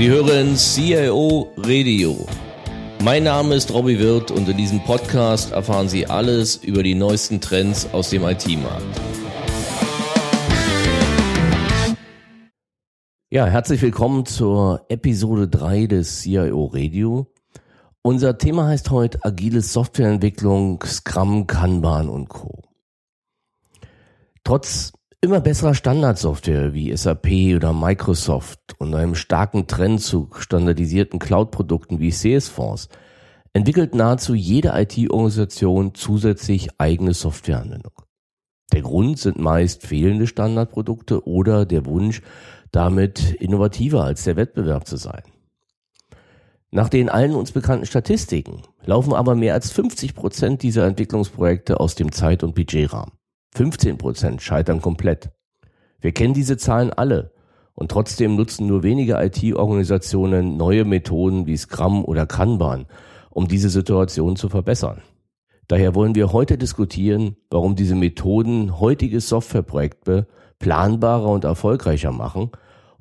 Sie 0.00 0.08
hören 0.08 0.56
CIO 0.56 1.52
Radio. 1.58 2.26
Mein 3.04 3.24
Name 3.24 3.54
ist 3.54 3.70
Robbie 3.70 3.98
Wirth 3.98 4.30
und 4.30 4.48
in 4.48 4.56
diesem 4.56 4.82
Podcast 4.82 5.52
erfahren 5.52 5.90
Sie 5.90 6.06
alles 6.06 6.56
über 6.56 6.82
die 6.82 6.94
neuesten 6.94 7.38
Trends 7.42 7.86
aus 7.92 8.08
dem 8.08 8.22
IT-Markt. 8.24 8.98
Ja, 13.28 13.44
herzlich 13.44 13.82
willkommen 13.82 14.24
zur 14.24 14.86
Episode 14.88 15.48
3 15.48 15.86
des 15.86 16.22
CIO 16.22 16.70
Radio. 16.72 17.30
Unser 18.00 18.38
Thema 18.38 18.68
heißt 18.68 18.90
heute 18.90 19.22
agile 19.22 19.60
Softwareentwicklung, 19.60 20.82
Scrum, 20.82 21.46
Kanban 21.46 22.08
und 22.08 22.30
Co. 22.30 22.62
Trotz 24.44 24.94
immer 25.22 25.40
besserer 25.40 25.74
Standardsoftware 25.74 26.72
wie 26.72 26.96
SAP 26.96 27.54
oder 27.54 27.74
Microsoft 27.74 28.74
und 28.78 28.94
einem 28.94 29.14
starken 29.14 29.66
Trend 29.66 30.00
zu 30.00 30.30
standardisierten 30.38 31.18
Cloud-Produkten 31.18 32.00
wie 32.00 32.10
Salesforce 32.10 32.88
entwickelt 33.52 33.94
nahezu 33.94 34.34
jede 34.34 34.72
IT-Organisation 34.74 35.94
zusätzlich 35.94 36.68
eigene 36.78 37.12
Softwareanwendung. 37.12 37.92
Der 38.72 38.82
Grund 38.82 39.18
sind 39.18 39.38
meist 39.38 39.86
fehlende 39.86 40.26
Standardprodukte 40.26 41.26
oder 41.26 41.66
der 41.66 41.84
Wunsch, 41.84 42.22
damit 42.70 43.32
innovativer 43.32 44.04
als 44.04 44.24
der 44.24 44.36
Wettbewerb 44.36 44.86
zu 44.86 44.96
sein. 44.96 45.22
Nach 46.70 46.88
den 46.88 47.08
allen 47.08 47.34
uns 47.34 47.50
bekannten 47.50 47.84
Statistiken 47.84 48.62
laufen 48.84 49.12
aber 49.12 49.34
mehr 49.34 49.54
als 49.54 49.72
50 49.72 50.14
Prozent 50.14 50.62
dieser 50.62 50.86
Entwicklungsprojekte 50.86 51.80
aus 51.80 51.96
dem 51.96 52.12
Zeit- 52.12 52.44
und 52.44 52.54
Budgetrahmen. 52.54 53.19
15 53.52 53.98
Prozent 53.98 54.42
scheitern 54.42 54.80
komplett. 54.80 55.30
Wir 56.00 56.12
kennen 56.12 56.34
diese 56.34 56.56
Zahlen 56.56 56.92
alle 56.92 57.32
und 57.74 57.90
trotzdem 57.90 58.36
nutzen 58.36 58.66
nur 58.66 58.82
wenige 58.82 59.14
IT-Organisationen 59.14 60.56
neue 60.56 60.84
Methoden 60.84 61.46
wie 61.46 61.56
Scrum 61.56 62.04
oder 62.04 62.26
Kanban, 62.26 62.86
um 63.30 63.48
diese 63.48 63.70
Situation 63.70 64.36
zu 64.36 64.48
verbessern. 64.48 65.02
Daher 65.68 65.94
wollen 65.94 66.14
wir 66.14 66.32
heute 66.32 66.58
diskutieren, 66.58 67.36
warum 67.48 67.76
diese 67.76 67.94
Methoden 67.94 68.80
heutige 68.80 69.20
Softwareprojekte 69.20 70.26
planbarer 70.58 71.28
und 71.28 71.44
erfolgreicher 71.44 72.12
machen 72.12 72.50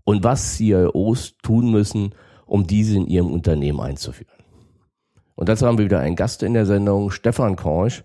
und 0.03 0.23
was 0.23 0.55
CIOs 0.55 1.35
tun 1.41 1.71
müssen, 1.71 2.13
um 2.45 2.67
diese 2.67 2.97
in 2.97 3.07
ihrem 3.07 3.31
Unternehmen 3.31 3.79
einzuführen. 3.79 4.33
Und 5.35 5.49
dazu 5.49 5.65
haben 5.65 5.77
wir 5.77 5.85
wieder 5.85 5.99
einen 5.99 6.15
Gast 6.15 6.43
in 6.43 6.53
der 6.53 6.65
Sendung, 6.65 7.11
Stefan 7.11 7.55
Korsch. 7.55 8.03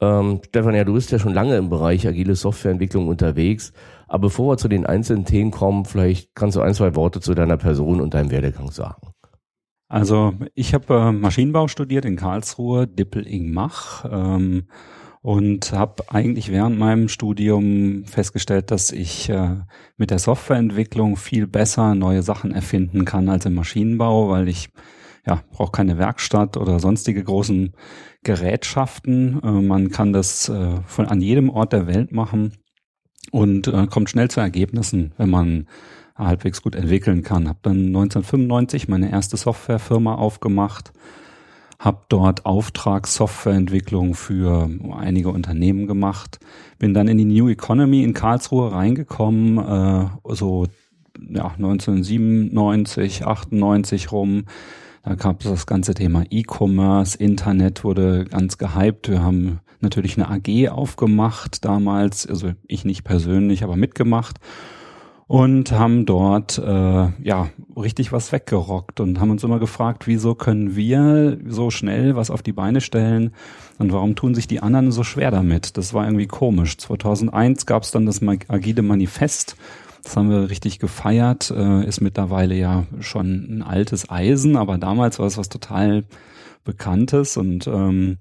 Ähm, 0.00 0.40
Stefan, 0.46 0.74
ja, 0.74 0.84
du 0.84 0.94
bist 0.94 1.10
ja 1.12 1.18
schon 1.18 1.34
lange 1.34 1.56
im 1.56 1.68
Bereich 1.68 2.06
agile 2.06 2.34
Softwareentwicklung 2.34 3.08
unterwegs. 3.08 3.72
Aber 4.08 4.22
bevor 4.22 4.52
wir 4.52 4.56
zu 4.56 4.68
den 4.68 4.86
einzelnen 4.86 5.24
Themen 5.24 5.50
kommen, 5.50 5.84
vielleicht 5.84 6.34
kannst 6.34 6.56
du 6.56 6.60
ein, 6.60 6.74
zwei 6.74 6.94
Worte 6.96 7.20
zu 7.20 7.34
deiner 7.34 7.56
Person 7.56 8.00
und 8.00 8.14
deinem 8.14 8.30
Werdegang 8.30 8.70
sagen. 8.70 9.12
Also 9.88 10.34
ich 10.54 10.72
habe 10.72 10.94
äh, 10.94 11.12
Maschinenbau 11.12 11.68
studiert 11.68 12.04
in 12.04 12.16
Karlsruhe, 12.16 12.86
Dippel-Ingmach. 12.86 14.06
Ähm, 14.10 14.66
und 15.22 15.72
habe 15.72 16.04
eigentlich 16.08 16.50
während 16.50 16.78
meinem 16.78 17.08
Studium 17.08 18.04
festgestellt, 18.06 18.70
dass 18.70 18.90
ich 18.90 19.28
äh, 19.28 19.56
mit 19.96 20.10
der 20.10 20.18
Softwareentwicklung 20.18 21.16
viel 21.16 21.46
besser 21.46 21.94
neue 21.94 22.22
Sachen 22.22 22.52
erfinden 22.52 23.04
kann 23.04 23.28
als 23.28 23.44
im 23.44 23.54
Maschinenbau, 23.54 24.30
weil 24.30 24.48
ich 24.48 24.70
ja 25.26 25.42
brauche 25.52 25.72
keine 25.72 25.98
Werkstatt 25.98 26.56
oder 26.56 26.80
sonstige 26.80 27.22
großen 27.22 27.72
Gerätschaften. 28.22 29.40
Äh, 29.42 29.50
man 29.50 29.90
kann 29.90 30.12
das 30.12 30.48
äh, 30.48 30.80
von 30.86 31.06
an 31.06 31.20
jedem 31.20 31.50
Ort 31.50 31.72
der 31.72 31.86
Welt 31.86 32.12
machen 32.12 32.54
und 33.30 33.68
äh, 33.68 33.86
kommt 33.86 34.10
schnell 34.10 34.30
zu 34.30 34.40
Ergebnissen, 34.40 35.12
wenn 35.16 35.30
man 35.30 35.68
halbwegs 36.16 36.62
gut 36.62 36.74
entwickeln 36.74 37.22
kann. 37.22 37.48
Habe 37.48 37.60
dann 37.62 37.86
1995 37.86 38.88
meine 38.88 39.10
erste 39.10 39.36
Softwarefirma 39.36 40.14
aufgemacht 40.14 40.92
habe 41.80 42.04
dort 42.10 42.44
Auftragssoftwareentwicklung 42.44 44.14
für 44.14 44.68
einige 44.92 45.30
Unternehmen 45.30 45.86
gemacht, 45.86 46.38
bin 46.78 46.92
dann 46.92 47.08
in 47.08 47.16
die 47.16 47.24
New 47.24 47.48
Economy 47.48 48.04
in 48.04 48.12
Karlsruhe 48.12 48.70
reingekommen, 48.70 49.56
äh, 49.56 50.34
so 50.34 50.66
ja, 51.18 51.46
1997, 51.56 53.26
98 53.26 54.12
rum. 54.12 54.44
Da 55.02 55.14
gab 55.14 55.40
es 55.42 55.50
das 55.50 55.66
ganze 55.66 55.94
Thema 55.94 56.24
E-Commerce, 56.30 57.16
Internet 57.16 57.84
wurde 57.84 58.26
ganz 58.26 58.58
gehypt. 58.58 59.08
Wir 59.08 59.22
haben 59.22 59.60
natürlich 59.80 60.18
eine 60.18 60.28
AG 60.28 60.68
aufgemacht 60.68 61.64
damals, 61.64 62.26
also 62.26 62.52
ich 62.66 62.84
nicht 62.84 63.04
persönlich, 63.04 63.64
aber 63.64 63.76
mitgemacht 63.76 64.36
und 65.30 65.70
haben 65.70 66.06
dort 66.06 66.58
äh, 66.58 66.62
ja 67.22 67.50
richtig 67.76 68.10
was 68.10 68.32
weggerockt 68.32 68.98
und 68.98 69.20
haben 69.20 69.30
uns 69.30 69.44
immer 69.44 69.60
gefragt, 69.60 70.08
wieso 70.08 70.34
können 70.34 70.74
wir 70.74 71.38
so 71.46 71.70
schnell 71.70 72.16
was 72.16 72.32
auf 72.32 72.42
die 72.42 72.52
Beine 72.52 72.80
stellen 72.80 73.30
und 73.78 73.92
warum 73.92 74.16
tun 74.16 74.34
sich 74.34 74.48
die 74.48 74.60
anderen 74.60 74.90
so 74.90 75.04
schwer 75.04 75.30
damit? 75.30 75.76
Das 75.76 75.94
war 75.94 76.04
irgendwie 76.04 76.26
komisch. 76.26 76.76
2001 76.78 77.64
gab 77.66 77.84
es 77.84 77.92
dann 77.92 78.06
das 78.06 78.20
Agile 78.48 78.82
Manifest. 78.82 79.56
Das 80.02 80.16
haben 80.16 80.30
wir 80.30 80.50
richtig 80.50 80.78
gefeiert, 80.78 81.50
äh, 81.50 81.84
ist 81.86 82.00
mittlerweile 82.00 82.54
ja 82.54 82.86
schon 83.00 83.58
ein 83.58 83.62
altes 83.62 84.10
Eisen, 84.10 84.56
aber 84.56 84.78
damals 84.78 85.18
war 85.18 85.26
es 85.26 85.38
was 85.38 85.48
total 85.48 86.04
Bekanntes 86.64 87.36
und 87.36 87.66
ähm, 87.66 88.18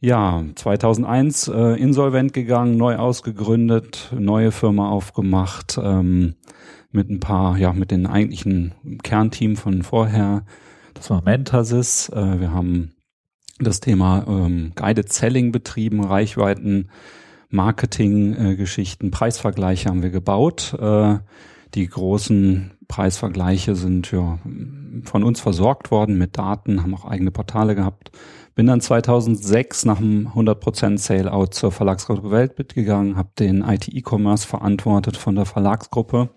ja, 0.00 0.42
2001 0.56 1.48
äh, 1.48 1.80
insolvent 1.80 2.32
gegangen, 2.32 2.76
neu 2.76 2.96
ausgegründet, 2.96 4.12
neue 4.18 4.50
Firma 4.50 4.90
aufgemacht, 4.90 5.78
ähm, 5.80 6.34
mit 6.90 7.08
ein 7.08 7.20
paar, 7.20 7.56
ja, 7.56 7.72
mit 7.72 7.90
den 7.90 8.06
eigentlichen 8.06 8.74
Kernteam 9.02 9.56
von 9.56 9.82
vorher. 9.82 10.44
Das 10.94 11.08
war 11.08 11.22
Mentasys. 11.22 12.08
Äh, 12.08 12.40
wir 12.40 12.52
haben 12.52 12.92
das 13.58 13.80
Thema 13.80 14.24
ähm, 14.26 14.72
Guided 14.74 15.12
Selling 15.12 15.52
betrieben, 15.52 16.04
Reichweiten, 16.04 16.90
Marketing-Geschichten, 17.52 19.10
Preisvergleiche 19.10 19.88
haben 19.88 20.02
wir 20.02 20.10
gebaut. 20.10 20.74
Äh, 20.80 21.18
die 21.74 21.86
großen 21.86 22.72
Preisvergleiche 22.88 23.76
sind 23.76 24.10
ja 24.10 24.38
von 25.04 25.24
uns 25.24 25.40
versorgt 25.40 25.90
worden 25.90 26.18
mit 26.18 26.36
Daten, 26.36 26.82
haben 26.82 26.94
auch 26.94 27.04
eigene 27.04 27.30
Portale 27.30 27.74
gehabt 27.74 28.10
bin 28.54 28.66
dann 28.66 28.80
2006 28.80 29.84
nach 29.84 29.98
einem 29.98 30.28
100% 30.28 30.98
Sale-Out 30.98 31.54
zur 31.54 31.72
Verlagsgruppe 31.72 32.30
Weltbit 32.30 32.74
gegangen, 32.74 33.16
habe 33.16 33.30
den 33.38 33.62
IT-E-Commerce 33.62 34.46
verantwortet 34.46 35.16
von 35.16 35.34
der 35.34 35.46
Verlagsgruppe. 35.46 36.28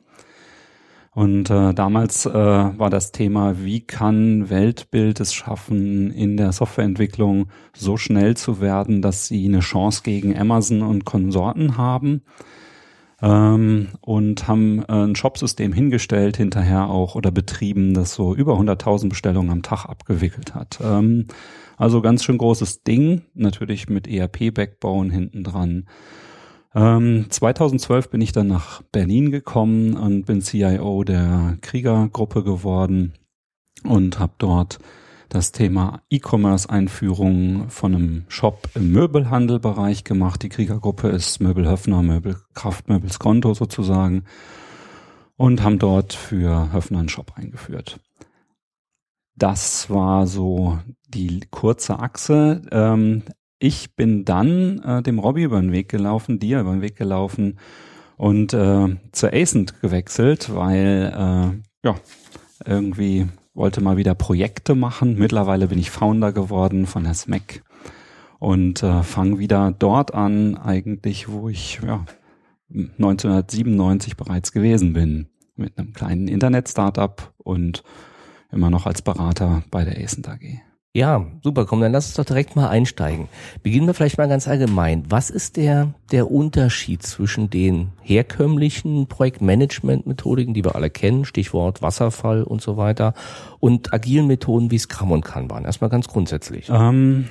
Und 1.16 1.50
äh, 1.50 1.74
damals 1.74 2.26
äh, 2.26 2.34
war 2.34 2.90
das 2.90 3.14
Thema, 3.14 3.64
wie 3.64 3.80
kann 3.80 4.50
Weltbild 4.50 5.22
es 5.22 5.34
schaffen, 5.34 6.12
in 6.12 6.36
der 6.36 6.52
Softwareentwicklung 6.52 7.48
so 7.74 7.96
schnell 7.96 8.36
zu 8.36 8.59
werden, 8.59 9.02
dass 9.02 9.28
sie 9.28 9.46
eine 9.46 9.62
Chance 9.62 10.02
gegen 10.04 10.38
Amazon 10.38 10.81
und 10.81 11.06
Konsorten 11.06 11.78
haben 11.78 12.22
ähm, 13.22 13.88
und 14.02 14.50
haben 14.50 14.84
äh, 14.90 15.06
ein 15.06 15.16
Shopsystem 15.16 15.72
hingestellt, 15.72 16.36
hinterher 16.36 16.90
auch 16.90 17.16
oder 17.16 17.31
betrieben, 17.31 17.94
das 17.94 18.14
so 18.14 18.36
über 18.36 18.59
100.000 18.59 19.08
Bestellungen 19.08 19.52
am 19.52 19.64
Tag 19.64 19.86
abgewickelt 19.86 20.54
hat. 20.54 20.80
Ähm, 20.84 21.28
also 21.78 22.02
ganz 22.02 22.25
schön 22.25 22.38
großes 22.38 22.84
Ding, 22.84 23.22
natürlich 23.34 23.88
mit 23.88 24.06
ERP-Backbone 24.06 25.14
hinten 25.14 25.46
dran. 25.46 25.86
Ähm, 26.75 27.28
2012 27.30 28.09
bin 28.09 28.19
ich 28.19 28.34
dann 28.34 28.47
nach 28.47 28.81
Berlin 28.91 29.31
gekommen 29.31 29.96
und 29.96 30.25
bin 30.25 30.41
CIO 30.41 31.06
der 31.06 31.58
Kriegergruppe 31.62 32.44
geworden 32.44 33.13
und 33.84 34.19
habe 34.19 34.33
dort 34.38 34.80
das 35.30 35.54
Thema 35.54 36.01
E-Commerce-Einführung 36.10 37.69
von 37.69 37.95
einem 37.95 38.25
Shop 38.27 38.69
im 38.75 38.92
Möbelhandelbereich 38.92 40.04
gemacht. 40.04 40.44
Die 40.44 40.50
Kriegergruppe 40.50 41.07
ist 41.07 41.39
Möbelhöfner, 41.39 42.04
Möbelkraft, 42.04 42.89
Möbelskonto 42.89 43.54
sozusagen 43.54 44.25
und 45.38 45.63
haben 45.63 45.80
dort 45.80 46.13
für 46.13 46.74
Höfner 46.74 47.00
einen 47.00 47.10
Shop 47.10 47.33
eingeführt. 47.36 48.00
Das 49.38 49.89
war 49.89 50.27
so 50.27 50.80
die 51.07 51.42
kurze 51.51 52.00
Achse. 52.00 52.62
Ähm, 52.72 53.24
ich 53.60 53.96
bin 53.96 54.25
dann 54.25 54.80
äh, 54.80 55.02
dem 55.02 55.19
Robby 55.19 55.44
über 55.44 55.60
den 55.60 55.72
Weg 55.72 55.90
gelaufen, 55.90 56.40
dir 56.40 56.60
über 56.60 56.74
den 56.74 56.81
Weg 56.81 56.96
gelaufen 56.96 57.60
und 58.18 58.54
äh, 58.54 58.96
zur 59.12 59.34
Acent 59.34 59.81
gewechselt, 59.81 60.54
weil 60.54 61.13
äh, 61.13 61.88
ja 61.88 61.96
irgendwie 62.66 63.28
wollte 63.54 63.81
mal 63.81 63.98
wieder 63.98 64.16
Projekte 64.16 64.75
machen. 64.75 65.18
Mittlerweile 65.18 65.68
bin 65.68 65.80
ich 65.80 65.92
Founder 65.92 66.31
geworden 66.31 66.86
von 66.86 67.04
der 67.04 67.13
SMAC 67.13 67.63
und 68.40 68.84
äh, 68.84 69.04
fange 69.04 69.40
wieder 69.40 69.74
dort 69.78 70.13
an, 70.13 70.58
eigentlich, 70.58 71.30
wo 71.30 71.50
ich 71.50 71.80
ja 71.86 72.06
1997 72.69 74.18
bereits 74.18 74.51
gewesen 74.51 74.94
bin, 74.94 75.28
mit 75.56 75.78
einem 75.78 75.94
kleinen 75.94 76.28
Internet-Startup 76.28 77.34
und 77.38 77.84
immer 78.51 78.69
noch 78.69 78.86
als 78.86 79.01
Berater 79.01 79.63
bei 79.72 79.86
der 79.86 79.98
Acent 80.04 80.28
AG. 80.28 80.60
Ja, 80.95 81.25
super, 81.44 81.65
komm, 81.65 81.81
dann 81.81 81.92
lass 81.92 82.06
uns 82.06 82.13
doch 82.13 82.24
direkt 82.24 82.56
mal 82.56 82.69
einsteigen. 82.69 83.27
Beginnen 83.63 83.86
wir 83.86 83.94
vielleicht 83.94 84.18
mal 84.18 84.30
ganz 84.30 84.47
allgemein. 84.47 85.03
Was 85.09 85.30
ist 85.30 85.57
der, 85.57 85.94
der 86.13 86.31
Unterschied 86.31 87.03
zwischen 87.03 87.50
den 87.50 87.89
herkömmlichen 88.01 89.07
Projektmanagement-Methodiken, 89.07 90.53
die 90.53 90.63
wir 90.63 90.74
alle 90.74 90.89
kennen, 90.89 91.25
Stichwort 91.25 91.81
Wasserfall 91.81 92.44
und 92.44 92.62
so 92.62 92.77
weiter, 92.77 93.13
und 93.59 93.94
agilen 93.94 94.25
Methoden 94.27 94.71
wie 94.71 94.77
Scrum 94.77 95.12
und 95.12 95.25
Kanban? 95.25 95.65
Erstmal 95.65 95.89
ganz 95.89 96.07
grundsätzlich. 96.07 96.69
Ähm, 96.71 97.25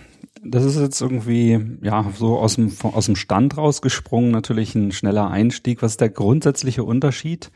das 0.44 0.62
ist 0.64 0.78
jetzt 0.78 1.00
irgendwie, 1.00 1.58
ja, 1.80 2.04
so 2.14 2.36
aus 2.38 2.56
dem, 2.56 2.70
aus 2.82 3.06
dem 3.06 3.16
Stand 3.16 3.56
rausgesprungen, 3.56 4.30
natürlich 4.30 4.74
ein 4.74 4.92
schneller 4.92 5.30
Einstieg. 5.30 5.80
Was 5.80 5.92
ist 5.92 6.02
der 6.02 6.10
grundsätzliche 6.10 6.84
Unterschied? 6.84 7.50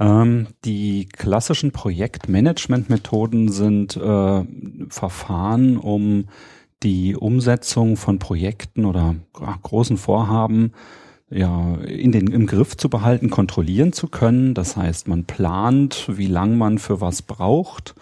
Ähm, 0.00 0.48
die 0.64 1.06
klassischen 1.06 1.72
Projektmanagement-Methoden 1.72 3.52
sind 3.52 3.96
äh, 3.96 4.44
Verfahren, 4.88 5.76
um 5.76 6.24
die 6.82 7.14
Umsetzung 7.14 7.98
von 7.98 8.18
Projekten 8.18 8.86
oder 8.86 9.14
großen 9.34 9.98
Vorhaben 9.98 10.72
ja, 11.28 11.74
in 11.76 12.10
den, 12.10 12.28
im 12.28 12.46
Griff 12.46 12.76
zu 12.76 12.88
behalten, 12.88 13.28
kontrollieren 13.28 13.92
zu 13.92 14.08
können. 14.08 14.54
Das 14.54 14.76
heißt, 14.76 15.06
man 15.06 15.24
plant, 15.26 16.08
wie 16.08 16.26
lang 16.26 16.56
man 16.56 16.78
für 16.78 17.02
was 17.02 17.20
braucht 17.20 17.94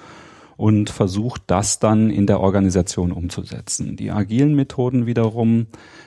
und 0.56 0.91
versucht, 0.91 1.43
das 1.49 1.81
dann 1.81 2.11
in 2.11 2.27
der 2.27 2.41
Organisation 2.41 3.12
umzusetzen. 3.12 3.97
Die 3.97 4.12
agilen 4.12 4.55
Methoden 4.55 5.06
wiederum 5.06 5.67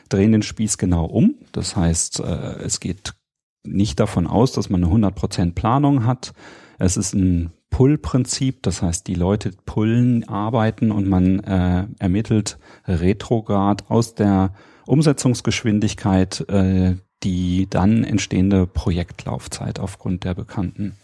drehen 0.10 0.32
den 0.32 0.42
Spieß 0.42 0.78
genau 0.78 1.06
um. 1.06 1.36
Das 1.52 1.76
heißt, 1.76 2.22
äh, 2.22 2.64
es 2.64 2.80
geht 2.80 3.14
nicht 3.64 4.00
davon 4.00 4.28
aus, 4.28 4.52
dass 4.52 4.70
man 4.70 4.84
eine 4.84 5.10
100% 5.10 5.54
Planung 5.54 6.06
hat. 6.06 6.34
Es 6.80 6.98
ist 6.98 7.14
ein 7.14 7.52
Pull-Prinzip, 7.70 8.64
das 8.64 8.82
heißt, 8.82 9.08
die 9.08 9.16
Leute 9.16 9.52
pullen, 9.66 10.28
arbeiten 10.28 10.92
und 10.92 11.08
man 11.08 11.40
äh, 11.40 11.88
ermittelt 12.00 12.58
retrograd 12.86 13.90
aus 13.90 14.16
der 14.16 14.54
Umsetzungsgeschwindigkeit 14.86 16.42
äh, 16.50 16.96
die 17.24 17.68
dann 17.70 18.04
entstehende 18.04 18.66
Projektlaufzeit 18.66 19.80
aufgrund 19.80 20.24
der 20.24 20.34
bekannten 20.34 20.96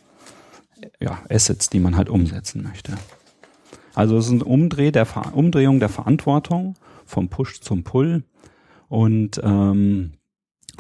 ja, 1.00 1.20
Assets, 1.30 1.70
die 1.70 1.80
man 1.80 1.96
halt 1.96 2.10
umsetzen 2.10 2.64
möchte. 2.64 2.94
Also 3.94 4.18
es 4.18 4.26
ist 4.26 4.32
eine 4.32 4.44
Umdreh 4.44 4.92
der 4.92 5.08
Umdrehung 5.34 5.80
der 5.80 5.90
Verantwortung 5.90 6.76
vom 7.06 7.30
Push 7.30 7.62
zum 7.62 7.84
Pull 7.84 8.24
und 8.90 9.42
ähm, 9.44 10.14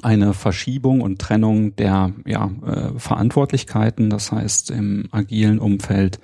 eine 0.04 0.34
Verschiebung 0.34 1.02
und 1.02 1.20
Trennung 1.20 1.76
der 1.76 2.14
ja, 2.26 2.50
äh, 2.66 3.00
Verantwortlichkeiten. 3.00 4.10
Das 4.10 4.32
heißt, 4.32 4.72
im 4.72 5.08
agilen 5.12 5.60
Umfeld 5.60 6.20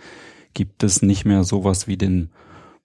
gibt 0.53 0.83
es 0.83 1.01
nicht 1.01 1.25
mehr 1.25 1.43
sowas 1.43 1.87
wie 1.87 1.97
den 1.97 2.29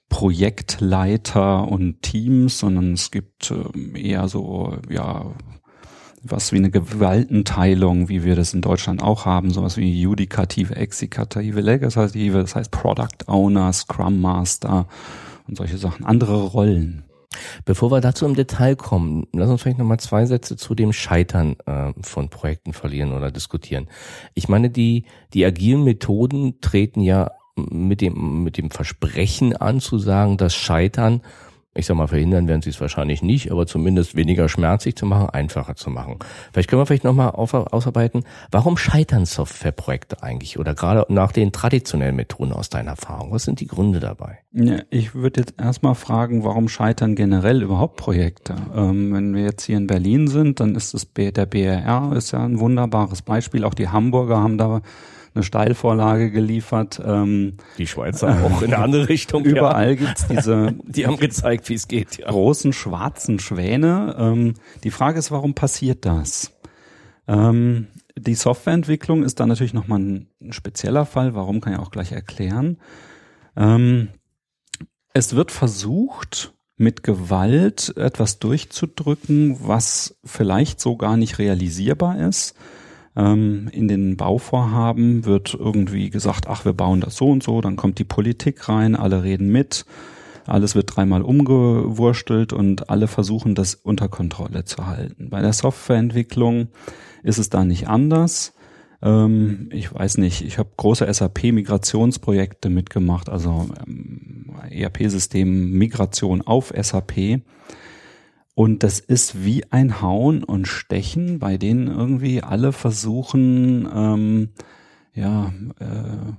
Projektleiter 0.09 1.69
und 1.69 2.03
Teams, 2.03 2.59
sondern 2.59 2.95
es 2.95 3.11
gibt 3.11 3.51
äh, 3.51 4.01
eher 4.01 4.29
so, 4.29 4.79
ja, 4.89 5.27
was 6.23 6.53
wie 6.53 6.57
eine 6.57 6.71
Gewaltenteilung, 6.71 8.09
wie 8.09 8.25
wir 8.25 8.35
das 8.35 8.55
in 8.55 8.61
Deutschland 8.61 9.03
auch 9.03 9.25
haben, 9.25 9.51
sowas 9.51 9.77
wie 9.77 10.01
judikative, 10.01 10.77
exekutive, 10.77 11.61
legislative, 11.61 12.39
das 12.39 12.55
heißt 12.55 12.71
Product 12.71 13.27
Owner, 13.27 13.73
Scrum 13.73 14.21
Master 14.21 14.89
und 15.47 15.57
solche 15.57 15.79
Sachen, 15.79 16.05
andere 16.05 16.43
Rollen. 16.43 17.05
Bevor 17.65 17.91
wir 17.91 18.01
dazu 18.01 18.25
im 18.25 18.35
Detail 18.35 18.75
kommen, 18.75 19.27
lass 19.33 19.51
uns 19.51 19.63
vielleicht 19.63 19.79
nochmal 19.79 20.01
zwei 20.01 20.25
Sätze 20.25 20.57
zu 20.57 20.75
dem 20.75 20.93
Scheitern 20.93 21.57
äh, 21.67 21.93
von 22.01 22.31
Projekten 22.31 22.73
verlieren 22.73 23.13
oder 23.13 23.31
diskutieren. 23.31 23.89
Ich 24.35 24.49
meine, 24.49 24.71
die, 24.71 25.05
die 25.35 25.45
agilen 25.45 25.85
Methoden 25.85 26.61
treten 26.61 27.01
ja 27.01 27.33
mit 27.57 28.01
dem, 28.01 28.45
mit 28.45 28.57
dem 28.57 28.71
Versprechen 28.71 29.57
an 29.57 29.81
zu 29.81 29.99
sagen, 29.99 30.37
dass 30.37 30.55
Scheitern 30.55 31.23
ich 31.79 31.87
sag 31.87 31.97
mal, 31.97 32.09
verhindern 32.09 32.49
werden 32.49 32.61
sie 32.61 32.71
es 32.71 32.81
wahrscheinlich 32.81 33.23
nicht, 33.23 33.53
aber 33.53 33.67
zumindest 33.67 34.17
weniger 34.17 34.49
schmerzlich 34.49 34.97
zu 34.97 35.07
machen, 35.07 35.31
einfacher 35.31 35.77
zu 35.77 35.91
machen. 35.91 36.19
Vielleicht 36.53 36.69
können 36.69 36.83
wir 36.83 36.87
vielleicht 36.87 37.05
nochmal 37.05 37.31
ausarbeiten, 37.31 38.25
warum 38.51 38.77
scheitern 38.77 39.27
Softwareprojekte 39.27 40.23
eigentlich 40.23 40.59
oder 40.59 40.75
gerade 40.75 41.07
nach 41.09 41.31
den 41.31 41.53
traditionellen 41.53 42.17
Methoden 42.17 42.53
aus 42.53 42.69
deiner 42.69 42.91
Erfahrung? 42.91 43.31
Was 43.31 43.45
sind 43.45 43.61
die 43.61 43.69
Gründe 43.69 44.01
dabei? 44.01 44.39
Ja, 44.53 44.81
ich 44.91 45.15
würde 45.15 45.41
jetzt 45.41 45.55
erstmal 45.57 45.95
fragen, 45.95 46.43
warum 46.43 46.69
scheitern 46.69 47.15
generell 47.15 47.63
überhaupt 47.63 47.97
Projekte? 47.97 48.57
Ähm, 48.75 49.13
wenn 49.13 49.35
wir 49.35 49.45
jetzt 49.45 49.65
hier 49.65 49.77
in 49.77 49.87
Berlin 49.87 50.27
sind, 50.27 50.59
dann 50.59 50.75
ist 50.75 50.95
es 50.95 51.07
der 51.15 51.47
BRR 51.47 52.13
ist 52.17 52.33
ja 52.33 52.45
ein 52.45 52.59
wunderbares 52.59 53.23
Beispiel. 53.23 53.65
Auch 53.65 53.75
die 53.75 53.89
Hamburger 53.89 54.41
haben 54.41 54.59
da 54.59 54.83
eine 55.35 55.45
Steilvorlage 55.45 56.31
geliefert. 56.31 57.01
Ähm, 57.05 57.55
die 57.79 57.87
Schweizer 57.87 58.45
auch 58.45 58.63
in 58.63 58.73
eine 58.73 58.83
andere 58.83 59.09
Richtung. 59.09 59.45
Überall 59.45 59.91
ja. 59.91 59.95
gibt's 59.95 60.27
diese. 60.27 60.75
Die 60.85 61.07
haben 61.07 61.19
gezeigt, 61.19 61.69
wie 61.69 61.75
es 61.75 61.89
geht. 61.89 62.19
Ja. 62.19 62.29
Großen 62.29 62.73
schwarzen 62.73 63.39
Schwäne. 63.39 64.17
Ähm, 64.19 64.55
die 64.85 64.91
Frage 64.91 65.19
ist, 65.19 65.31
warum 65.31 65.55
passiert 65.55 66.05
das? 66.05 66.53
Ähm, 67.27 67.89
die 68.17 68.35
Softwareentwicklung 68.35 69.23
ist 69.23 69.39
da 69.41 69.47
natürlich 69.47 69.75
nochmal 69.75 70.01
ein, 70.01 70.29
ein 70.41 70.53
spezieller 70.53 71.07
Fall. 71.07 71.35
Warum 71.35 71.61
kann 71.61 71.75
ich 71.75 71.79
auch 71.79 71.91
gleich 71.91 72.13
erklären. 72.13 72.79
Ähm, 73.57 74.09
es 75.13 75.35
wird 75.35 75.53
versucht, 75.53 76.55
mit 76.79 77.03
Gewalt 77.03 77.93
etwas 77.97 78.39
durchzudrücken, 78.39 79.59
was 79.61 80.17
vielleicht 80.25 80.81
so 80.81 80.97
gar 80.97 81.17
nicht 81.17 81.39
realisierbar 81.39 82.19
ist. 82.21 82.55
Ähm, 83.19 83.69
in 83.73 83.89
den 83.89 84.17
Bauvorhaben 84.17 85.25
wird 85.25 85.53
irgendwie 85.53 86.09
gesagt, 86.09 86.47
ach, 86.47 86.65
wir 86.65 86.73
bauen 86.73 87.01
das 87.01 87.17
so 87.17 87.29
und 87.29 87.43
so, 87.43 87.61
dann 87.61 87.75
kommt 87.75 87.99
die 87.99 88.05
Politik 88.05 88.69
rein, 88.69 88.95
alle 88.95 89.25
reden 89.25 89.51
mit, 89.51 89.85
alles 90.47 90.77
wird 90.77 90.95
dreimal 90.95 91.23
umgewurstelt 91.23 92.53
und 92.53 92.91
alle 92.91 93.09
versuchen, 93.09 93.57
das 93.57 93.75
unter 93.75 94.09
Kontrolle 94.09 94.65
zu 94.65 94.87
halten. 94.87 95.31
Bei 95.31 95.43
der 95.43 95.53
Softwareentwicklung 95.53 96.69
ist 97.25 97.39
es 97.39 97.51
da 97.51 97.65
nicht 97.65 97.89
anders. 97.89 98.55
Ähm, 99.03 99.69
ich 99.73 99.93
weiß 99.93 100.19
nicht, 100.19 100.45
ich 100.45 100.59
habe 100.59 100.71
große 100.77 101.13
SAP-Migrationsprojekte 101.13 102.71
mitgemacht, 102.71 103.29
also 103.29 103.69
ähm, 103.85 104.53
ERP-System 104.71 105.73
Migration 105.73 106.41
auf 106.43 106.73
SAP. 106.81 107.41
Und 108.59 108.83
das 108.83 108.99
ist 108.99 109.45
wie 109.45 109.63
ein 109.71 110.03
Hauen 110.03 110.43
und 110.43 110.67
Stechen, 110.67 111.39
bei 111.39 111.59
denen 111.59 111.87
irgendwie 111.87 112.43
alle 112.43 112.73
versuchen, 112.73 113.89
ähm, 113.95 114.49
ja, 115.15 115.53
äh, 115.79 116.33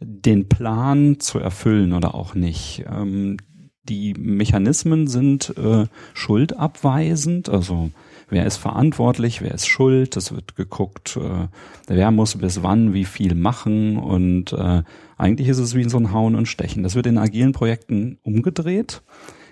den 0.00 0.48
Plan 0.48 1.20
zu 1.20 1.38
erfüllen 1.40 1.92
oder 1.92 2.14
auch 2.14 2.34
nicht. 2.34 2.86
Ähm, 2.90 3.36
die 3.82 4.14
Mechanismen 4.14 5.06
sind 5.06 5.52
äh, 5.58 5.84
schuldabweisend, 6.14 7.50
also 7.50 7.90
wer 8.30 8.46
ist 8.46 8.56
verantwortlich, 8.56 9.42
wer 9.42 9.52
ist 9.52 9.66
schuld, 9.66 10.16
es 10.16 10.32
wird 10.32 10.56
geguckt, 10.56 11.18
äh, 11.18 11.48
wer 11.88 12.10
muss 12.10 12.36
bis 12.36 12.62
wann 12.62 12.94
wie 12.94 13.04
viel 13.04 13.34
machen 13.34 13.98
und 13.98 14.54
äh, 14.54 14.82
eigentlich 15.18 15.48
ist 15.48 15.58
es 15.58 15.74
wie 15.74 15.86
so 15.90 15.98
ein 15.98 16.10
Hauen 16.10 16.36
und 16.36 16.48
Stechen. 16.48 16.82
Das 16.82 16.94
wird 16.94 17.04
in 17.04 17.18
agilen 17.18 17.52
Projekten 17.52 18.16
umgedreht 18.22 19.02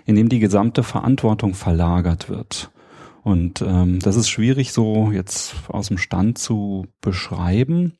in 0.05 0.15
dem 0.15 0.29
die 0.29 0.39
gesamte 0.39 0.83
Verantwortung 0.83 1.53
verlagert 1.53 2.29
wird. 2.29 2.71
Und 3.23 3.61
ähm, 3.61 3.99
das 3.99 4.15
ist 4.15 4.29
schwierig 4.29 4.73
so 4.73 5.11
jetzt 5.11 5.55
aus 5.69 5.87
dem 5.87 5.97
Stand 5.97 6.37
zu 6.37 6.87
beschreiben. 6.99 7.93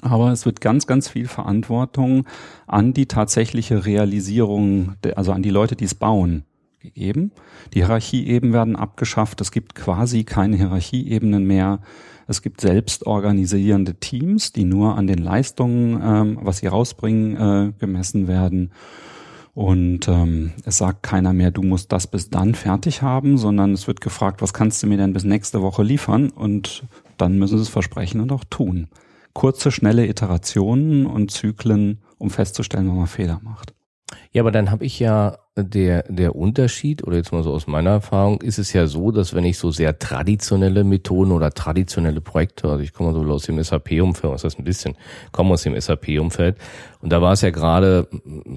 Aber 0.00 0.32
es 0.32 0.46
wird 0.46 0.60
ganz, 0.60 0.86
ganz 0.86 1.08
viel 1.08 1.26
Verantwortung 1.26 2.26
an 2.66 2.92
die 2.92 3.06
tatsächliche 3.06 3.84
Realisierung, 3.84 4.94
also 5.16 5.32
an 5.32 5.42
die 5.42 5.50
Leute, 5.50 5.76
die 5.76 5.84
es 5.84 5.94
bauen, 5.94 6.44
gegeben. 6.80 7.32
Die 7.72 7.78
Hierarchieebenen 7.78 8.52
werden 8.52 8.76
abgeschafft. 8.76 9.40
Es 9.40 9.52
gibt 9.52 9.74
quasi 9.74 10.24
keine 10.24 10.56
Hierarchieebenen 10.56 11.46
mehr. 11.46 11.80
Es 12.26 12.42
gibt 12.42 12.60
selbstorganisierende 12.60 13.94
Teams, 13.94 14.52
die 14.52 14.64
nur 14.64 14.96
an 14.96 15.06
den 15.06 15.18
Leistungen, 15.18 16.00
ähm, 16.02 16.38
was 16.42 16.58
sie 16.58 16.66
rausbringen, 16.66 17.36
äh, 17.36 17.72
gemessen 17.78 18.28
werden. 18.28 18.72
Und 19.54 20.08
ähm, 20.08 20.52
es 20.64 20.78
sagt 20.78 21.02
keiner 21.02 21.32
mehr, 21.34 21.50
du 21.50 21.62
musst 21.62 21.92
das 21.92 22.06
bis 22.06 22.30
dann 22.30 22.54
fertig 22.54 23.02
haben, 23.02 23.36
sondern 23.36 23.72
es 23.72 23.86
wird 23.86 24.00
gefragt, 24.00 24.40
was 24.40 24.54
kannst 24.54 24.82
du 24.82 24.86
mir 24.86 24.96
denn 24.96 25.12
bis 25.12 25.24
nächste 25.24 25.60
Woche 25.60 25.82
liefern? 25.82 26.30
Und 26.30 26.84
dann 27.18 27.38
müssen 27.38 27.58
sie 27.58 27.62
es 27.62 27.68
versprechen 27.68 28.20
und 28.20 28.32
auch 28.32 28.44
tun. 28.44 28.88
Kurze, 29.34 29.70
schnelle 29.70 30.06
Iterationen 30.06 31.06
und 31.06 31.30
Zyklen, 31.30 31.98
um 32.18 32.30
festzustellen, 32.30 32.88
wenn 32.88 32.96
man 32.96 33.06
Fehler 33.06 33.40
macht. 33.42 33.74
Ja, 34.34 34.42
aber 34.42 34.50
dann 34.50 34.70
habe 34.70 34.86
ich 34.86 34.98
ja 34.98 35.36
der, 35.56 36.04
der 36.08 36.34
Unterschied, 36.34 37.06
oder 37.06 37.18
jetzt 37.18 37.32
mal 37.32 37.42
so 37.42 37.52
aus 37.52 37.66
meiner 37.66 37.90
Erfahrung, 37.90 38.40
ist 38.40 38.58
es 38.58 38.72
ja 38.72 38.86
so, 38.86 39.10
dass 39.10 39.34
wenn 39.34 39.44
ich 39.44 39.58
so 39.58 39.70
sehr 39.70 39.98
traditionelle 39.98 40.84
Methoden 40.84 41.32
oder 41.32 41.50
traditionelle 41.50 42.22
Projekte, 42.22 42.68
also 42.70 42.82
ich 42.82 42.94
komme 42.94 43.12
so 43.12 43.20
aus 43.30 43.42
dem 43.42 43.62
SAP-Umfeld, 43.62 44.32
was 44.32 44.44
heißt 44.44 44.58
ein 44.58 44.64
bisschen, 44.64 44.96
komme 45.32 45.52
aus 45.52 45.64
dem 45.64 45.78
SAP-Umfeld, 45.78 46.56
und 47.02 47.12
da 47.12 47.20
war 47.20 47.34
es 47.34 47.42
ja 47.42 47.50
gerade 47.50 48.08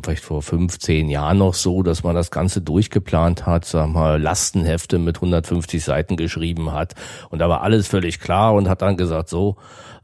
vielleicht 0.01 0.23
vor 0.23 0.41
fünf, 0.41 0.79
zehn 0.79 1.09
Jahren 1.09 1.39
noch 1.39 1.53
so, 1.53 1.83
dass 1.83 2.03
man 2.03 2.15
das 2.15 2.31
Ganze 2.31 2.61
durchgeplant 2.61 3.45
hat, 3.45 3.65
sag 3.65 3.89
mal, 3.89 4.21
Lastenhefte 4.21 4.97
mit 4.97 5.17
150 5.17 5.83
Seiten 5.83 6.15
geschrieben 6.15 6.71
hat, 6.71 6.95
und 7.29 7.39
da 7.39 7.49
war 7.49 7.61
alles 7.63 7.87
völlig 7.87 8.21
klar 8.21 8.53
und 8.53 8.69
hat 8.69 8.81
dann 8.81 8.95
gesagt, 8.95 9.27
so, 9.27 9.57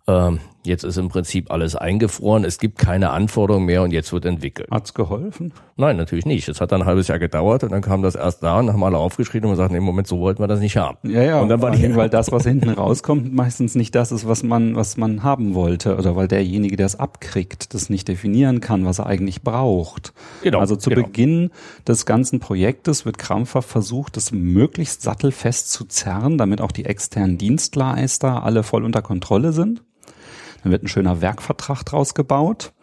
ähm, 0.08 0.40
Jetzt 0.64 0.84
ist 0.84 0.98
im 0.98 1.10
Prinzip 1.10 1.50
alles 1.50 1.76
eingefroren, 1.76 2.44
es 2.44 2.60
gibt 2.60 2.78
keine 2.78 3.10
Anforderungen 3.10 3.66
mehr 3.66 3.82
und 3.82 3.92
jetzt 3.92 4.14
wird 4.14 4.26
entwickelt. 4.26 4.70
Hat's 4.70 4.94
geholfen? 4.94 5.54
Nein, 5.76 5.98
natürlich 5.98 6.26
nicht. 6.26 6.48
Es 6.48 6.62
hat 6.62 6.72
dann 6.72 6.84
ein 6.84 6.88
halbes 6.88 7.08
Jahr 7.08 7.18
gedauert 7.18 7.64
und 7.64 7.72
dann 7.72 7.82
kam 7.82 8.04
das 8.04 8.14
erst 8.14 8.44
da 8.44 8.60
und 8.60 8.72
haben 8.72 8.84
alle 8.84 9.00
aufgeschrieben 9.00 9.50
und 9.50 9.54
gesagt, 9.54 9.72
nee, 9.72 9.80
Moment, 9.80 10.08
so 10.08 10.20
wollten 10.20 10.44
wir 10.44 10.48
das 10.48 10.60
nicht 10.60 10.78
haben. 10.78 10.98
Ja, 11.10 11.24
ja. 11.24 11.42
Und 11.42 11.50
dann 11.50 11.64
war 11.64 11.72
die, 11.72 11.96
weil 11.96 12.10
das, 12.10 12.32
was 12.32 12.44
hinten 12.44 12.70
rauskommt, 12.70 13.34
meistens 13.34 13.74
nicht 13.74 13.96
das 13.96 14.12
ist, 14.12 14.28
was 14.28 14.44
man, 14.44 14.76
was 14.76 14.98
man 14.98 15.24
haben 15.24 15.56
wollte 15.56 15.98
oder 15.98 16.16
weil 16.16 16.28
derjenige, 16.28 16.78
der 16.78 16.86
es 16.86 16.96
abkriegt, 16.96 17.74
das 17.74 17.90
nicht 17.90 18.08
definieren 18.08 18.62
kann, 18.62 18.86
was 18.86 19.00
er 19.00 19.08
eigentlich 19.08 19.42
braucht. 19.42 20.14
Genau, 20.44 20.60
also 20.60 20.76
zu 20.76 20.92
genau. 20.92 21.08
Beginn 21.08 21.50
des 21.88 22.06
ganzen 22.06 22.40
Projektes 22.40 23.04
wird 23.06 23.18
krampfhaft 23.18 23.68
versucht, 23.68 24.16
das 24.16 24.32
möglichst 24.32 25.02
sattelfest 25.02 25.72
zu 25.72 25.86
zerren, 25.86 26.38
damit 26.38 26.62
auch 26.62 26.72
die 26.72 26.86
externen 26.86 27.40
Dienstleister 27.40 28.44
alle 28.44 28.62
voll 28.62 28.86
unter 28.86 29.02
Kontrolle 29.02 29.54
sind. 29.54 29.82
Dann 30.64 30.72
wird 30.72 30.84
ein 30.84 30.88
schöner 30.88 31.22
Werkvertrag 31.22 31.84
draus 31.84 32.14
gebaut. 32.14 32.74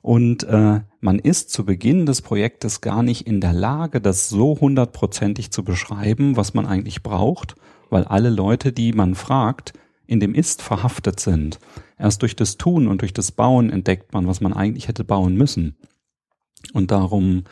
Und 0.00 0.42
äh, 0.44 0.80
man 1.00 1.18
ist 1.20 1.50
zu 1.50 1.64
Beginn 1.64 2.06
des 2.06 2.22
Projektes 2.22 2.80
gar 2.80 3.02
nicht 3.04 3.26
in 3.26 3.40
der 3.40 3.52
Lage, 3.52 4.00
das 4.00 4.28
so 4.28 4.58
hundertprozentig 4.60 5.52
zu 5.52 5.62
beschreiben, 5.62 6.36
was 6.36 6.54
man 6.54 6.66
eigentlich 6.66 7.04
braucht, 7.04 7.54
weil 7.88 8.04
alle 8.04 8.30
Leute, 8.30 8.72
die 8.72 8.92
man 8.92 9.14
fragt, 9.14 9.74
in 10.06 10.18
dem 10.18 10.34
Ist 10.34 10.60
verhaftet 10.60 11.20
sind. 11.20 11.60
Erst 11.98 12.22
durch 12.22 12.34
das 12.34 12.58
Tun 12.58 12.88
und 12.88 13.00
durch 13.00 13.14
das 13.14 13.30
Bauen 13.30 13.70
entdeckt 13.70 14.12
man, 14.12 14.26
was 14.26 14.40
man 14.40 14.52
eigentlich 14.52 14.88
hätte 14.88 15.04
bauen 15.04 15.36
müssen. 15.36 15.76
Und 16.72 16.90
darum 16.90 17.44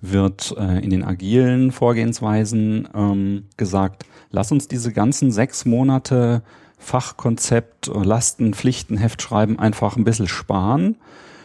wird 0.00 0.54
äh, 0.58 0.82
in 0.82 0.90
den 0.90 1.04
agilen 1.04 1.70
Vorgehensweisen 1.70 2.88
ähm, 2.94 3.44
gesagt, 3.56 4.04
lass 4.30 4.50
uns 4.50 4.66
diese 4.66 4.92
ganzen 4.92 5.30
sechs 5.30 5.64
Monate 5.64 6.42
Fachkonzept, 6.82 7.86
Lasten, 7.86 8.54
Pflichtenheft 8.54 9.22
schreiben 9.22 9.58
einfach 9.58 9.96
ein 9.96 10.04
bisschen 10.04 10.28
sparen. 10.28 10.96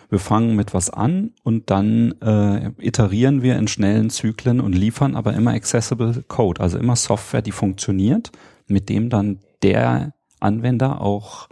Wir 0.10 0.20
fangen 0.20 0.56
mit 0.56 0.74
was 0.74 0.90
an 0.90 1.34
und 1.44 1.70
dann 1.70 2.14
äh, 2.22 2.72
iterieren 2.80 3.42
wir 3.44 3.58
in 3.58 3.68
schnellen 3.68 4.10
Zyklen 4.10 4.60
und 4.62 4.74
liefern 4.74 5.16
aber 5.16 5.34
immer 5.34 5.52
accessible 5.52 6.24
Code, 6.28 6.62
also 6.62 6.78
immer 6.78 6.96
Software, 6.96 7.42
die 7.42 7.52
funktioniert, 7.52 8.32
mit 8.68 8.90
dem 8.90 9.10
dann 9.10 9.40
der 9.64 10.14
Anwender 10.40 11.02
auch 11.02 11.50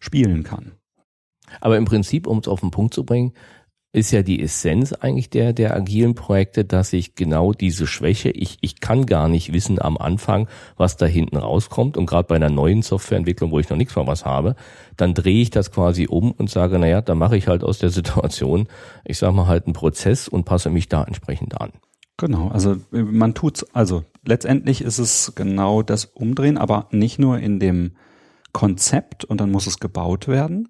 spielen 0.00 0.42
kann. 0.42 0.72
Aber 1.60 1.76
im 1.76 1.84
Prinzip, 1.84 2.26
um 2.26 2.38
es 2.38 2.48
auf 2.48 2.60
den 2.60 2.70
Punkt 2.70 2.94
zu 2.94 3.04
bringen, 3.04 3.32
ist 3.92 4.12
ja 4.12 4.22
die 4.22 4.40
Essenz 4.40 4.92
eigentlich 4.92 5.30
der, 5.30 5.52
der 5.52 5.74
agilen 5.74 6.14
Projekte, 6.14 6.64
dass 6.64 6.92
ich 6.92 7.16
genau 7.16 7.52
diese 7.52 7.88
Schwäche, 7.88 8.30
ich, 8.30 8.58
ich 8.60 8.80
kann 8.80 9.04
gar 9.04 9.28
nicht 9.28 9.52
wissen 9.52 9.82
am 9.82 9.98
Anfang, 9.98 10.48
was 10.76 10.96
da 10.96 11.06
hinten 11.06 11.36
rauskommt. 11.36 11.96
Und 11.96 12.06
gerade 12.06 12.28
bei 12.28 12.36
einer 12.36 12.50
neuen 12.50 12.82
Softwareentwicklung, 12.82 13.50
wo 13.50 13.58
ich 13.58 13.68
noch 13.68 13.76
nichts 13.76 13.94
von 13.94 14.06
was 14.06 14.24
habe, 14.24 14.54
dann 14.96 15.14
drehe 15.14 15.42
ich 15.42 15.50
das 15.50 15.72
quasi 15.72 16.06
um 16.08 16.30
und 16.30 16.48
sage, 16.48 16.78
naja, 16.78 17.00
da 17.00 17.16
mache 17.16 17.36
ich 17.36 17.48
halt 17.48 17.64
aus 17.64 17.78
der 17.78 17.90
Situation, 17.90 18.68
ich 19.04 19.18
sage 19.18 19.32
mal 19.32 19.48
halt 19.48 19.66
einen 19.66 19.74
Prozess 19.74 20.28
und 20.28 20.44
passe 20.44 20.70
mich 20.70 20.88
da 20.88 21.02
entsprechend 21.02 21.60
an. 21.60 21.72
Genau, 22.16 22.48
also 22.48 22.76
man 22.90 23.34
tut's, 23.34 23.64
also 23.72 24.04
letztendlich 24.24 24.82
ist 24.82 24.98
es 24.98 25.32
genau 25.34 25.82
das 25.82 26.04
Umdrehen, 26.04 26.58
aber 26.58 26.86
nicht 26.90 27.18
nur 27.18 27.38
in 27.38 27.58
dem 27.58 27.92
Konzept 28.52 29.24
und 29.24 29.40
dann 29.40 29.50
muss 29.50 29.66
es 29.66 29.80
gebaut 29.80 30.28
werden, 30.28 30.68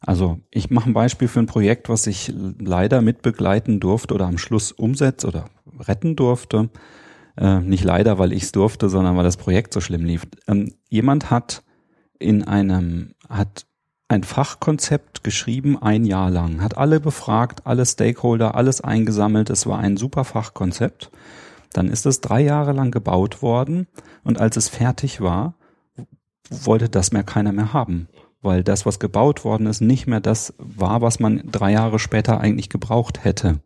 also 0.00 0.38
ich 0.50 0.70
mache 0.70 0.88
ein 0.88 0.94
Beispiel 0.94 1.28
für 1.28 1.40
ein 1.40 1.46
Projekt, 1.46 1.88
was 1.88 2.06
ich 2.06 2.32
leider 2.58 3.02
mitbegleiten 3.02 3.80
durfte 3.80 4.14
oder 4.14 4.26
am 4.26 4.38
Schluss 4.38 4.72
umsetzen 4.72 5.28
oder 5.28 5.44
retten 5.78 6.16
durfte. 6.16 6.70
Äh, 7.36 7.60
nicht 7.60 7.84
leider, 7.84 8.18
weil 8.18 8.32
ich 8.32 8.44
es 8.44 8.52
durfte, 8.52 8.88
sondern 8.88 9.16
weil 9.16 9.24
das 9.24 9.36
Projekt 9.36 9.74
so 9.74 9.80
schlimm 9.80 10.04
lief. 10.04 10.26
Ähm, 10.48 10.72
jemand 10.88 11.30
hat 11.30 11.62
in 12.18 12.44
einem, 12.44 13.14
hat 13.28 13.66
ein 14.08 14.24
Fachkonzept 14.24 15.22
geschrieben, 15.22 15.80
ein 15.80 16.04
Jahr 16.04 16.30
lang, 16.30 16.62
hat 16.62 16.76
alle 16.76 16.98
befragt, 16.98 17.66
alle 17.66 17.86
Stakeholder, 17.86 18.54
alles 18.54 18.80
eingesammelt. 18.80 19.50
Es 19.50 19.66
war 19.66 19.78
ein 19.78 19.96
super 19.96 20.24
Fachkonzept. 20.24 21.10
Dann 21.72 21.88
ist 21.88 22.06
es 22.06 22.20
drei 22.20 22.40
Jahre 22.40 22.72
lang 22.72 22.90
gebaut 22.90 23.42
worden 23.42 23.86
und 24.24 24.40
als 24.40 24.56
es 24.56 24.68
fertig 24.68 25.20
war, 25.20 25.54
wollte 26.48 26.88
das 26.88 27.12
mehr 27.12 27.22
keiner 27.22 27.52
mehr 27.52 27.72
haben 27.72 28.08
weil 28.42 28.64
das, 28.64 28.86
was 28.86 28.98
gebaut 28.98 29.44
worden 29.44 29.66
ist, 29.66 29.80
nicht 29.80 30.06
mehr 30.06 30.20
das 30.20 30.54
war, 30.58 31.02
was 31.02 31.20
man 31.20 31.42
drei 31.50 31.72
Jahre 31.72 31.98
später 31.98 32.40
eigentlich 32.40 32.68
gebraucht 32.68 33.24
hätte. 33.24 33.60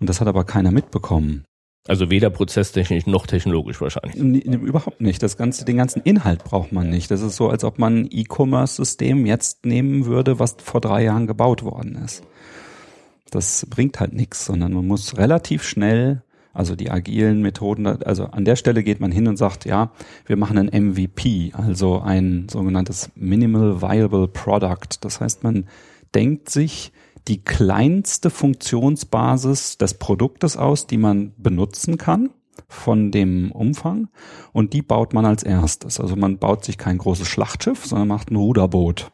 Und 0.00 0.08
das 0.08 0.20
hat 0.20 0.28
aber 0.28 0.44
keiner 0.44 0.70
mitbekommen. 0.70 1.44
Also 1.88 2.10
weder 2.10 2.30
prozesstechnisch 2.30 3.06
noch 3.06 3.26
technologisch 3.26 3.80
wahrscheinlich. 3.80 4.14
Überhaupt 4.14 5.00
nicht. 5.00 5.22
Das 5.22 5.36
ganze, 5.36 5.64
den 5.64 5.76
ganzen 5.76 6.00
Inhalt 6.02 6.44
braucht 6.44 6.70
man 6.70 6.88
nicht. 6.88 7.10
Das 7.10 7.22
ist 7.22 7.36
so, 7.36 7.48
als 7.48 7.64
ob 7.64 7.78
man 7.78 8.02
ein 8.02 8.08
E-Commerce-System 8.10 9.26
jetzt 9.26 9.66
nehmen 9.66 10.06
würde, 10.06 10.38
was 10.38 10.56
vor 10.62 10.80
drei 10.80 11.02
Jahren 11.02 11.26
gebaut 11.26 11.64
worden 11.64 11.96
ist. 12.04 12.22
Das 13.30 13.66
bringt 13.68 13.98
halt 13.98 14.12
nichts, 14.12 14.44
sondern 14.44 14.72
man 14.72 14.86
muss 14.86 15.16
relativ 15.16 15.64
schnell 15.64 16.22
also 16.52 16.76
die 16.76 16.90
agilen 16.90 17.42
Methoden, 17.42 17.86
also 17.86 18.26
an 18.26 18.44
der 18.44 18.56
Stelle 18.56 18.82
geht 18.82 19.00
man 19.00 19.12
hin 19.12 19.28
und 19.28 19.36
sagt, 19.36 19.64
ja, 19.64 19.90
wir 20.26 20.36
machen 20.36 20.58
ein 20.58 20.84
MVP, 20.86 21.52
also 21.54 22.00
ein 22.00 22.48
sogenanntes 22.50 23.10
Minimal 23.14 23.80
Viable 23.80 24.28
Product. 24.28 24.98
Das 25.00 25.20
heißt, 25.20 25.44
man 25.44 25.66
denkt 26.14 26.50
sich 26.50 26.92
die 27.28 27.42
kleinste 27.42 28.30
Funktionsbasis 28.30 29.78
des 29.78 29.94
Produktes 29.94 30.56
aus, 30.56 30.86
die 30.86 30.98
man 30.98 31.32
benutzen 31.36 31.96
kann 31.96 32.30
von 32.68 33.10
dem 33.10 33.52
Umfang 33.52 34.08
und 34.52 34.72
die 34.72 34.82
baut 34.82 35.14
man 35.14 35.24
als 35.24 35.42
erstes. 35.42 36.00
Also 36.00 36.16
man 36.16 36.38
baut 36.38 36.64
sich 36.64 36.78
kein 36.78 36.98
großes 36.98 37.28
Schlachtschiff, 37.28 37.86
sondern 37.86 38.08
macht 38.08 38.30
ein 38.30 38.36
Ruderboot. 38.36 39.10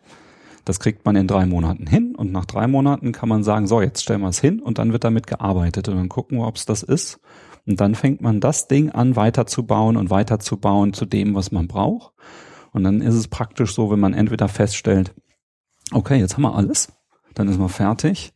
Das 0.68 0.80
kriegt 0.80 1.06
man 1.06 1.16
in 1.16 1.26
drei 1.26 1.46
Monaten 1.46 1.86
hin 1.86 2.14
und 2.14 2.30
nach 2.30 2.44
drei 2.44 2.66
Monaten 2.66 3.12
kann 3.12 3.30
man 3.30 3.42
sagen, 3.42 3.66
so, 3.66 3.80
jetzt 3.80 4.02
stellen 4.02 4.20
wir 4.20 4.28
es 4.28 4.38
hin 4.38 4.60
und 4.60 4.76
dann 4.76 4.92
wird 4.92 5.02
damit 5.02 5.26
gearbeitet 5.26 5.88
und 5.88 5.96
dann 5.96 6.10
gucken 6.10 6.36
wir, 6.36 6.46
ob 6.46 6.56
es 6.56 6.66
das 6.66 6.82
ist. 6.82 7.20
Und 7.66 7.80
dann 7.80 7.94
fängt 7.94 8.20
man 8.20 8.38
das 8.38 8.68
Ding 8.68 8.90
an, 8.90 9.16
weiterzubauen 9.16 9.96
und 9.96 10.10
weiterzubauen 10.10 10.92
zu 10.92 11.06
dem, 11.06 11.34
was 11.34 11.52
man 11.52 11.68
braucht. 11.68 12.12
Und 12.72 12.84
dann 12.84 13.00
ist 13.00 13.14
es 13.14 13.28
praktisch 13.28 13.72
so, 13.72 13.90
wenn 13.90 13.98
man 13.98 14.12
entweder 14.12 14.46
feststellt, 14.46 15.14
okay, 15.90 16.18
jetzt 16.18 16.34
haben 16.34 16.42
wir 16.42 16.54
alles, 16.54 16.92
dann 17.32 17.48
ist 17.48 17.58
man 17.58 17.70
fertig. 17.70 18.34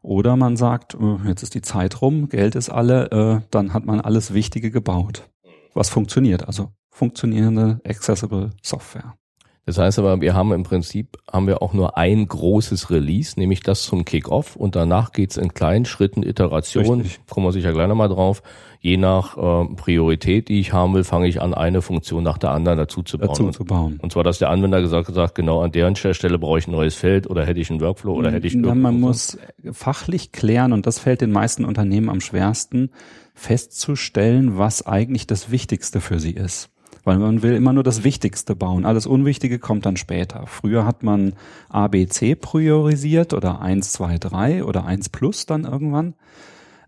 Oder 0.00 0.36
man 0.36 0.56
sagt, 0.56 0.94
äh, 0.94 1.28
jetzt 1.28 1.42
ist 1.42 1.54
die 1.54 1.60
Zeit 1.60 2.00
rum, 2.00 2.30
Geld 2.30 2.54
ist 2.54 2.70
alle, 2.70 3.10
äh, 3.10 3.46
dann 3.50 3.74
hat 3.74 3.84
man 3.84 4.00
alles 4.00 4.32
Wichtige 4.32 4.70
gebaut, 4.70 5.30
was 5.74 5.90
funktioniert. 5.90 6.46
Also 6.46 6.70
funktionierende, 6.88 7.82
accessible 7.84 8.52
Software. 8.62 9.18
Das 9.66 9.78
heißt 9.78 9.98
aber, 9.98 10.20
wir 10.20 10.34
haben 10.34 10.52
im 10.52 10.62
Prinzip, 10.62 11.16
haben 11.32 11.46
wir 11.46 11.62
auch 11.62 11.72
nur 11.72 11.96
ein 11.96 12.26
großes 12.26 12.90
Release, 12.90 13.38
nämlich 13.40 13.62
das 13.62 13.82
zum 13.82 14.04
Kickoff 14.04 14.56
und 14.56 14.76
danach 14.76 15.12
geht's 15.12 15.38
in 15.38 15.54
kleinen 15.54 15.86
Schritten, 15.86 16.22
Iterationen, 16.22 17.00
Richtig. 17.00 17.26
kommen 17.26 17.46
wir 17.46 17.52
sicher 17.52 17.72
gleich 17.72 17.88
nochmal 17.88 18.10
drauf. 18.10 18.42
Je 18.80 18.98
nach 18.98 19.38
äh, 19.38 19.74
Priorität, 19.76 20.48
die 20.48 20.60
ich 20.60 20.74
haben 20.74 20.92
will, 20.92 21.04
fange 21.04 21.26
ich 21.28 21.40
an, 21.40 21.54
eine 21.54 21.80
Funktion 21.80 22.22
nach 22.22 22.36
der 22.36 22.50
anderen 22.50 22.76
dazu 22.76 23.02
zu 23.02 23.16
bauen. 23.16 23.28
Dazu 23.28 23.50
zu 23.50 23.64
bauen. 23.64 23.98
Und 24.02 24.12
zwar, 24.12 24.22
dass 24.22 24.38
der 24.38 24.50
Anwender 24.50 24.82
gesagt 24.82 25.16
hat, 25.16 25.34
genau 25.34 25.62
an 25.62 25.72
der 25.72 25.94
Stelle 25.94 26.38
brauche 26.38 26.58
ich 26.58 26.68
ein 26.68 26.72
neues 26.72 26.94
Feld 26.94 27.30
oder 27.30 27.46
hätte 27.46 27.60
ich 27.60 27.70
einen 27.70 27.80
Workflow 27.80 28.12
oder 28.12 28.30
hätte 28.30 28.46
ich 28.46 28.52
ja, 28.52 28.74
Man 28.74 29.00
muss 29.00 29.38
fachlich 29.72 30.32
klären 30.32 30.74
und 30.74 30.86
das 30.86 30.98
fällt 30.98 31.22
den 31.22 31.32
meisten 31.32 31.64
Unternehmen 31.64 32.10
am 32.10 32.20
schwersten, 32.20 32.90
festzustellen, 33.34 34.58
was 34.58 34.86
eigentlich 34.86 35.26
das 35.26 35.50
Wichtigste 35.50 36.02
für 36.02 36.20
sie 36.20 36.32
ist 36.32 36.68
weil 37.04 37.18
man 37.18 37.42
will 37.42 37.54
immer 37.54 37.72
nur 37.72 37.82
das 37.82 38.02
Wichtigste 38.02 38.56
bauen. 38.56 38.84
Alles 38.84 39.06
Unwichtige 39.06 39.58
kommt 39.58 39.86
dann 39.86 39.96
später. 39.96 40.46
Früher 40.46 40.84
hat 40.84 41.02
man 41.02 41.34
A, 41.68 41.88
B, 41.88 42.06
C 42.06 42.34
priorisiert 42.34 43.32
oder 43.34 43.60
1, 43.60 43.92
2, 43.92 44.18
3 44.18 44.64
oder 44.64 44.84
1 44.84 45.10
plus 45.10 45.46
dann 45.46 45.64
irgendwann. 45.64 46.14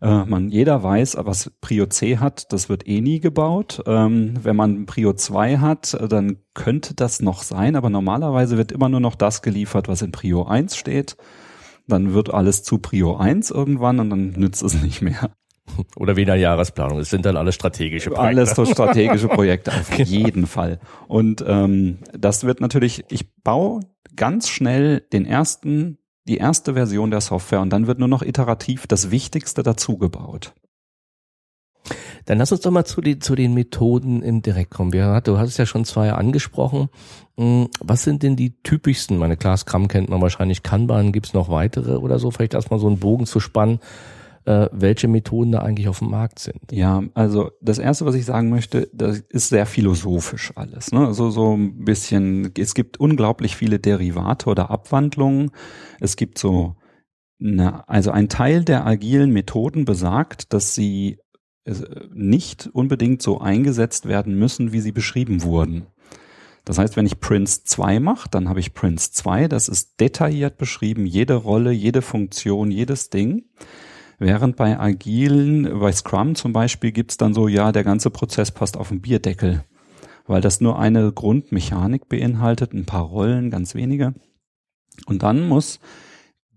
Äh, 0.00 0.24
man, 0.24 0.50
jeder 0.50 0.82
weiß, 0.82 1.16
was 1.20 1.50
Prio 1.60 1.86
C 1.86 2.18
hat, 2.18 2.52
das 2.52 2.68
wird 2.68 2.86
eh 2.86 3.00
nie 3.00 3.20
gebaut. 3.20 3.82
Ähm, 3.86 4.34
wenn 4.42 4.56
man 4.56 4.86
Prio 4.86 5.12
2 5.12 5.58
hat, 5.58 5.96
dann 6.10 6.38
könnte 6.54 6.94
das 6.94 7.20
noch 7.20 7.42
sein, 7.42 7.76
aber 7.76 7.90
normalerweise 7.90 8.56
wird 8.56 8.72
immer 8.72 8.88
nur 8.88 9.00
noch 9.00 9.14
das 9.14 9.42
geliefert, 9.42 9.88
was 9.88 10.02
in 10.02 10.12
Prio 10.12 10.44
1 10.44 10.76
steht. 10.76 11.16
Dann 11.86 12.14
wird 12.14 12.34
alles 12.34 12.62
zu 12.62 12.78
Prio 12.78 13.16
1 13.16 13.50
irgendwann 13.50 14.00
und 14.00 14.10
dann 14.10 14.30
nützt 14.30 14.62
es 14.62 14.82
nicht 14.82 15.02
mehr. 15.02 15.30
Oder 15.96 16.16
wie 16.16 16.22
in 16.22 16.26
der 16.26 16.36
Jahresplanung. 16.36 16.98
Es 16.98 17.10
sind 17.10 17.26
dann 17.26 17.36
alles 17.36 17.54
strategische 17.54 18.10
Projekte. 18.10 18.26
Alles 18.26 18.54
so 18.54 18.64
strategische 18.64 19.28
Projekte, 19.36 19.72
auf 19.72 19.90
genau. 19.90 20.08
jeden 20.08 20.46
Fall. 20.46 20.80
Und 21.08 21.44
ähm, 21.46 21.98
das 22.16 22.44
wird 22.44 22.60
natürlich, 22.60 23.04
ich 23.10 23.34
baue 23.42 23.80
ganz 24.14 24.48
schnell 24.48 25.00
den 25.12 25.26
ersten, 25.26 25.98
die 26.26 26.38
erste 26.38 26.74
Version 26.74 27.10
der 27.10 27.20
Software 27.20 27.60
und 27.60 27.70
dann 27.70 27.86
wird 27.86 27.98
nur 27.98 28.08
noch 28.08 28.22
iterativ 28.22 28.86
das 28.86 29.10
Wichtigste 29.10 29.62
dazugebaut. 29.62 30.54
Dann 32.24 32.38
lass 32.38 32.50
uns 32.50 32.62
doch 32.62 32.72
mal 32.72 32.84
zu, 32.84 33.00
die, 33.00 33.20
zu 33.20 33.36
den 33.36 33.54
Methoden 33.54 34.20
im 34.22 34.42
Direkt 34.42 34.72
kommen. 34.72 34.90
Du 34.90 35.38
hast 35.38 35.56
ja 35.58 35.66
schon 35.66 35.84
zwei 35.84 36.12
angesprochen. 36.12 36.88
Hm, 37.36 37.68
was 37.78 38.02
sind 38.02 38.24
denn 38.24 38.34
die 38.34 38.60
typischsten? 38.62 39.16
Meine 39.16 39.36
klar, 39.36 39.56
Scrum 39.56 39.86
kennt 39.86 40.08
man 40.08 40.20
wahrscheinlich, 40.20 40.64
Kanban, 40.64 41.12
gibt's 41.12 41.34
noch 41.34 41.48
weitere 41.48 41.98
oder 41.98 42.18
so? 42.18 42.32
Vielleicht 42.32 42.54
erstmal 42.54 42.80
so 42.80 42.88
einen 42.88 42.98
Bogen 42.98 43.26
zu 43.26 43.38
spannen 43.38 43.78
äh, 44.46 44.68
welche 44.72 45.08
Methoden 45.08 45.52
da 45.52 45.58
eigentlich 45.58 45.88
auf 45.88 45.98
dem 45.98 46.10
Markt 46.10 46.38
sind. 46.38 46.70
Ja, 46.70 47.02
also 47.14 47.50
das 47.60 47.78
erste, 47.78 48.06
was 48.06 48.14
ich 48.14 48.24
sagen 48.24 48.48
möchte, 48.48 48.88
das 48.92 49.18
ist 49.28 49.48
sehr 49.48 49.66
philosophisch 49.66 50.52
alles. 50.54 50.92
Ne? 50.92 51.04
Also 51.04 51.30
so 51.30 51.54
ein 51.56 51.84
bisschen, 51.84 52.52
es 52.56 52.74
gibt 52.74 52.98
unglaublich 52.98 53.56
viele 53.56 53.78
Derivate 53.78 54.48
oder 54.48 54.70
Abwandlungen. 54.70 55.50
Es 56.00 56.16
gibt 56.16 56.38
so, 56.38 56.76
eine, 57.40 57.88
also 57.88 58.12
ein 58.12 58.28
Teil 58.28 58.64
der 58.64 58.86
agilen 58.86 59.32
Methoden 59.32 59.84
besagt, 59.84 60.52
dass 60.52 60.74
sie 60.74 61.18
äh, 61.64 61.74
nicht 62.14 62.70
unbedingt 62.72 63.22
so 63.22 63.40
eingesetzt 63.40 64.06
werden 64.06 64.38
müssen, 64.38 64.72
wie 64.72 64.80
sie 64.80 64.92
beschrieben 64.92 65.42
wurden. 65.42 65.86
Das 66.64 66.78
heißt, 66.78 66.96
wenn 66.96 67.06
ich 67.06 67.20
Prince 67.20 67.64
2 67.64 68.00
mache, 68.00 68.28
dann 68.28 68.48
habe 68.48 68.60
ich 68.60 68.74
Prince 68.74 69.12
2, 69.12 69.48
das 69.48 69.68
ist 69.68 70.00
detailliert 70.00 70.56
beschrieben, 70.56 71.06
jede 71.06 71.34
Rolle, 71.34 71.70
jede 71.70 72.02
Funktion, 72.02 72.70
jedes 72.70 73.10
Ding. 73.10 73.44
Während 74.18 74.56
bei 74.56 74.78
Agilen, 74.78 75.78
bei 75.78 75.92
Scrum 75.92 76.34
zum 76.34 76.52
Beispiel, 76.52 76.92
gibt's 76.92 77.18
dann 77.18 77.34
so, 77.34 77.48
ja, 77.48 77.72
der 77.72 77.84
ganze 77.84 78.10
Prozess 78.10 78.50
passt 78.50 78.76
auf 78.76 78.88
den 78.88 79.02
Bierdeckel, 79.02 79.64
weil 80.26 80.40
das 80.40 80.60
nur 80.60 80.78
eine 80.78 81.12
Grundmechanik 81.12 82.08
beinhaltet, 82.08 82.72
ein 82.72 82.86
paar 82.86 83.04
Rollen, 83.04 83.50
ganz 83.50 83.74
wenige. 83.74 84.14
Und 85.06 85.22
dann 85.22 85.46
muss 85.46 85.80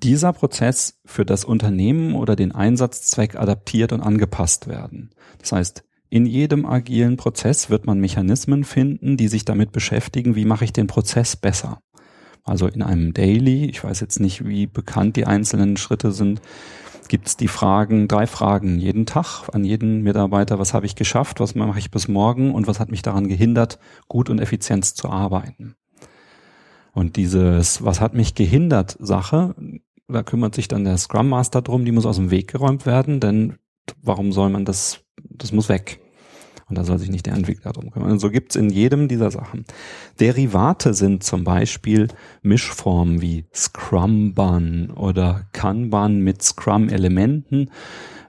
dieser 0.01 0.31
Prozess 0.31 1.01
für 1.05 1.25
das 1.25 1.43
Unternehmen 1.43 2.15
oder 2.15 2.37
den 2.37 2.53
Einsatzzweck 2.53 3.35
adaptiert 3.35 3.91
und 3.91 4.01
angepasst 4.01 4.67
werden. 4.67 5.09
Das 5.39 5.51
heißt, 5.51 5.83
in 6.09 6.25
jedem 6.25 6.65
agilen 6.65 7.17
Prozess 7.17 7.69
wird 7.69 7.85
man 7.85 7.99
Mechanismen 7.99 8.63
finden, 8.63 9.17
die 9.17 9.27
sich 9.27 9.45
damit 9.45 9.71
beschäftigen, 9.71 10.35
wie 10.35 10.45
mache 10.45 10.63
ich 10.63 10.73
den 10.73 10.87
Prozess 10.87 11.35
besser. 11.35 11.81
Also 12.43 12.67
in 12.67 12.81
einem 12.81 13.13
Daily, 13.13 13.65
ich 13.65 13.83
weiß 13.83 13.99
jetzt 13.99 14.19
nicht, 14.19 14.47
wie 14.47 14.65
bekannt 14.65 15.17
die 15.17 15.27
einzelnen 15.27 15.77
Schritte 15.77 16.11
sind, 16.11 16.41
gibt 17.09 17.27
es 17.27 17.35
die 17.35 17.49
Fragen, 17.49 18.07
drei 18.07 18.25
Fragen 18.27 18.79
jeden 18.79 19.05
Tag 19.05 19.49
an 19.51 19.65
jeden 19.65 20.01
Mitarbeiter, 20.03 20.59
was 20.59 20.73
habe 20.73 20.85
ich 20.85 20.95
geschafft, 20.95 21.41
was 21.41 21.55
mache 21.55 21.79
ich 21.79 21.91
bis 21.91 22.07
morgen 22.07 22.53
und 22.53 22.67
was 22.67 22.79
hat 22.79 22.91
mich 22.91 23.01
daran 23.01 23.27
gehindert, 23.27 23.79
gut 24.07 24.29
und 24.29 24.39
effizient 24.39 24.85
zu 24.85 25.09
arbeiten. 25.09 25.75
Und 26.93 27.17
dieses, 27.17 27.83
was 27.83 27.99
hat 27.99 28.13
mich 28.13 28.35
gehindert, 28.35 28.95
Sache, 28.99 29.55
da 30.07 30.23
kümmert 30.23 30.55
sich 30.55 30.67
dann 30.67 30.85
der 30.85 30.97
Scrum 30.97 31.29
Master 31.29 31.61
drum, 31.61 31.85
die 31.85 31.91
muss 31.91 32.05
aus 32.05 32.15
dem 32.15 32.31
Weg 32.31 32.51
geräumt 32.51 32.85
werden, 32.85 33.19
denn 33.19 33.57
warum 34.01 34.31
soll 34.31 34.49
man 34.49 34.65
das, 34.65 35.01
das 35.21 35.51
muss 35.51 35.69
weg. 35.69 35.99
Und 36.69 36.77
da 36.77 36.83
soll 36.83 36.99
sich 36.99 37.09
nicht 37.09 37.25
der 37.25 37.33
Entwickler 37.33 37.73
drum 37.73 37.89
kümmern. 37.89 38.11
Und 38.11 38.19
so 38.19 38.29
gibt's 38.29 38.55
in 38.55 38.69
jedem 38.69 39.07
dieser 39.07 39.31
Sachen. 39.31 39.65
Derivate 40.19 40.93
sind 40.93 41.23
zum 41.23 41.43
Beispiel 41.43 42.07
Mischformen 42.41 43.21
wie 43.21 43.45
Scrumban 43.53 44.91
oder 44.91 45.47
Kanban 45.51 46.21
mit 46.21 46.43
Scrum-Elementen. 46.43 47.71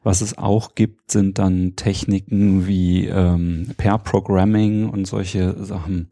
Was 0.02 0.22
es 0.22 0.38
auch 0.38 0.74
gibt, 0.74 1.10
sind 1.10 1.38
dann 1.38 1.76
Techniken 1.76 2.66
wie 2.66 3.06
ähm, 3.06 3.72
Pair-Programming 3.76 4.88
und 4.88 5.06
solche 5.06 5.62
Sachen. 5.62 6.08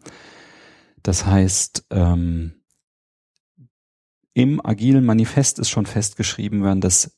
Das 1.03 1.25
heißt, 1.25 1.87
ähm, 1.91 2.53
im 4.35 4.65
agilen 4.65 5.05
Manifest 5.07 5.59
ist 5.59 5.71
schon 5.71 5.87
festgeschrieben 5.87 6.63
worden, 6.63 6.81
dass 6.81 7.18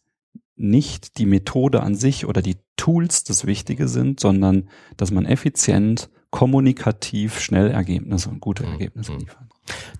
nicht 0.60 1.18
die 1.18 1.26
Methode 1.26 1.82
an 1.82 1.94
sich 1.94 2.26
oder 2.26 2.42
die 2.42 2.56
Tools 2.76 3.24
das 3.24 3.46
Wichtige 3.46 3.88
sind, 3.88 4.20
sondern 4.20 4.68
dass 4.96 5.10
man 5.10 5.26
effizient, 5.26 6.10
kommunikativ, 6.30 7.40
schnell 7.40 7.70
Ergebnisse 7.70 8.30
und 8.30 8.40
gute 8.40 8.64
mhm. 8.64 8.72
Ergebnisse 8.72 9.14
liefert. 9.14 9.38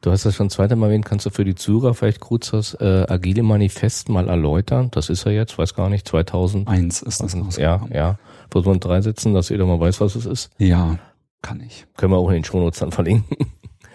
Du 0.00 0.10
hast 0.10 0.24
das 0.24 0.34
schon 0.34 0.50
zweite 0.50 0.76
Mal 0.76 0.86
erwähnt, 0.86 1.04
kannst 1.04 1.26
du 1.26 1.30
für 1.30 1.44
die 1.44 1.54
Zuhörer 1.54 1.94
vielleicht 1.94 2.20
kurz 2.20 2.50
das 2.50 2.74
äh, 2.74 3.06
agile 3.08 3.42
Manifest 3.42 4.08
mal 4.08 4.28
erläutern? 4.28 4.88
Das 4.90 5.10
ist 5.10 5.24
ja 5.24 5.32
jetzt, 5.32 5.58
weiß 5.58 5.74
gar 5.74 5.90
nicht, 5.90 6.08
2001 6.08 7.02
ist 7.02 7.22
das 7.22 7.56
Ja, 7.56 7.86
ja. 7.92 8.18
Vor 8.50 8.64
so 8.64 8.74
drei 8.74 9.00
Sätzen, 9.00 9.34
dass 9.34 9.48
jeder 9.48 9.66
mal 9.66 9.78
weiß, 9.78 10.00
was 10.00 10.16
es 10.16 10.26
ist. 10.26 10.50
Ja, 10.58 10.98
kann 11.42 11.60
ich. 11.60 11.86
Können 11.96 12.12
wir 12.12 12.18
auch 12.18 12.28
in 12.28 12.36
den 12.36 12.44
Shownotes 12.44 12.80
dann 12.80 12.92
verlinken. 12.92 13.36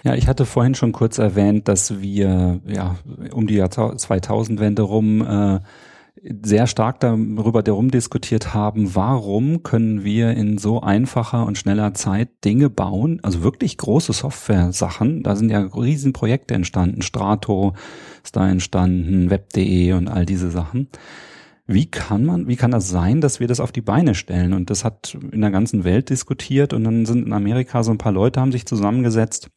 Ja, 0.03 0.13
ich 0.13 0.27
hatte 0.27 0.45
vorhin 0.45 0.75
schon 0.75 0.91
kurz 0.91 1.17
erwähnt, 1.17 1.67
dass 1.67 1.99
wir 1.99 2.61
ja 2.67 2.95
um 3.31 3.47
die 3.47 3.55
Jahr 3.55 3.69
2000-Wende 3.69 4.83
rum 4.83 5.21
äh, 5.21 5.59
sehr 6.21 6.65
stark 6.65 7.01
darüber 7.01 7.61
darum 7.61 7.91
diskutiert 7.91 8.53
haben, 8.53 8.95
warum 8.95 9.63
können 9.63 10.03
wir 10.03 10.31
in 10.31 10.57
so 10.57 10.81
einfacher 10.81 11.45
und 11.45 11.57
schneller 11.57 11.93
Zeit 11.93 12.29
Dinge 12.45 12.69
bauen, 12.69 13.19
also 13.21 13.43
wirklich 13.43 13.77
große 13.77 14.13
Software-Sachen. 14.13 15.23
Da 15.23 15.35
sind 15.35 15.49
ja 15.49 15.59
riesen 15.59 16.13
Projekte 16.13 16.53
entstanden. 16.53 17.01
Strato 17.01 17.73
ist 18.23 18.35
da 18.35 18.49
entstanden, 18.49 19.29
web.de 19.29 19.93
und 19.93 20.07
all 20.07 20.25
diese 20.25 20.51
Sachen. 20.51 20.87
Wie 21.67 21.87
kann 21.87 22.23
man, 22.23 22.47
wie 22.47 22.55
kann 22.55 22.71
das 22.71 22.89
sein, 22.89 23.21
dass 23.21 23.39
wir 23.39 23.47
das 23.47 23.59
auf 23.59 23.71
die 23.71 23.81
Beine 23.81 24.15
stellen? 24.15 24.53
Und 24.53 24.69
das 24.69 24.85
hat 24.85 25.17
in 25.31 25.41
der 25.41 25.51
ganzen 25.51 25.83
Welt 25.83 26.09
diskutiert 26.09 26.73
und 26.73 26.83
dann 26.83 27.05
sind 27.05 27.25
in 27.25 27.33
Amerika 27.33 27.83
so 27.83 27.91
ein 27.91 27.97
paar 27.97 28.11
Leute 28.11 28.39
haben 28.39 28.51
sich 28.51 28.65
zusammengesetzt. 28.65 29.49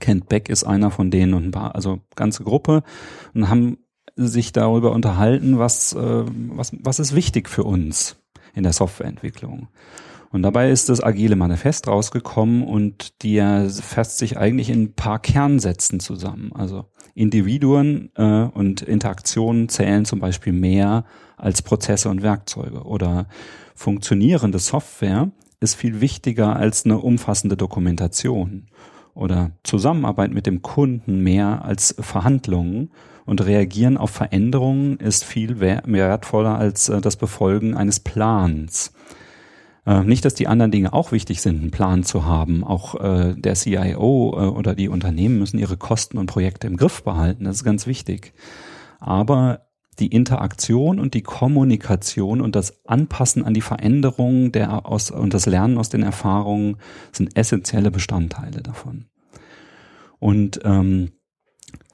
Kent 0.00 0.28
Beck 0.28 0.48
ist 0.48 0.64
einer 0.64 0.90
von 0.90 1.10
denen 1.10 1.34
und 1.34 1.46
ein 1.46 1.50
paar, 1.52 1.74
also 1.74 2.00
ganze 2.16 2.42
Gruppe 2.42 2.82
und 3.34 3.48
haben 3.48 3.78
sich 4.16 4.52
darüber 4.52 4.92
unterhalten, 4.92 5.58
was, 5.58 5.92
äh, 5.92 6.24
was, 6.26 6.72
was 6.80 6.98
ist 6.98 7.14
wichtig 7.14 7.48
für 7.48 7.64
uns 7.64 8.16
in 8.54 8.62
der 8.62 8.72
Softwareentwicklung. 8.72 9.68
Und 10.32 10.42
dabei 10.42 10.70
ist 10.70 10.88
das 10.88 11.02
agile 11.02 11.36
Manifest 11.36 11.86
rausgekommen 11.86 12.64
und 12.64 13.22
die 13.22 13.40
fasst 13.80 14.18
sich 14.18 14.36
eigentlich 14.38 14.70
in 14.70 14.82
ein 14.82 14.94
paar 14.94 15.18
Kernsätzen 15.18 16.00
zusammen. 16.00 16.50
Also 16.52 16.86
Individuen 17.14 18.10
äh, 18.16 18.42
und 18.42 18.82
Interaktionen 18.82 19.68
zählen 19.68 20.04
zum 20.04 20.20
Beispiel 20.20 20.52
mehr 20.52 21.04
als 21.36 21.62
Prozesse 21.62 22.08
und 22.08 22.22
Werkzeuge. 22.22 22.82
Oder 22.82 23.28
funktionierende 23.74 24.58
Software 24.58 25.30
ist 25.60 25.74
viel 25.74 26.00
wichtiger 26.00 26.56
als 26.56 26.84
eine 26.84 26.98
umfassende 26.98 27.56
Dokumentation. 27.56 28.66
Oder 29.14 29.52
Zusammenarbeit 29.62 30.32
mit 30.32 30.46
dem 30.46 30.60
Kunden 30.60 31.22
mehr 31.22 31.64
als 31.64 31.94
Verhandlungen 31.98 32.90
und 33.26 33.44
reagieren 33.44 33.96
auf 33.96 34.10
Veränderungen 34.10 34.96
ist 34.98 35.24
viel 35.24 35.60
wertvoller 35.60 36.56
als 36.56 36.88
äh, 36.88 37.00
das 37.00 37.16
Befolgen 37.16 37.76
eines 37.76 38.00
Plans. 38.00 38.92
Äh, 39.84 40.04
nicht, 40.04 40.24
dass 40.24 40.34
die 40.34 40.46
anderen 40.46 40.70
Dinge 40.70 40.92
auch 40.92 41.12
wichtig 41.12 41.42
sind, 41.42 41.60
einen 41.60 41.70
Plan 41.70 42.04
zu 42.04 42.24
haben. 42.24 42.64
Auch 42.64 42.94
äh, 42.94 43.34
der 43.36 43.54
CIO 43.54 44.52
oder 44.56 44.74
die 44.74 44.88
Unternehmen 44.88 45.38
müssen 45.38 45.58
ihre 45.58 45.76
Kosten 45.76 46.18
und 46.18 46.26
Projekte 46.26 46.66
im 46.66 46.76
Griff 46.76 47.02
behalten. 47.02 47.44
Das 47.44 47.56
ist 47.56 47.64
ganz 47.64 47.86
wichtig. 47.86 48.32
Aber 49.00 49.66
die 49.98 50.08
Interaktion 50.08 51.00
und 51.00 51.14
die 51.14 51.22
Kommunikation 51.22 52.40
und 52.40 52.54
das 52.54 52.86
Anpassen 52.86 53.44
an 53.44 53.54
die 53.54 53.60
Veränderungen 53.60 54.52
der 54.52 54.86
aus, 54.86 55.10
und 55.10 55.32
das 55.32 55.46
Lernen 55.46 55.78
aus 55.78 55.88
den 55.88 56.02
Erfahrungen 56.02 56.76
sind 57.12 57.36
essentielle 57.36 57.90
Bestandteile 57.90 58.62
davon. 58.62 59.06
Und 60.18 60.60
ähm, 60.64 61.12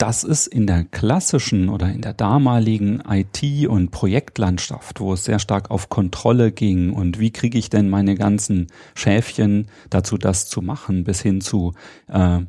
das 0.03 0.25
ist 0.25 0.49
in 0.49 0.67
der 0.67 0.83
klassischen 0.83 1.69
oder 1.69 1.89
in 1.89 2.01
der 2.01 2.13
damaligen 2.13 3.01
IT- 3.09 3.69
und 3.69 3.93
Projektlandschaft, 3.93 4.99
wo 4.99 5.13
es 5.13 5.25
sehr 5.25 5.39
stark 5.39 5.71
auf 5.71 5.91
Kontrolle 5.91 6.51
ging 6.51 6.93
und 6.93 7.21
wie 7.21 7.31
kriege 7.31 7.57
ich 7.57 7.71
denn 7.71 7.89
meine 7.89 8.17
ganzen 8.17 8.67
Schäfchen 8.97 9.69
dazu, 9.91 10.19
das 10.19 10.49
zu 10.49 10.61
machen, 10.61 11.05
bis 11.05 11.23
hin 11.23 11.41
zu 11.41 11.75
äh, 12.09 12.41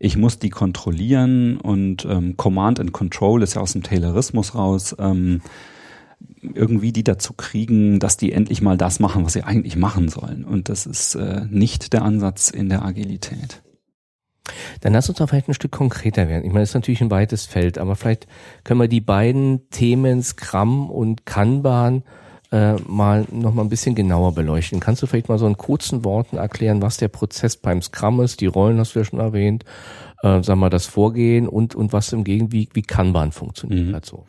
ich 0.00 0.16
muss 0.16 0.40
die 0.40 0.50
kontrollieren 0.50 1.58
und 1.58 2.04
ähm, 2.10 2.36
Command 2.36 2.80
and 2.80 2.92
Control 2.92 3.40
ist 3.44 3.54
ja 3.54 3.62
aus 3.62 3.74
dem 3.74 3.84
Taylorismus 3.84 4.56
raus. 4.56 4.96
Ähm, 4.98 5.42
irgendwie 6.42 6.92
die 6.92 7.04
dazu 7.04 7.34
kriegen, 7.34 8.00
dass 8.00 8.16
die 8.16 8.32
endlich 8.32 8.62
mal 8.62 8.76
das 8.76 8.98
machen, 8.98 9.24
was 9.24 9.34
sie 9.34 9.44
eigentlich 9.44 9.76
machen 9.76 10.08
sollen. 10.08 10.44
Und 10.44 10.68
das 10.68 10.86
ist 10.86 11.14
äh, 11.14 11.46
nicht 11.50 11.92
der 11.92 12.02
Ansatz 12.02 12.50
in 12.50 12.68
der 12.68 12.84
Agilität. 12.84 13.62
Dann 14.80 14.92
lass 14.92 15.08
uns 15.08 15.18
doch 15.18 15.28
vielleicht 15.28 15.48
ein 15.48 15.54
Stück 15.54 15.72
konkreter 15.72 16.28
werden. 16.28 16.44
Ich 16.44 16.52
meine, 16.52 16.60
das 16.60 16.70
ist 16.70 16.74
natürlich 16.74 17.00
ein 17.00 17.10
weites 17.10 17.46
Feld, 17.46 17.78
aber 17.78 17.96
vielleicht 17.96 18.26
können 18.64 18.80
wir 18.80 18.88
die 18.88 19.00
beiden 19.00 19.68
Themen 19.70 20.22
Scrum 20.22 20.90
und 20.90 21.26
Kanban 21.26 22.02
äh, 22.52 22.74
mal 22.86 23.26
noch 23.30 23.54
mal 23.54 23.62
ein 23.62 23.68
bisschen 23.68 23.94
genauer 23.94 24.32
beleuchten. 24.32 24.80
Kannst 24.80 25.02
du 25.02 25.06
vielleicht 25.06 25.28
mal 25.28 25.38
so 25.38 25.46
in 25.46 25.56
kurzen 25.56 26.04
Worten 26.04 26.36
erklären, 26.36 26.82
was 26.82 26.96
der 26.96 27.08
Prozess 27.08 27.56
beim 27.56 27.82
Scrum 27.82 28.20
ist? 28.20 28.40
Die 28.40 28.46
Rollen 28.46 28.78
hast 28.78 28.94
du 28.94 29.00
ja 29.00 29.04
schon 29.04 29.18
erwähnt. 29.18 29.64
Äh, 30.22 30.42
sag 30.42 30.56
mal, 30.56 30.70
das 30.70 30.86
Vorgehen 30.86 31.48
und, 31.48 31.74
und 31.74 31.92
was 31.92 32.12
im 32.12 32.24
Gegenteil, 32.24 32.52
wie, 32.52 32.68
wie 32.72 32.82
Kanban 32.82 33.32
funktioniert 33.32 33.86
mhm. 33.86 33.92
halt 33.92 34.06
so. 34.06 34.26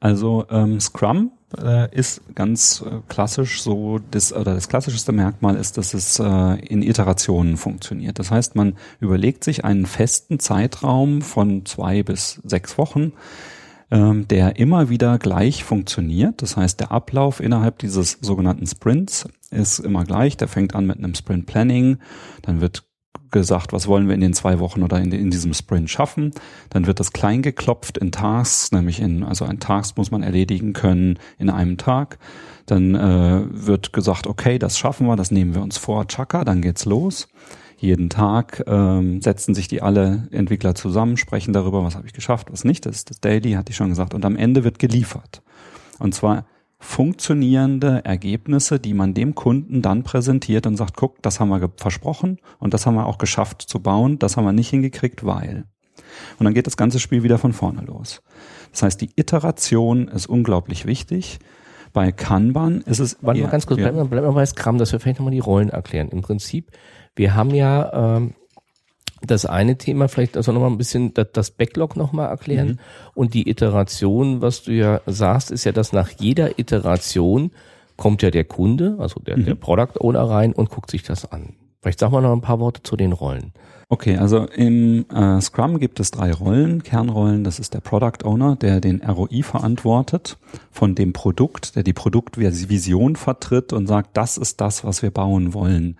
Also 0.00 0.46
ähm, 0.50 0.80
Scrum 0.80 1.32
äh, 1.56 1.94
ist 1.94 2.22
ganz 2.34 2.82
äh, 2.84 3.00
klassisch 3.08 3.62
so, 3.62 3.98
das, 4.10 4.32
oder 4.32 4.54
das 4.54 4.68
klassischste 4.68 5.12
Merkmal 5.12 5.56
ist, 5.56 5.78
dass 5.78 5.94
es 5.94 6.18
äh, 6.18 6.54
in 6.66 6.82
Iterationen 6.82 7.56
funktioniert. 7.56 8.18
Das 8.18 8.30
heißt, 8.30 8.56
man 8.56 8.74
überlegt 9.00 9.44
sich 9.44 9.64
einen 9.64 9.86
festen 9.86 10.38
Zeitraum 10.38 11.22
von 11.22 11.64
zwei 11.64 12.02
bis 12.02 12.40
sechs 12.44 12.78
Wochen, 12.78 13.12
ähm, 13.90 14.26
der 14.28 14.56
immer 14.56 14.88
wieder 14.88 15.18
gleich 15.18 15.62
funktioniert. 15.62 16.42
Das 16.42 16.56
heißt, 16.56 16.80
der 16.80 16.90
Ablauf 16.90 17.40
innerhalb 17.40 17.78
dieses 17.78 18.18
sogenannten 18.20 18.66
Sprints 18.66 19.28
ist 19.50 19.78
immer 19.78 20.04
gleich. 20.04 20.36
Der 20.36 20.48
fängt 20.48 20.74
an 20.74 20.86
mit 20.86 20.98
einem 20.98 21.14
Sprint 21.14 21.46
Planning, 21.46 21.98
dann 22.42 22.60
wird 22.60 22.85
gesagt, 23.30 23.72
was 23.72 23.86
wollen 23.88 24.08
wir 24.08 24.14
in 24.14 24.20
den 24.20 24.34
zwei 24.34 24.58
Wochen 24.58 24.82
oder 24.82 24.98
in, 24.98 25.12
in 25.12 25.30
diesem 25.30 25.54
Sprint 25.54 25.90
schaffen. 25.90 26.32
Dann 26.70 26.86
wird 26.86 27.00
das 27.00 27.12
klein 27.12 27.42
geklopft 27.42 27.98
in 27.98 28.12
Tasks, 28.12 28.72
nämlich 28.72 29.00
in, 29.00 29.22
also 29.22 29.44
ein 29.44 29.60
Task 29.60 29.96
muss 29.96 30.10
man 30.10 30.22
erledigen 30.22 30.72
können 30.72 31.18
in 31.38 31.50
einem 31.50 31.76
Tag. 31.76 32.18
Dann 32.66 32.94
äh, 32.94 33.42
wird 33.50 33.92
gesagt, 33.92 34.26
okay, 34.26 34.58
das 34.58 34.78
schaffen 34.78 35.06
wir, 35.06 35.16
das 35.16 35.30
nehmen 35.30 35.54
wir 35.54 35.62
uns 35.62 35.78
vor, 35.78 36.06
Chaka, 36.06 36.44
dann 36.44 36.62
geht's 36.62 36.84
los. 36.84 37.28
Jeden 37.78 38.08
Tag 38.08 38.64
ähm, 38.66 39.20
setzen 39.20 39.54
sich 39.54 39.68
die 39.68 39.82
alle 39.82 40.28
Entwickler 40.30 40.74
zusammen, 40.74 41.18
sprechen 41.18 41.52
darüber, 41.52 41.84
was 41.84 41.94
habe 41.94 42.06
ich 42.06 42.14
geschafft, 42.14 42.50
was 42.50 42.64
nicht. 42.64 42.86
Das 42.86 42.96
ist 42.96 43.10
das 43.10 43.20
Daily, 43.20 43.52
hatte 43.52 43.70
ich 43.70 43.76
schon 43.76 43.90
gesagt. 43.90 44.14
Und 44.14 44.24
am 44.24 44.36
Ende 44.36 44.64
wird 44.64 44.78
geliefert. 44.78 45.42
Und 45.98 46.14
zwar 46.14 46.46
funktionierende 46.86 48.04
Ergebnisse, 48.04 48.78
die 48.78 48.94
man 48.94 49.12
dem 49.12 49.34
Kunden 49.34 49.82
dann 49.82 50.04
präsentiert 50.04 50.66
und 50.66 50.76
sagt, 50.76 50.96
guck, 50.96 51.20
das 51.20 51.40
haben 51.40 51.48
wir 51.48 51.70
versprochen 51.76 52.38
und 52.58 52.72
das 52.72 52.86
haben 52.86 52.94
wir 52.94 53.06
auch 53.06 53.18
geschafft 53.18 53.62
zu 53.62 53.80
bauen, 53.80 54.18
das 54.18 54.36
haben 54.36 54.44
wir 54.44 54.52
nicht 54.52 54.70
hingekriegt, 54.70 55.26
weil. 55.26 55.64
Und 56.38 56.44
dann 56.44 56.54
geht 56.54 56.66
das 56.68 56.76
ganze 56.76 57.00
Spiel 57.00 57.24
wieder 57.24 57.38
von 57.38 57.52
vorne 57.52 57.82
los. 57.82 58.22
Das 58.70 58.82
heißt, 58.82 59.00
die 59.00 59.10
Iteration 59.16 60.06
ist 60.08 60.26
unglaublich 60.26 60.86
wichtig. 60.86 61.40
Bei 61.92 62.12
Kanban 62.12 62.82
ist 62.82 63.00
es. 63.00 63.18
Warte 63.20 63.40
mal 63.40 63.50
ganz 63.50 63.66
kurz, 63.66 63.80
ja. 63.80 63.86
bleib, 63.86 63.96
mal, 63.96 64.08
bleib 64.08 64.24
mal 64.24 64.32
bei 64.32 64.46
Scrum, 64.46 64.78
dass 64.78 64.92
wir 64.92 65.00
vielleicht 65.00 65.18
nochmal 65.18 65.32
die 65.32 65.40
Rollen 65.40 65.70
erklären. 65.70 66.08
Im 66.10 66.22
Prinzip, 66.22 66.70
wir 67.16 67.34
haben 67.34 67.50
ja 67.50 68.16
ähm, 68.16 68.34
das 69.26 69.46
eine 69.46 69.78
Thema, 69.78 70.08
vielleicht 70.08 70.36
also 70.36 70.52
nochmal 70.52 70.70
ein 70.70 70.78
bisschen 70.78 71.12
das 71.32 71.50
Backlog 71.50 71.96
nochmal 71.96 72.28
erklären. 72.28 72.68
Mhm. 72.68 72.78
Und 73.14 73.34
die 73.34 73.48
Iteration, 73.48 74.40
was 74.40 74.62
du 74.62 74.72
ja 74.72 75.00
sagst, 75.06 75.50
ist 75.50 75.64
ja, 75.64 75.72
dass 75.72 75.92
nach 75.92 76.10
jeder 76.10 76.58
Iteration 76.58 77.50
kommt 77.96 78.22
ja 78.22 78.30
der 78.30 78.44
Kunde, 78.44 78.96
also 78.98 79.20
der, 79.20 79.36
mhm. 79.36 79.44
der 79.46 79.54
Product 79.54 80.00
Owner 80.00 80.22
rein 80.22 80.52
und 80.52 80.70
guckt 80.70 80.90
sich 80.90 81.02
das 81.02 81.30
an. 81.30 81.54
Vielleicht 81.80 82.00
sag 82.00 82.10
mal 82.10 82.20
noch 82.20 82.32
ein 82.32 82.40
paar 82.40 82.58
Worte 82.58 82.82
zu 82.82 82.96
den 82.96 83.12
Rollen. 83.12 83.52
Okay, 83.88 84.16
also 84.16 84.46
im 84.46 85.06
äh, 85.10 85.40
Scrum 85.40 85.78
gibt 85.78 86.00
es 86.00 86.10
drei 86.10 86.32
Rollen, 86.32 86.82
Kernrollen. 86.82 87.44
Das 87.44 87.60
ist 87.60 87.72
der 87.72 87.80
Product 87.80 88.24
Owner, 88.24 88.56
der 88.56 88.80
den 88.80 89.00
ROI 89.00 89.44
verantwortet 89.44 90.38
von 90.72 90.96
dem 90.96 91.12
Produkt, 91.12 91.76
der 91.76 91.84
die 91.84 91.92
Produktvision 91.92 93.14
vertritt 93.14 93.72
und 93.72 93.86
sagt, 93.86 94.16
das 94.16 94.38
ist 94.38 94.60
das, 94.60 94.82
was 94.82 95.02
wir 95.02 95.12
bauen 95.12 95.54
wollen. 95.54 95.96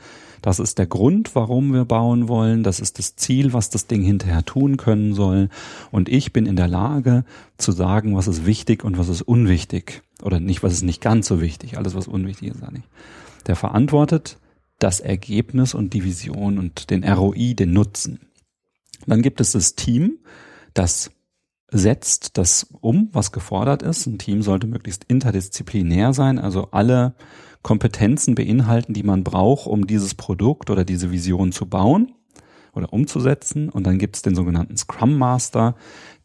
Das 0.46 0.60
ist 0.60 0.78
der 0.78 0.86
Grund, 0.86 1.34
warum 1.34 1.72
wir 1.72 1.84
bauen 1.84 2.28
wollen. 2.28 2.62
Das 2.62 2.78
ist 2.78 3.00
das 3.00 3.16
Ziel, 3.16 3.52
was 3.52 3.68
das 3.68 3.88
Ding 3.88 4.04
hinterher 4.04 4.44
tun 4.44 4.76
können 4.76 5.12
soll. 5.12 5.48
Und 5.90 6.08
ich 6.08 6.32
bin 6.32 6.46
in 6.46 6.54
der 6.54 6.68
Lage 6.68 7.24
zu 7.58 7.72
sagen, 7.72 8.14
was 8.14 8.28
ist 8.28 8.46
wichtig 8.46 8.84
und 8.84 8.96
was 8.96 9.08
ist 9.08 9.22
unwichtig. 9.22 10.02
Oder 10.22 10.38
nicht, 10.38 10.62
was 10.62 10.72
ist 10.72 10.84
nicht 10.84 11.00
ganz 11.00 11.26
so 11.26 11.40
wichtig. 11.40 11.78
Alles, 11.78 11.96
was 11.96 12.06
unwichtig 12.06 12.50
ist, 12.50 12.60
sage 12.60 12.76
ich. 12.76 12.84
Der 13.48 13.56
verantwortet 13.56 14.38
das 14.78 15.00
Ergebnis 15.00 15.74
und 15.74 15.94
die 15.94 16.04
Vision 16.04 16.60
und 16.60 16.90
den 16.90 17.02
ROI, 17.02 17.54
den 17.54 17.72
Nutzen. 17.72 18.20
Dann 19.04 19.22
gibt 19.22 19.40
es 19.40 19.50
das 19.50 19.74
Team, 19.74 20.18
das 20.74 21.10
setzt 21.72 22.38
das 22.38 22.68
um, 22.82 23.08
was 23.10 23.32
gefordert 23.32 23.82
ist. 23.82 24.06
Ein 24.06 24.18
Team 24.18 24.42
sollte 24.42 24.68
möglichst 24.68 25.02
interdisziplinär 25.08 26.12
sein, 26.12 26.38
also 26.38 26.68
alle 26.70 27.16
Kompetenzen 27.66 28.36
beinhalten, 28.36 28.94
die 28.94 29.02
man 29.02 29.24
braucht, 29.24 29.66
um 29.66 29.88
dieses 29.88 30.14
Produkt 30.14 30.70
oder 30.70 30.84
diese 30.84 31.10
Vision 31.10 31.50
zu 31.50 31.66
bauen 31.66 32.12
oder 32.72 32.92
umzusetzen. 32.92 33.70
Und 33.70 33.88
dann 33.88 33.98
gibt 33.98 34.14
es 34.14 34.22
den 34.22 34.36
sogenannten 34.36 34.76
Scrum 34.76 35.18
Master. 35.18 35.74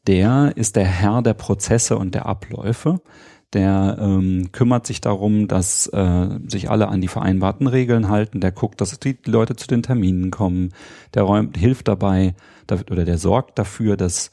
Der 0.06 0.54
ist 0.56 0.76
der 0.76 0.86
Herr 0.86 1.24
der 1.24 1.34
Prozesse 1.34 1.98
und 1.98 2.14
der 2.14 2.28
Abläufe. 2.28 3.02
Der 3.54 3.98
ähm, 4.00 4.52
kümmert 4.52 4.86
sich 4.86 5.02
darum, 5.02 5.48
dass 5.48 5.88
äh, 5.88 6.28
sich 6.48 6.70
alle 6.70 6.90
an 6.90 7.02
die 7.02 7.08
vereinbarten 7.08 7.66
Regeln 7.66 8.08
halten. 8.08 8.40
Der 8.40 8.52
guckt, 8.52 8.80
dass 8.80 9.00
die 9.00 9.18
Leute 9.26 9.56
zu 9.56 9.66
den 9.66 9.82
Terminen 9.82 10.30
kommen. 10.30 10.70
Der 11.16 11.24
räumt, 11.24 11.58
hilft 11.58 11.88
dabei 11.88 12.36
oder 12.70 13.04
der 13.04 13.18
sorgt 13.18 13.58
dafür, 13.58 13.98
dass 13.98 14.30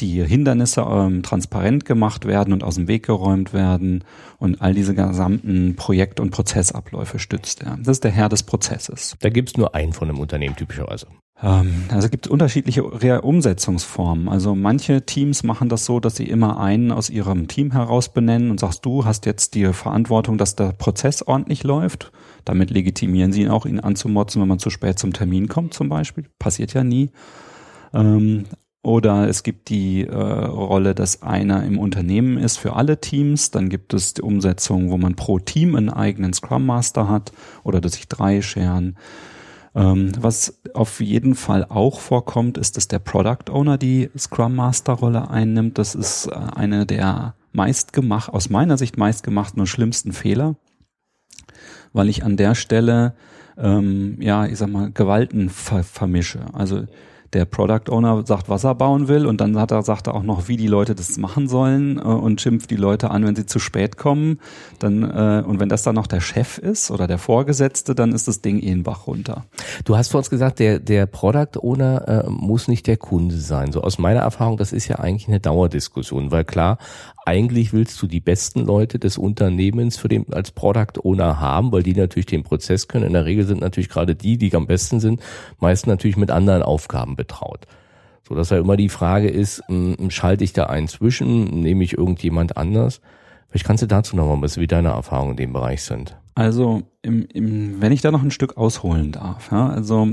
die 0.00 0.24
Hindernisse 0.24 0.82
ähm, 0.82 1.22
transparent 1.22 1.84
gemacht 1.84 2.24
werden 2.24 2.52
und 2.52 2.62
aus 2.62 2.76
dem 2.76 2.88
Weg 2.88 3.06
geräumt 3.06 3.52
werden 3.52 4.04
und 4.38 4.62
all 4.62 4.74
diese 4.74 4.94
gesamten 4.94 5.74
Projekt- 5.76 6.20
und 6.20 6.30
Prozessabläufe 6.30 7.18
stützt 7.18 7.62
er. 7.62 7.76
Das 7.78 7.96
ist 7.96 8.04
der 8.04 8.12
Herr 8.12 8.28
des 8.28 8.44
Prozesses. 8.44 9.16
Da 9.20 9.28
gibt 9.28 9.50
es 9.50 9.56
nur 9.56 9.74
einen 9.74 9.92
von 9.92 10.08
einem 10.08 10.20
Unternehmen 10.20 10.56
typischerweise. 10.56 11.06
Ähm, 11.42 11.84
also 11.88 12.06
es 12.06 12.10
gibt 12.10 12.26
unterschiedliche 12.26 12.84
Umsetzungsformen. 13.22 14.28
Also 14.28 14.54
manche 14.54 15.04
Teams 15.04 15.42
machen 15.42 15.68
das 15.68 15.84
so, 15.84 16.00
dass 16.00 16.16
sie 16.16 16.28
immer 16.28 16.60
einen 16.60 16.92
aus 16.92 17.10
ihrem 17.10 17.48
Team 17.48 17.72
heraus 17.72 18.12
benennen 18.12 18.50
und 18.50 18.60
sagst, 18.60 18.84
du 18.84 19.04
hast 19.04 19.26
jetzt 19.26 19.54
die 19.54 19.72
Verantwortung, 19.72 20.38
dass 20.38 20.56
der 20.56 20.72
Prozess 20.72 21.22
ordentlich 21.22 21.64
läuft. 21.64 22.12
Damit 22.44 22.70
legitimieren 22.70 23.32
sie 23.32 23.42
ihn 23.42 23.50
auch, 23.50 23.66
ihn 23.66 23.80
anzumotzen, 23.80 24.40
wenn 24.40 24.48
man 24.48 24.58
zu 24.58 24.70
spät 24.70 24.98
zum 24.98 25.12
Termin 25.12 25.48
kommt 25.48 25.74
zum 25.74 25.88
Beispiel. 25.88 26.26
Passiert 26.38 26.74
ja 26.74 26.84
nie. 26.84 27.10
Ähm, 27.92 28.44
oder 28.82 29.28
es 29.28 29.42
gibt 29.42 29.68
die 29.68 30.06
äh, 30.06 30.14
Rolle, 30.14 30.94
dass 30.94 31.22
einer 31.22 31.64
im 31.64 31.78
Unternehmen 31.78 32.38
ist 32.38 32.58
für 32.58 32.74
alle 32.74 33.00
Teams. 33.00 33.50
Dann 33.50 33.68
gibt 33.68 33.92
es 33.92 34.14
die 34.14 34.22
Umsetzung, 34.22 34.90
wo 34.90 34.96
man 34.96 35.16
pro 35.16 35.38
Team 35.38 35.74
einen 35.74 35.90
eigenen 35.90 36.32
Scrum 36.32 36.64
Master 36.64 37.08
hat 37.08 37.32
oder 37.64 37.80
dass 37.80 37.94
sich 37.94 38.08
drei 38.08 38.40
scheren. 38.40 38.96
Ähm, 39.74 40.12
was 40.18 40.60
auf 40.74 41.00
jeden 41.00 41.34
Fall 41.34 41.66
auch 41.68 42.00
vorkommt, 42.00 42.56
ist, 42.56 42.76
dass 42.76 42.88
der 42.88 43.00
Product 43.00 43.50
Owner 43.50 43.78
die 43.78 44.10
Scrum 44.16 44.54
Master 44.54 44.94
Rolle 44.94 45.28
einnimmt. 45.28 45.76
Das 45.78 45.94
ist 45.94 46.26
äh, 46.26 46.34
eine 46.34 46.86
der 46.86 47.34
meist 47.52 47.92
gemacht, 47.92 48.32
aus 48.32 48.48
meiner 48.48 48.78
Sicht 48.78 48.96
meist 48.96 49.24
gemachten 49.24 49.60
und 49.60 49.66
schlimmsten 49.66 50.12
Fehler, 50.12 50.54
weil 51.92 52.08
ich 52.08 52.22
an 52.22 52.36
der 52.36 52.54
Stelle 52.54 53.14
ähm, 53.58 54.16
ja, 54.20 54.46
ich 54.46 54.58
sag 54.58 54.70
mal, 54.70 54.90
Gewalten 54.92 55.50
ver 55.50 55.82
vermische. 55.82 56.40
Also 56.52 56.84
der 57.32 57.44
Product 57.44 57.90
Owner 57.90 58.24
sagt, 58.26 58.48
was 58.48 58.64
er 58.64 58.74
bauen 58.74 59.08
will 59.08 59.26
und 59.26 59.40
dann 59.40 59.58
hat 59.58 59.70
er, 59.70 59.82
sagt 59.82 60.06
er 60.06 60.14
auch 60.14 60.22
noch, 60.22 60.48
wie 60.48 60.56
die 60.56 60.66
Leute 60.66 60.94
das 60.94 61.16
machen 61.18 61.48
sollen 61.48 61.98
äh, 61.98 62.02
und 62.02 62.40
schimpft 62.40 62.70
die 62.70 62.76
Leute 62.76 63.10
an, 63.10 63.24
wenn 63.24 63.36
sie 63.36 63.46
zu 63.46 63.58
spät 63.58 63.96
kommen. 63.96 64.40
Dann, 64.78 65.02
äh, 65.02 65.42
und 65.46 65.60
wenn 65.60 65.68
das 65.68 65.82
dann 65.82 65.94
noch 65.94 66.06
der 66.06 66.20
Chef 66.20 66.58
ist 66.58 66.90
oder 66.90 67.06
der 67.06 67.18
Vorgesetzte, 67.18 67.94
dann 67.94 68.12
ist 68.12 68.28
das 68.28 68.40
Ding 68.40 68.62
eh 68.62 68.70
ein 68.70 68.82
Bach 68.82 69.06
runter. 69.06 69.44
Du 69.84 69.96
hast 69.96 70.08
vor 70.10 70.18
uns 70.18 70.30
gesagt, 70.30 70.58
der, 70.58 70.78
der 70.78 71.06
Product 71.06 71.58
Owner 71.60 72.24
äh, 72.26 72.30
muss 72.30 72.68
nicht 72.68 72.86
der 72.86 72.96
Kunde 72.96 73.36
sein. 73.36 73.72
So 73.72 73.82
aus 73.82 73.98
meiner 73.98 74.20
Erfahrung, 74.20 74.56
das 74.56 74.72
ist 74.72 74.88
ja 74.88 74.96
eigentlich 74.96 75.28
eine 75.28 75.40
Dauerdiskussion, 75.40 76.30
weil 76.30 76.44
klar, 76.44 76.78
eigentlich 77.28 77.74
willst 77.74 78.00
du 78.00 78.06
die 78.06 78.20
besten 78.20 78.64
Leute 78.64 78.98
des 78.98 79.18
Unternehmens 79.18 79.98
für 79.98 80.08
den 80.08 80.32
als 80.32 80.50
Product 80.50 81.04
Owner 81.04 81.38
haben, 81.38 81.72
weil 81.72 81.82
die 81.82 81.92
natürlich 81.92 82.24
den 82.24 82.42
Prozess 82.42 82.88
können. 82.88 83.04
In 83.04 83.12
der 83.12 83.26
Regel 83.26 83.46
sind 83.46 83.60
natürlich 83.60 83.90
gerade 83.90 84.14
die, 84.14 84.38
die 84.38 84.54
am 84.56 84.66
besten 84.66 84.98
sind, 84.98 85.20
meist 85.60 85.86
natürlich 85.86 86.16
mit 86.16 86.30
anderen 86.30 86.62
Aufgaben 86.62 87.17
betraut. 87.18 87.66
So 88.26 88.34
dass 88.34 88.48
ja 88.48 88.58
immer 88.58 88.78
die 88.78 88.88
Frage 88.88 89.28
ist, 89.28 89.62
schalte 90.08 90.44
ich 90.44 90.54
da 90.54 90.64
einen 90.64 90.88
zwischen, 90.88 91.60
nehme 91.60 91.84
ich 91.84 91.98
irgendjemand 91.98 92.56
anders? 92.56 93.02
Vielleicht 93.48 93.66
kannst 93.66 93.82
du 93.82 93.86
dazu 93.86 94.16
noch 94.16 94.26
mal 94.26 94.34
ein 94.34 94.40
bisschen, 94.40 94.62
wie 94.62 94.66
deine 94.66 94.88
Erfahrungen 94.88 95.32
in 95.32 95.36
dem 95.36 95.52
Bereich 95.52 95.82
sind. 95.82 96.16
Also, 96.34 96.82
im, 97.02 97.26
im, 97.32 97.80
wenn 97.80 97.92
ich 97.92 98.00
da 98.00 98.10
noch 98.10 98.22
ein 98.22 98.30
Stück 98.30 98.56
ausholen 98.56 99.12
darf, 99.12 99.50
ja, 99.50 99.68
also 99.68 100.08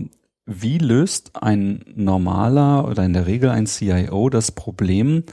wie 0.46 0.78
löst 0.78 1.42
ein 1.42 1.84
normaler 1.96 2.88
oder 2.88 3.04
in 3.04 3.14
der 3.14 3.26
Regel 3.26 3.50
ein 3.50 3.66
CIO 3.66 4.30
das 4.30 4.52
Problem, 4.52 5.24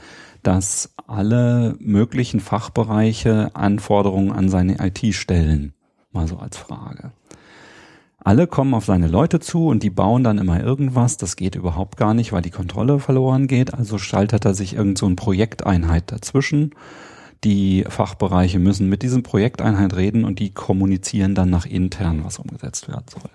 dass 0.41 0.93
alle 1.07 1.75
möglichen 1.79 2.39
Fachbereiche 2.39 3.55
Anforderungen 3.55 4.31
an 4.31 4.49
seine 4.49 4.77
IT 4.79 5.13
stellen. 5.13 5.73
Mal 6.11 6.27
so 6.27 6.37
als 6.37 6.57
Frage. 6.57 7.11
Alle 8.23 8.47
kommen 8.47 8.73
auf 8.73 8.85
seine 8.85 9.07
Leute 9.07 9.39
zu 9.41 9.67
und 9.67 9.83
die 9.83 9.89
bauen 9.89 10.23
dann 10.23 10.37
immer 10.37 10.63
irgendwas. 10.63 11.17
Das 11.17 11.35
geht 11.35 11.55
überhaupt 11.55 11.97
gar 11.97 12.13
nicht, 12.13 12.31
weil 12.31 12.41
die 12.41 12.51
Kontrolle 12.51 12.99
verloren 12.99 13.47
geht. 13.47 13.73
Also 13.73 13.97
schaltet 13.97 14.45
er 14.45 14.53
sich 14.53 14.75
irgend 14.75 14.97
so 14.97 15.05
eine 15.05 15.15
Projekteinheit 15.15 16.09
dazwischen. 16.11 16.71
Die 17.43 17.83
Fachbereiche 17.87 18.59
müssen 18.59 18.87
mit 18.87 19.03
diesem 19.03 19.23
Projekteinheit 19.23 19.95
reden 19.95 20.23
und 20.23 20.39
die 20.39 20.53
kommunizieren 20.53 21.35
dann 21.35 21.49
nach 21.49 21.65
intern, 21.65 22.23
was 22.23 22.39
umgesetzt 22.39 22.87
werden 22.87 23.05
soll. 23.09 23.29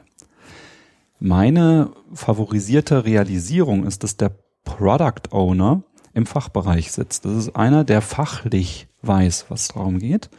Meine 1.20 1.90
favorisierte 2.14 3.04
Realisierung 3.04 3.84
ist, 3.84 4.04
dass 4.04 4.16
der 4.16 4.38
Product 4.64 5.32
Owner 5.32 5.82
im 6.14 6.24
Fachbereich 6.24 6.92
sitzt. 6.92 7.26
Das 7.26 7.36
ist 7.36 7.56
einer, 7.56 7.84
der 7.84 8.00
fachlich 8.00 8.88
weiß, 9.02 9.46
was 9.50 9.68
darum 9.68 9.98
geht 9.98 10.30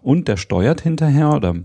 und 0.00 0.28
der 0.28 0.38
steuert 0.38 0.80
hinterher 0.80 1.34
oder 1.34 1.56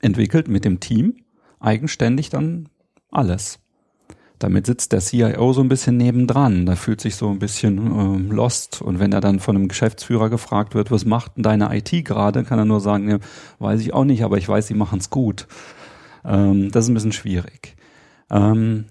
entwickelt 0.00 0.46
mit 0.46 0.64
dem 0.64 0.78
Team 0.78 1.23
eigenständig 1.64 2.30
dann 2.30 2.68
alles. 3.10 3.58
Damit 4.38 4.66
sitzt 4.66 4.92
der 4.92 5.00
CIO 5.00 5.52
so 5.52 5.60
ein 5.60 5.68
bisschen 5.68 5.96
nebendran. 5.96 6.66
Da 6.66 6.74
fühlt 6.76 7.00
sich 7.00 7.16
so 7.16 7.30
ein 7.30 7.38
bisschen 7.38 8.28
äh, 8.30 8.34
lost. 8.34 8.82
Und 8.82 8.98
wenn 8.98 9.12
er 9.12 9.20
dann 9.20 9.38
von 9.38 9.56
einem 9.56 9.68
Geschäftsführer 9.68 10.28
gefragt 10.28 10.74
wird, 10.74 10.90
was 10.90 11.04
macht 11.04 11.36
denn 11.36 11.44
deine 11.44 11.74
IT 11.76 12.04
gerade, 12.04 12.44
kann 12.44 12.58
er 12.58 12.64
nur 12.64 12.80
sagen, 12.80 13.08
ja, 13.08 13.18
weiß 13.60 13.80
ich 13.80 13.94
auch 13.94 14.04
nicht, 14.04 14.24
aber 14.24 14.36
ich 14.36 14.48
weiß, 14.48 14.66
sie 14.66 14.74
machen 14.74 14.98
es 14.98 15.08
gut. 15.08 15.46
Ähm, 16.24 16.70
das 16.72 16.84
ist 16.84 16.90
ein 16.90 16.94
bisschen 16.94 17.12
schwierig. 17.12 17.76
Ähm, 18.30 18.86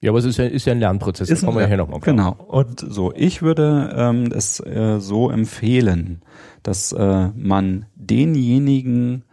ja, 0.00 0.10
aber 0.10 0.20
es 0.20 0.24
ist 0.24 0.36
ja, 0.36 0.44
ist 0.44 0.64
ja 0.64 0.72
ein 0.72 0.78
Lernprozess. 0.78 1.28
Ein, 1.28 1.44
kommen 1.44 1.58
wir 1.58 1.68
ja 1.68 1.76
nochmal. 1.76 1.98
Genau. 2.00 2.32
Und 2.32 2.78
so, 2.80 3.12
ich 3.14 3.42
würde 3.42 3.92
ähm, 3.96 4.30
es 4.32 4.60
äh, 4.60 5.00
so 5.00 5.28
empfehlen, 5.28 6.22
dass 6.62 6.92
äh, 6.92 7.28
man 7.34 7.86
denjenigen 7.96 9.24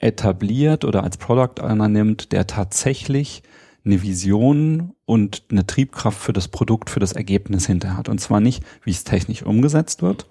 etabliert 0.00 0.84
oder 0.84 1.04
als 1.04 1.16
Product 1.16 1.62
Owner 1.62 1.88
nimmt, 1.88 2.32
der 2.32 2.46
tatsächlich 2.46 3.42
eine 3.84 4.02
Vision 4.02 4.92
und 5.06 5.44
eine 5.50 5.66
Triebkraft 5.66 6.18
für 6.18 6.32
das 6.32 6.48
Produkt, 6.48 6.90
für 6.90 7.00
das 7.00 7.12
Ergebnis 7.12 7.66
hinterher 7.66 7.96
hat. 7.96 8.08
Und 8.08 8.20
zwar 8.20 8.40
nicht, 8.40 8.62
wie 8.84 8.90
es 8.90 9.04
technisch 9.04 9.42
umgesetzt 9.42 10.02
wird, 10.02 10.26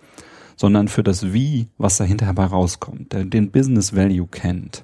sondern 0.56 0.88
für 0.88 1.04
das 1.04 1.34
Wie, 1.34 1.68
was 1.78 1.98
da 1.98 2.04
hinterher 2.04 2.34
bei 2.34 2.46
rauskommt, 2.46 3.14
der 3.14 3.26
den 3.26 3.52
Business 3.52 3.96
Value 3.96 4.28
kennt, 4.28 4.84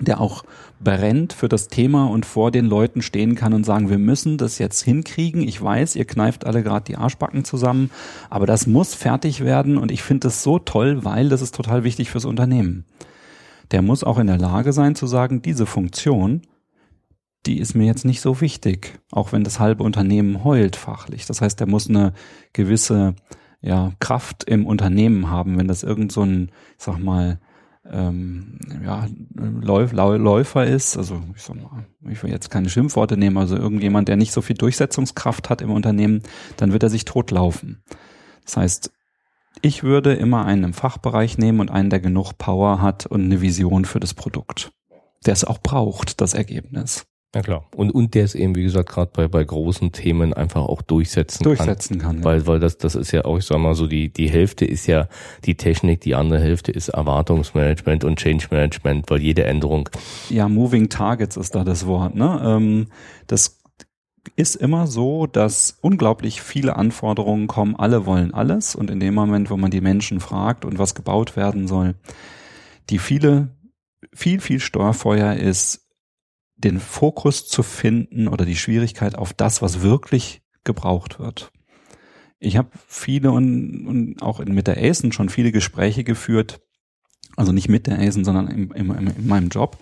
der 0.00 0.20
auch 0.20 0.44
brennt 0.80 1.32
für 1.32 1.48
das 1.48 1.68
Thema 1.68 2.06
und 2.06 2.26
vor 2.26 2.50
den 2.50 2.66
Leuten 2.66 3.02
stehen 3.02 3.34
kann 3.34 3.52
und 3.52 3.64
sagen, 3.64 3.90
wir 3.90 3.98
müssen 3.98 4.38
das 4.38 4.58
jetzt 4.58 4.82
hinkriegen. 4.82 5.42
Ich 5.42 5.60
weiß, 5.60 5.96
ihr 5.96 6.04
kneift 6.04 6.46
alle 6.46 6.62
gerade 6.62 6.84
die 6.84 6.96
Arschbacken 6.96 7.44
zusammen, 7.44 7.90
aber 8.30 8.46
das 8.46 8.66
muss 8.66 8.94
fertig 8.94 9.44
werden 9.44 9.76
und 9.76 9.90
ich 9.90 10.02
finde 10.02 10.28
das 10.28 10.42
so 10.42 10.58
toll, 10.58 11.04
weil 11.04 11.28
das 11.28 11.42
ist 11.42 11.54
total 11.54 11.84
wichtig 11.84 12.10
fürs 12.10 12.24
Unternehmen. 12.24 12.84
Der 13.72 13.82
muss 13.82 14.04
auch 14.04 14.18
in 14.18 14.26
der 14.26 14.38
Lage 14.38 14.72
sein 14.72 14.94
zu 14.94 15.06
sagen, 15.06 15.42
diese 15.42 15.66
Funktion 15.66 16.42
die 17.46 17.58
ist 17.58 17.74
mir 17.74 17.86
jetzt 17.86 18.04
nicht 18.04 18.20
so 18.20 18.40
wichtig, 18.40 19.00
auch 19.10 19.32
wenn 19.32 19.44
das 19.44 19.58
halbe 19.58 19.82
Unternehmen 19.82 20.44
heult 20.44 20.76
fachlich. 20.76 21.26
Das 21.26 21.40
heißt, 21.40 21.60
er 21.60 21.66
muss 21.66 21.88
eine 21.88 22.12
gewisse 22.52 23.14
ja, 23.60 23.92
Kraft 24.00 24.44
im 24.44 24.66
Unternehmen 24.66 25.28
haben, 25.28 25.58
wenn 25.58 25.68
das 25.68 25.82
irgend 25.82 26.12
so 26.12 26.22
ein, 26.22 26.50
ich 26.78 26.84
sag 26.84 26.98
mal, 26.98 27.40
ähm, 27.90 28.60
ja, 28.84 29.08
Läuf, 29.34 29.92
Läufer 29.92 30.64
ist, 30.64 30.96
also 30.96 31.20
ich 31.34 31.42
sag 31.42 31.56
mal, 31.56 31.84
ich 32.08 32.22
will 32.22 32.30
jetzt 32.30 32.48
keine 32.48 32.68
Schimpfworte 32.68 33.16
nehmen, 33.16 33.38
also 33.38 33.56
irgendjemand, 33.56 34.06
der 34.06 34.16
nicht 34.16 34.32
so 34.32 34.40
viel 34.40 34.56
Durchsetzungskraft 34.56 35.50
hat 35.50 35.62
im 35.62 35.70
Unternehmen, 35.72 36.22
dann 36.56 36.72
wird 36.72 36.84
er 36.84 36.90
sich 36.90 37.04
totlaufen. 37.04 37.82
Das 38.44 38.56
heißt, 38.56 38.92
ich 39.62 39.82
würde 39.82 40.12
immer 40.14 40.44
einen 40.44 40.64
im 40.64 40.72
Fachbereich 40.72 41.38
nehmen 41.38 41.60
und 41.60 41.70
einen, 41.70 41.90
der 41.90 42.00
genug 42.00 42.36
Power 42.36 42.82
hat 42.82 43.06
und 43.06 43.22
eine 43.24 43.40
Vision 43.40 43.84
für 43.84 44.00
das 44.00 44.12
Produkt, 44.12 44.72
der 45.24 45.32
es 45.32 45.44
auch 45.44 45.58
braucht, 45.58 46.20
das 46.20 46.34
Ergebnis. 46.34 47.06
Ja 47.34 47.40
klar. 47.40 47.66
Und, 47.74 47.90
und 47.90 48.14
der 48.14 48.24
es 48.24 48.34
eben, 48.34 48.54
wie 48.56 48.62
gesagt, 48.62 48.90
gerade 48.90 49.10
bei, 49.14 49.26
bei 49.26 49.42
großen 49.42 49.92
Themen 49.92 50.34
einfach 50.34 50.60
auch 50.60 50.82
durchsetzen, 50.82 51.44
durchsetzen 51.44 51.98
kann. 51.98 52.16
kann 52.16 52.24
weil, 52.24 52.46
weil 52.46 52.60
das, 52.60 52.76
das 52.76 52.94
ist 52.94 53.10
ja 53.10 53.24
auch, 53.24 53.38
ich 53.38 53.46
sag 53.46 53.58
mal 53.58 53.74
so, 53.74 53.86
die, 53.86 54.12
die 54.12 54.28
Hälfte 54.28 54.66
ist 54.66 54.86
ja 54.86 55.08
die 55.46 55.54
Technik, 55.54 56.02
die 56.02 56.14
andere 56.14 56.40
Hälfte 56.40 56.72
ist 56.72 56.90
Erwartungsmanagement 56.90 58.04
und 58.04 58.18
Change 58.18 58.48
Management, 58.50 59.08
weil 59.08 59.22
jede 59.22 59.44
Änderung. 59.44 59.88
Ja, 60.28 60.46
Moving 60.46 60.90
Targets 60.90 61.38
ist 61.38 61.54
da 61.54 61.64
das 61.64 61.86
Wort, 61.86 62.14
ne? 62.14 62.42
Ähm, 62.44 62.88
das 63.28 63.61
ist 64.36 64.56
immer 64.56 64.86
so, 64.86 65.26
dass 65.26 65.78
unglaublich 65.80 66.42
viele 66.42 66.76
Anforderungen 66.76 67.46
kommen, 67.46 67.76
alle 67.76 68.06
wollen 68.06 68.32
alles. 68.32 68.74
Und 68.74 68.90
in 68.90 69.00
dem 69.00 69.14
Moment, 69.14 69.50
wo 69.50 69.56
man 69.56 69.70
die 69.70 69.80
Menschen 69.80 70.20
fragt 70.20 70.64
und 70.64 70.78
was 70.78 70.94
gebaut 70.94 71.36
werden 71.36 71.66
soll, 71.68 71.94
die 72.90 72.98
viele, 72.98 73.48
viel, 74.12 74.40
viel 74.40 74.60
Steuerfeuer 74.60 75.34
ist, 75.34 75.88
den 76.56 76.78
Fokus 76.78 77.48
zu 77.48 77.62
finden 77.62 78.28
oder 78.28 78.44
die 78.44 78.56
Schwierigkeit 78.56 79.16
auf 79.16 79.32
das, 79.32 79.62
was 79.62 79.82
wirklich 79.82 80.42
gebraucht 80.64 81.18
wird. 81.18 81.50
Ich 82.38 82.56
habe 82.56 82.70
viele 82.86 83.30
und, 83.32 83.86
und 83.86 84.22
auch 84.22 84.44
mit 84.44 84.66
der 84.66 84.78
ASEN 84.78 85.12
schon 85.12 85.28
viele 85.28 85.52
Gespräche 85.52 86.04
geführt, 86.04 86.60
also 87.36 87.52
nicht 87.52 87.68
mit 87.68 87.86
der 87.86 87.98
ASEN, 87.98 88.24
sondern 88.24 88.48
im, 88.48 88.72
im, 88.72 88.90
in 89.08 89.26
meinem 89.26 89.48
Job, 89.48 89.78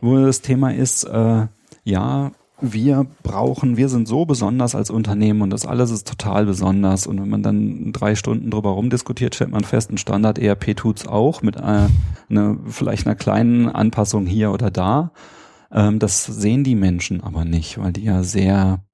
wo 0.00 0.18
das 0.18 0.40
Thema 0.40 0.72
ist, 0.72 1.04
äh, 1.04 1.46
ja, 1.84 2.32
wir 2.72 3.06
brauchen, 3.22 3.76
wir 3.76 3.88
sind 3.88 4.08
so 4.08 4.24
besonders 4.24 4.74
als 4.74 4.90
Unternehmen 4.90 5.42
und 5.42 5.50
das 5.50 5.66
alles 5.66 5.90
ist 5.90 6.08
total 6.08 6.46
besonders. 6.46 7.06
Und 7.06 7.20
wenn 7.20 7.28
man 7.28 7.42
dann 7.42 7.92
drei 7.92 8.14
Stunden 8.14 8.50
drüber 8.50 8.70
rumdiskutiert, 8.70 9.34
stellt 9.34 9.50
man 9.50 9.64
fest, 9.64 9.90
ein 9.90 9.98
Standard 9.98 10.38
ERP 10.38 10.76
tut's 10.76 11.06
auch 11.06 11.42
mit 11.42 11.56
äh, 11.56 11.88
eine, 12.30 12.58
vielleicht 12.66 13.06
einer 13.06 13.16
kleinen 13.16 13.68
Anpassung 13.68 14.26
hier 14.26 14.52
oder 14.52 14.70
da. 14.70 15.12
Ähm, 15.70 15.98
das 15.98 16.24
sehen 16.24 16.64
die 16.64 16.76
Menschen 16.76 17.22
aber 17.22 17.44
nicht, 17.44 17.78
weil 17.78 17.92
die 17.92 18.04
ja 18.04 18.22
sehr 18.22 18.84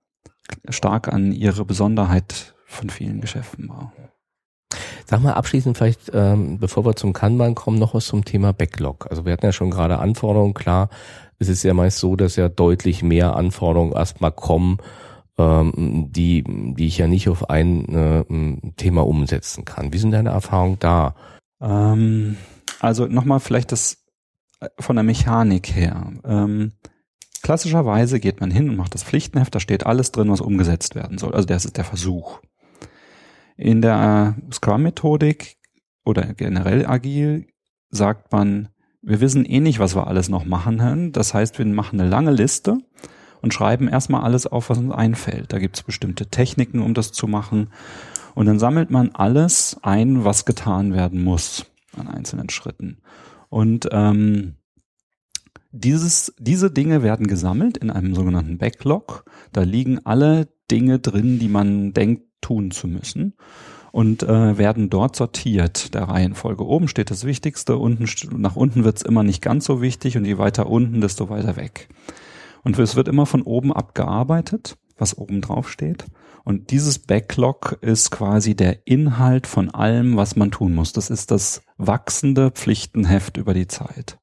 stark 0.69 1.09
an 1.09 1.33
ihre 1.33 1.65
Besonderheit 1.65 2.55
von 2.67 2.91
vielen 2.91 3.21
Geschäften 3.21 3.69
war. 3.69 3.93
Sag 5.11 5.23
mal 5.23 5.33
abschließend 5.33 5.77
vielleicht, 5.77 6.13
ähm, 6.15 6.61
bevor 6.61 6.85
wir 6.85 6.95
zum 6.95 7.13
Kanban 7.13 7.57
kommen, 7.57 7.81
noch 7.81 7.95
was 7.95 8.07
zum 8.07 8.25
Thema 8.25 8.53
Backlog. 8.53 9.09
Also 9.11 9.25
wir 9.25 9.33
hatten 9.33 9.45
ja 9.45 9.51
schon 9.51 9.73
gerade 9.73 9.99
Anforderungen, 9.99 10.55
klar, 10.55 10.89
es 11.41 11.49
ist 11.49 11.65
ja 11.65 11.75
meist 11.75 11.99
so, 11.99 12.15
dass 12.15 12.37
ja 12.37 12.49
deutlich 12.49 13.03
mehr 13.03 13.35
Anforderungen 13.35 13.91
erstmal 13.91 14.31
kommen, 14.31 14.79
ähm, 15.37 16.13
die, 16.13 16.45
die 16.47 16.87
ich 16.87 16.99
ja 16.99 17.09
nicht 17.09 17.29
auf 17.29 17.51
ein 17.51 17.89
äh, 17.89 18.71
Thema 18.77 19.05
umsetzen 19.05 19.65
kann. 19.65 19.93
Wie 19.93 19.99
sind 19.99 20.13
deine 20.13 20.31
Erfahrungen 20.31 20.77
da? 20.79 21.17
Ähm, 21.61 22.37
also 22.79 23.07
nochmal 23.07 23.41
vielleicht 23.41 23.73
das 23.73 24.05
von 24.79 24.95
der 24.95 25.03
Mechanik 25.03 25.75
her. 25.75 26.13
Ähm, 26.25 26.71
klassischerweise 27.43 28.21
geht 28.21 28.41
man 28.41 28.53
hin 28.53 28.71
und 28.71 28.77
macht 28.77 28.95
das 28.95 29.03
Pflichtenheft, 29.03 29.57
da 29.57 29.59
steht 29.59 29.87
alles 29.87 30.13
drin, 30.13 30.31
was 30.31 30.41
umgesetzt 30.41 30.95
werden 30.95 31.19
soll. 31.19 31.35
Also 31.35 31.49
das 31.49 31.65
ist 31.65 31.79
der 31.79 31.85
Versuch. 31.85 32.39
In 33.61 33.83
der 33.83 34.37
Scrum-Methodik 34.51 35.59
oder 36.07 36.33
generell 36.33 36.87
agil 36.87 37.47
sagt 37.91 38.33
man, 38.33 38.71
wir 39.03 39.21
wissen 39.21 39.45
eh 39.45 39.61
nicht, 39.61 39.79
was 39.79 39.95
wir 39.95 40.07
alles 40.07 40.31
noch 40.31 40.47
machen 40.47 40.79
können. 40.79 41.13
Das 41.13 41.35
heißt, 41.35 41.59
wir 41.59 41.67
machen 41.67 42.01
eine 42.01 42.09
lange 42.09 42.31
Liste 42.31 42.79
und 43.43 43.53
schreiben 43.53 43.87
erstmal 43.87 44.23
alles 44.23 44.47
auf, 44.47 44.71
was 44.71 44.79
uns 44.79 44.95
einfällt. 44.95 45.53
Da 45.53 45.59
gibt 45.59 45.77
es 45.77 45.83
bestimmte 45.83 46.27
Techniken, 46.29 46.81
um 46.81 46.95
das 46.95 47.13
zu 47.13 47.27
machen. 47.27 47.69
Und 48.35 48.47
dann 48.47 48.59
sammelt 48.59 48.91
man 48.91 49.11
alles 49.11 49.77
ein, 49.83 50.25
was 50.25 50.47
getan 50.47 50.95
werden 50.95 51.23
muss 51.23 51.67
an 51.95 52.09
einzelnen 52.09 52.49
Schritten. 52.49 53.03
Und 53.51 53.91
ähm, 53.93 54.55
dieses, 55.71 56.35
diese 56.39 56.71
Dinge 56.71 57.03
werden 57.03 57.27
gesammelt 57.27 57.77
in 57.77 57.91
einem 57.91 58.15
sogenannten 58.15 58.57
Backlog. 58.57 59.27
Da 59.53 59.65
liegen 59.65 60.01
alle 60.07 60.49
Dinge 60.71 60.99
drin, 60.99 61.39
die 61.39 61.49
man 61.49 61.93
denkt 61.93 62.30
tun 62.41 62.71
zu 62.71 62.89
müssen 62.89 63.35
und 63.93 64.23
äh, 64.23 64.59
werden 64.59 64.91
dort 64.91 65.17
sortiert 65.17 65.95
der 65.95 66.05
Reihenfolge. 66.05 66.65
Oben 66.65 66.89
steht 66.89 67.11
das 67.11 67.25
Wichtigste, 67.25 67.77
unten 67.77 68.07
nach 68.41 68.57
unten 68.57 68.85
wird's 68.85 69.03
immer 69.03 69.23
nicht 69.23 69.43
ganz 69.43 69.65
so 69.65 69.83
wichtig 69.83 70.17
und 70.17 70.25
je 70.25 70.39
weiter 70.39 70.69
unten, 70.69 71.01
desto 71.01 71.29
weiter 71.29 71.57
weg. 71.57 71.89
Und 72.63 72.79
es 72.79 72.97
wird 72.97 73.09
immer 73.09 73.27
von 73.27 73.43
oben 73.43 73.73
abgearbeitet, 73.73 74.77
was 74.99 75.17
oben 75.17 75.41
drauf 75.41 75.71
steht. 75.71 76.05
Und 76.45 76.71
dieses 76.71 76.99
Backlog 76.99 77.79
ist 77.81 78.11
quasi 78.11 78.55
der 78.55 78.87
Inhalt 78.87 79.47
von 79.47 79.71
allem, 79.71 80.17
was 80.17 80.37
man 80.37 80.51
tun 80.51 80.75
muss. 80.75 80.93
Das 80.93 81.11
ist 81.11 81.31
das 81.31 81.63
wachsende 81.77 82.51
Pflichtenheft 82.51 83.37
über 83.37 83.55
die 83.55 83.67
Zeit. 83.67 84.20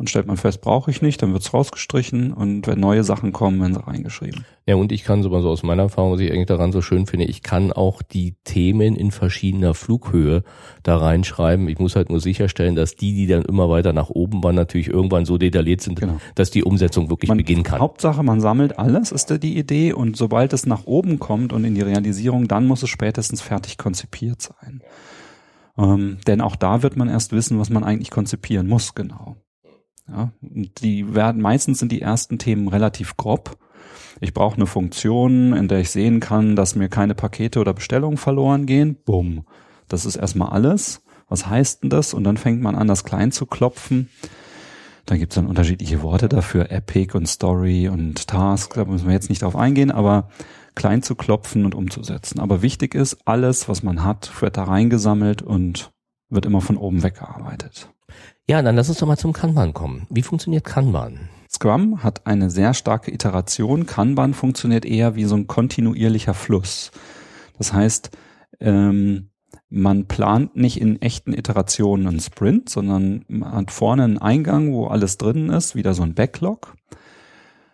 Und 0.00 0.08
stellt 0.08 0.26
man 0.26 0.38
fest, 0.38 0.62
brauche 0.62 0.90
ich 0.90 1.02
nicht, 1.02 1.20
dann 1.20 1.34
wird's 1.34 1.52
rausgestrichen 1.52 2.32
und 2.32 2.66
wenn 2.66 2.80
neue 2.80 3.04
Sachen 3.04 3.32
kommen, 3.32 3.60
werden 3.60 3.74
sie 3.74 3.86
reingeschrieben. 3.86 4.46
Ja, 4.64 4.76
und 4.76 4.92
ich 4.92 5.04
kann 5.04 5.22
sogar 5.22 5.42
so 5.42 5.50
aus 5.50 5.62
meiner 5.62 5.82
Erfahrung, 5.82 6.12
was 6.12 6.20
ich 6.20 6.32
eigentlich 6.32 6.46
daran 6.46 6.72
so 6.72 6.80
schön 6.80 7.04
finde, 7.04 7.26
ich 7.26 7.42
kann 7.42 7.70
auch 7.70 8.00
die 8.00 8.34
Themen 8.44 8.96
in 8.96 9.10
verschiedener 9.10 9.74
Flughöhe 9.74 10.42
da 10.82 10.96
reinschreiben. 10.96 11.68
Ich 11.68 11.78
muss 11.78 11.96
halt 11.96 12.08
nur 12.08 12.18
sicherstellen, 12.18 12.76
dass 12.76 12.96
die, 12.96 13.12
die 13.12 13.26
dann 13.26 13.42
immer 13.42 13.68
weiter 13.68 13.92
nach 13.92 14.08
oben 14.08 14.42
waren, 14.42 14.54
natürlich 14.54 14.88
irgendwann 14.88 15.26
so 15.26 15.36
detailliert 15.36 15.82
sind, 15.82 16.00
genau. 16.00 16.18
dass 16.34 16.50
die 16.50 16.64
Umsetzung 16.64 17.10
wirklich 17.10 17.28
man, 17.28 17.36
beginnen 17.36 17.62
kann. 17.62 17.80
Hauptsache, 17.80 18.22
man 18.22 18.40
sammelt 18.40 18.78
alles, 18.78 19.12
ist 19.12 19.30
da 19.30 19.36
die 19.36 19.58
Idee 19.58 19.92
und 19.92 20.16
sobald 20.16 20.54
es 20.54 20.64
nach 20.64 20.86
oben 20.86 21.18
kommt 21.18 21.52
und 21.52 21.64
in 21.64 21.74
die 21.74 21.82
Realisierung, 21.82 22.48
dann 22.48 22.66
muss 22.66 22.82
es 22.82 22.88
spätestens 22.88 23.42
fertig 23.42 23.76
konzipiert 23.76 24.40
sein. 24.40 24.80
Ähm, 25.76 26.16
denn 26.26 26.40
auch 26.40 26.56
da 26.56 26.82
wird 26.82 26.96
man 26.96 27.10
erst 27.10 27.32
wissen, 27.32 27.58
was 27.58 27.68
man 27.68 27.84
eigentlich 27.84 28.10
konzipieren 28.10 28.66
muss, 28.66 28.94
genau. 28.94 29.36
Ja, 30.10 30.32
die 30.40 31.14
werden 31.14 31.40
meistens 31.40 31.78
sind 31.78 31.92
die 31.92 32.02
ersten 32.02 32.38
Themen 32.38 32.68
relativ 32.68 33.16
grob. 33.16 33.56
Ich 34.20 34.34
brauche 34.34 34.56
eine 34.56 34.66
Funktion, 34.66 35.52
in 35.52 35.68
der 35.68 35.80
ich 35.80 35.90
sehen 35.90 36.20
kann, 36.20 36.56
dass 36.56 36.74
mir 36.74 36.88
keine 36.88 37.14
Pakete 37.14 37.60
oder 37.60 37.72
Bestellungen 37.72 38.18
verloren 38.18 38.66
gehen. 38.66 38.96
Bumm. 39.04 39.44
Das 39.88 40.04
ist 40.04 40.16
erstmal 40.16 40.50
alles. 40.50 41.02
Was 41.28 41.46
heißt 41.46 41.82
denn 41.82 41.90
das? 41.90 42.12
Und 42.12 42.24
dann 42.24 42.36
fängt 42.36 42.60
man 42.60 42.74
an, 42.74 42.88
das 42.88 43.04
klein 43.04 43.30
zu 43.32 43.46
klopfen. 43.46 44.10
Da 45.06 45.16
gibt 45.16 45.32
es 45.32 45.36
dann 45.36 45.46
unterschiedliche 45.46 46.02
Worte 46.02 46.28
dafür, 46.28 46.70
Epic 46.70 47.16
und 47.16 47.26
Story 47.26 47.88
und 47.88 48.28
Task, 48.28 48.74
da 48.74 48.84
müssen 48.84 49.06
wir 49.06 49.14
jetzt 49.14 49.28
nicht 49.28 49.42
drauf 49.42 49.56
eingehen, 49.56 49.90
aber 49.90 50.28
klein 50.74 51.02
zu 51.02 51.14
klopfen 51.14 51.64
und 51.64 51.74
umzusetzen. 51.74 52.38
Aber 52.38 52.62
wichtig 52.62 52.94
ist, 52.94 53.18
alles, 53.24 53.68
was 53.68 53.82
man 53.82 54.04
hat, 54.04 54.30
wird 54.40 54.56
da 54.56 54.64
reingesammelt 54.64 55.42
und 55.42 55.90
wird 56.28 56.46
immer 56.46 56.60
von 56.60 56.76
oben 56.76 57.02
weggearbeitet. 57.02 57.90
Ja, 58.50 58.62
dann 58.62 58.74
lass 58.74 58.88
uns 58.88 58.98
doch 58.98 59.06
mal 59.06 59.16
zum 59.16 59.32
Kanban 59.32 59.72
kommen. 59.72 60.08
Wie 60.10 60.22
funktioniert 60.22 60.64
Kanban? 60.64 61.28
Scrum 61.48 62.02
hat 62.02 62.26
eine 62.26 62.50
sehr 62.50 62.74
starke 62.74 63.14
Iteration. 63.14 63.86
Kanban 63.86 64.34
funktioniert 64.34 64.84
eher 64.84 65.14
wie 65.14 65.22
so 65.22 65.36
ein 65.36 65.46
kontinuierlicher 65.46 66.34
Fluss. 66.34 66.90
Das 67.58 67.72
heißt, 67.72 68.10
ähm, 68.58 69.30
man 69.68 70.06
plant 70.06 70.56
nicht 70.56 70.80
in 70.80 71.00
echten 71.00 71.32
Iterationen 71.32 72.08
einen 72.08 72.18
Sprint, 72.18 72.68
sondern 72.68 73.24
man 73.28 73.52
hat 73.52 73.70
vorne 73.70 74.02
einen 74.02 74.18
Eingang, 74.18 74.72
wo 74.72 74.88
alles 74.88 75.16
drin 75.16 75.50
ist, 75.50 75.76
wieder 75.76 75.94
so 75.94 76.02
ein 76.02 76.14
Backlog. 76.14 76.74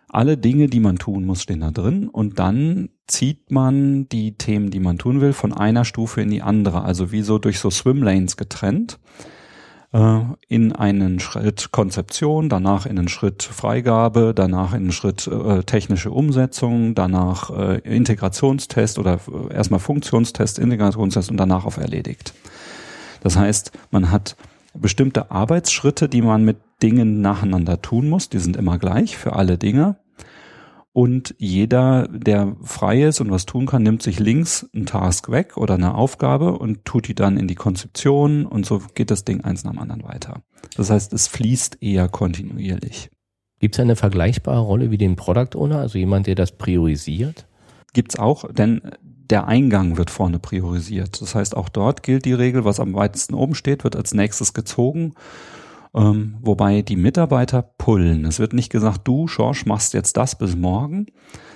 Alle 0.09 0.37
Dinge, 0.37 0.67
die 0.67 0.79
man 0.79 0.97
tun 0.97 1.25
muss, 1.25 1.41
stehen 1.41 1.61
da 1.61 1.71
drin 1.71 2.07
und 2.07 2.37
dann 2.37 2.89
zieht 3.07 3.49
man 3.49 4.07
die 4.09 4.37
Themen, 4.37 4.69
die 4.69 4.79
man 4.79 4.99
tun 4.99 5.21
will, 5.21 5.33
von 5.33 5.53
einer 5.53 5.85
Stufe 5.85 6.21
in 6.21 6.29
die 6.29 6.43
andere, 6.43 6.83
also 6.83 7.11
wie 7.11 7.23
so 7.23 7.39
durch 7.39 7.57
so 7.57 7.71
Swimlanes 7.71 8.37
getrennt. 8.37 8.99
Äh, 9.93 10.19
in 10.47 10.73
einen 10.73 11.19
Schritt 11.19 11.71
Konzeption, 11.71 12.49
danach 12.49 12.85
in 12.85 12.97
einen 12.97 13.07
Schritt 13.07 13.43
Freigabe, 13.43 14.33
danach 14.35 14.71
in 14.71 14.83
einen 14.83 14.91
Schritt 14.91 15.27
äh, 15.27 15.63
technische 15.63 16.11
Umsetzung, 16.11 16.95
danach 16.95 17.49
äh, 17.49 17.79
Integrationstest 17.79 18.99
oder 18.99 19.19
äh, 19.49 19.53
erstmal 19.53 19.79
Funktionstest, 19.79 20.59
Integrationstest 20.59 21.31
und 21.31 21.37
danach 21.37 21.65
auf 21.65 21.77
erledigt. 21.77 22.33
Das 23.21 23.37
heißt, 23.37 23.71
man 23.91 24.11
hat 24.11 24.35
bestimmte 24.73 25.31
Arbeitsschritte, 25.31 26.07
die 26.07 26.21
man 26.21 26.43
mit 26.43 26.57
Dingen 26.83 27.21
nacheinander 27.21 27.81
tun 27.81 28.09
muss, 28.09 28.29
die 28.29 28.39
sind 28.39 28.55
immer 28.55 28.77
gleich 28.77 29.17
für 29.17 29.33
alle 29.33 29.57
Dinge. 29.57 29.97
Und 30.97 31.35
jeder, 31.37 32.07
der 32.07 32.55
frei 32.63 33.03
ist 33.03 33.21
und 33.21 33.29
was 33.29 33.45
tun 33.45 33.67
kann, 33.67 33.83
nimmt 33.83 34.01
sich 34.01 34.19
links 34.19 34.67
einen 34.73 34.87
Task 34.87 35.29
weg 35.29 35.55
oder 35.55 35.75
eine 35.75 35.93
Aufgabe 35.93 36.57
und 36.57 36.85
tut 36.85 37.07
die 37.07 37.13
dann 37.13 37.37
in 37.37 37.47
die 37.47 37.53
Konzeption 37.53 38.47
und 38.47 38.65
so 38.65 38.81
geht 38.95 39.11
das 39.11 39.23
Ding 39.23 39.41
eins 39.41 39.63
nach 39.63 39.73
dem 39.73 39.79
anderen 39.79 40.01
weiter. 40.01 40.41
Das 40.75 40.89
heißt, 40.89 41.13
es 41.13 41.27
fließt 41.27 41.83
eher 41.83 42.09
kontinuierlich. 42.09 43.11
Gibt 43.59 43.75
es 43.75 43.79
eine 43.79 43.95
vergleichbare 43.95 44.61
Rolle 44.61 44.89
wie 44.89 44.97
den 44.97 45.15
Product 45.15 45.55
Owner, 45.55 45.77
also 45.77 45.99
jemand, 45.99 46.25
der 46.25 46.33
das 46.33 46.57
priorisiert? 46.57 47.47
Gibt's 47.93 48.17
auch, 48.17 48.51
denn 48.51 48.81
der 49.03 49.45
Eingang 49.45 49.97
wird 49.97 50.09
vorne 50.09 50.39
priorisiert. 50.39 51.21
Das 51.21 51.35
heißt, 51.35 51.55
auch 51.55 51.69
dort 51.69 52.01
gilt 52.01 52.25
die 52.25 52.33
Regel, 52.33 52.65
was 52.65 52.79
am 52.79 52.95
weitesten 52.95 53.35
oben 53.35 53.53
steht, 53.53 53.83
wird 53.83 53.95
als 53.95 54.15
nächstes 54.15 54.55
gezogen 54.55 55.13
ähm, 55.97 56.35
wobei 56.41 56.81
die 56.81 56.95
Mitarbeiter 56.95 57.61
pullen. 57.61 58.25
Es 58.25 58.39
wird 58.39 58.53
nicht 58.53 58.71
gesagt, 58.71 59.07
du, 59.07 59.27
Schorsch, 59.27 59.65
machst 59.65 59.93
jetzt 59.93 60.15
das 60.17 60.37
bis 60.37 60.55
morgen, 60.55 61.07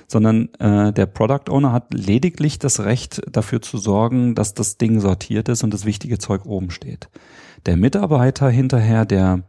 sondern 0.08 0.54
äh, 0.56 0.92
der 0.92 1.06
Product 1.06 1.50
Owner 1.50 1.72
hat 1.72 1.94
lediglich 1.94 2.58
das 2.60 2.82
Recht 2.82 3.22
dafür 3.32 3.62
zu 3.62 3.78
sorgen, 3.78 4.36
dass 4.36 4.54
das 4.54 4.78
Ding 4.78 5.00
sortiert 5.00 5.48
ist 5.48 5.64
und 5.64 5.74
das 5.74 5.86
wichtige 5.86 6.18
Zeug 6.18 6.46
oben 6.46 6.72
steht. 6.72 7.10
Der 7.66 7.78
Mitarbeiter 7.78 8.50
hinterher, 8.50 9.06
der 9.06 9.44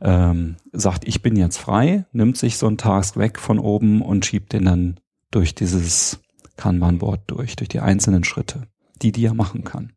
ähm, 0.00 0.56
sagt, 0.72 1.08
ich 1.08 1.22
bin 1.22 1.36
jetzt 1.36 1.56
frei, 1.56 2.04
nimmt 2.12 2.36
sich 2.36 2.58
so 2.58 2.66
einen 2.66 2.76
Task 2.76 3.16
weg 3.16 3.38
von 3.38 3.58
oben 3.58 4.02
und 4.02 4.26
schiebt 4.26 4.52
den 4.52 4.66
dann 4.66 5.00
durch 5.30 5.54
dieses 5.54 6.20
Kanban-Board 6.56 7.22
durch, 7.26 7.56
durch 7.56 7.68
die 7.68 7.80
einzelnen 7.80 8.24
Schritte, 8.24 8.64
die 9.02 9.12
die 9.12 9.24
er 9.24 9.34
machen 9.34 9.64
kann. 9.64 9.92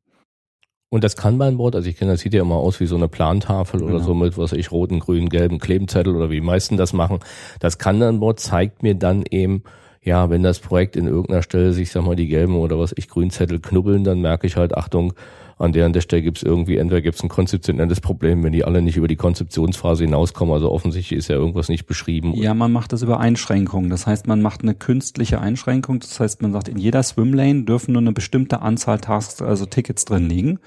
Und 0.91 1.04
das 1.04 1.15
Kanban-Board, 1.15 1.75
also 1.75 1.88
ich 1.88 1.97
kenne, 1.97 2.12
das 2.12 2.21
sieht 2.21 2.34
ja 2.34 2.41
immer 2.41 2.56
aus 2.56 2.80
wie 2.80 2.88
so 2.88 2.95
eine 2.95 3.08
Plantafel 3.08 3.80
genau. 3.80 3.93
oder 3.93 4.04
so 4.04 4.15
mit, 4.15 4.38
was 4.38 4.54
ich, 4.54 4.71
roten, 4.71 4.99
grünen, 4.99 5.30
gelben 5.30 5.60
Klebenzettel 5.60 6.15
oder 6.15 6.32
wie 6.32 6.36
die 6.36 6.41
meisten 6.41 6.78
das 6.78 6.93
machen. 6.93 7.19
Das 7.60 7.78
Kanban-Board 7.78 8.39
zeigt 8.39 8.82
mir 8.82 8.95
dann 8.95 9.23
eben, 9.30 9.63
ja, 10.02 10.32
wenn 10.32 10.41
das 10.41 10.60
Projekt 10.60 10.95
in 10.95 11.06
irgendeiner 11.06 11.43
Stelle 11.43 11.73
sich, 11.73 11.91
sag 11.91 12.06
mal, 12.06 12.15
die 12.15 12.28
gelben 12.28 12.56
oder 12.56 12.80
was 12.80 12.93
ich, 12.97 13.08
Grünzettel 13.08 13.60
knubbeln, 13.60 14.04
dann 14.04 14.21
merke 14.21 14.47
ich 14.47 14.56
halt, 14.56 14.75
Achtung, 14.75 15.13
an 15.60 15.74
der 15.74 15.86
an 15.86 15.91
der 15.91 16.00
Stelle 16.00 16.22
gibt 16.22 16.38
es 16.38 16.43
irgendwie, 16.43 16.78
entweder 16.78 17.02
gibt 17.02 17.17
es 17.17 17.24
ein 17.24 17.28
konzeptionelles 17.28 18.00
Problem, 18.00 18.43
wenn 18.43 18.54
die 18.54 18.63
alle 18.63 18.82
nicht 18.82 18.95
über 18.95 19.10
die 19.10 19.17
Konzeptionsphase 19.17 20.06
hinauskommen. 20.06 20.54
Also 20.54 20.72
offensichtlich 20.72 21.19
ist 21.19 21.28
ja 21.28 21.36
irgendwas 21.36 21.67
nicht 21.67 21.86
beschrieben. 21.86 22.34
Ja, 22.34 22.54
man 22.54 22.72
macht 22.72 22.93
das 22.93 23.02
über 23.02 23.19
Einschränkungen. 23.19 23.89
Das 23.89 24.08
heißt, 24.08 24.26
man 24.26 24.41
macht 24.41 24.63
eine 24.63 24.74
künstliche 24.74 25.41
Einschränkung. 25.41 26.00
Das 26.00 26.17
heißt, 26.17 26.41
man 26.41 26.54
sagt, 26.54 26.69
in 26.69 26.78
jeder 26.78 27.04
Swimlane 27.04 27.63
dürfen 27.63 27.91
nur 27.91 28.02
eine 28.02 28.13
bestimmte 28.13 28.62
Anzahl 28.62 29.02
Tasks, 29.02 29.41
also 29.41 29.65
Tickets 29.65 30.06
drin 30.06 30.30
liegen. 30.30 30.60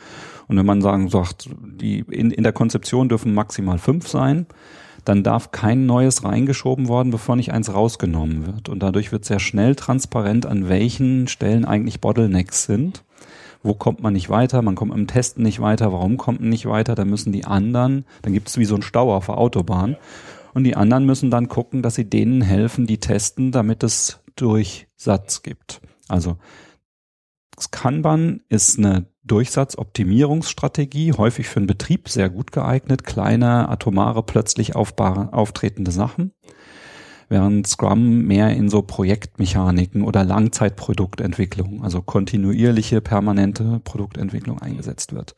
Und 0.47 0.59
wenn 0.59 0.67
man 0.67 0.83
sagen 0.83 1.09
sagt, 1.09 1.49
die 1.63 2.01
in, 2.11 2.31
in 2.31 2.43
der 2.43 2.53
Konzeption 2.53 3.09
dürfen 3.09 3.33
maximal 3.33 3.79
fünf 3.79 4.09
sein, 4.09 4.45
dann 5.07 5.23
darf 5.23 5.53
kein 5.53 5.87
neues 5.87 6.23
reingeschoben 6.23 6.89
worden, 6.89 7.11
bevor 7.11 7.37
nicht 7.37 7.53
eins 7.53 7.73
rausgenommen 7.73 8.47
wird. 8.47 8.69
Und 8.69 8.83
dadurch 8.83 9.11
wird 9.11 9.25
sehr 9.25 9.41
schnell 9.41 9.75
transparent, 9.75 10.45
an 10.45 10.69
welchen 10.69 11.29
Stellen 11.29 11.65
eigentlich 11.65 12.03
Bottlenecks 12.03 12.65
sind 12.65 13.05
wo 13.63 13.75
kommt 13.75 14.03
man 14.03 14.13
nicht 14.13 14.29
weiter, 14.29 14.63
man 14.63 14.75
kommt 14.75 14.95
im 14.95 15.07
Testen 15.07 15.43
nicht 15.43 15.61
weiter, 15.61 15.93
warum 15.93 16.17
kommt 16.17 16.41
man 16.41 16.49
nicht 16.49 16.67
weiter, 16.67 16.95
dann 16.95 17.09
müssen 17.09 17.33
die 17.33 17.45
anderen, 17.45 18.05
dann 18.23 18.33
gibt 18.33 18.49
es 18.49 18.59
wie 18.59 18.65
so 18.65 18.75
ein 18.75 18.83
Stau 18.83 19.15
auf 19.15 19.27
der 19.27 19.39
Autobahn. 19.39 19.97
Und 20.55 20.65
die 20.65 20.77
anderen 20.77 21.07
müssen 21.07 21.31
dann 21.31 21.49
gucken, 21.49 21.83
dass 21.83 21.95
sie 21.95 22.09
denen 22.09 22.43
helfen, 22.43 22.87
die 22.87 22.99
testen, 22.99 23.53
damit 23.53 23.83
es 23.83 24.21
Durchsatz 24.37 25.43
gibt. 25.43 25.81
Also 26.09 26.37
Kanban 27.71 28.43
ist 28.49 28.79
eine 28.79 29.07
Durchsatzoptimierungsstrategie, 29.25 31.13
häufig 31.13 31.49
für 31.49 31.59
einen 31.59 31.69
Betrieb 31.69 32.09
sehr 32.09 32.29
gut 32.29 32.53
geeignet, 32.53 33.05
kleine, 33.05 33.69
atomare, 33.69 34.23
plötzlich 34.25 34.75
auftretende 34.75 35.93
Sachen 35.93 36.33
während 37.33 37.67
Scrum 37.67 38.27
mehr 38.27 38.51
in 38.51 38.69
so 38.69 38.83
Projektmechaniken 38.83 40.03
oder 40.03 40.23
Langzeitproduktentwicklung, 40.23 41.83
also 41.83 42.03
kontinuierliche, 42.03 43.01
permanente 43.01 43.81
Produktentwicklung 43.85 44.61
eingesetzt 44.61 45.15
wird, 45.15 45.35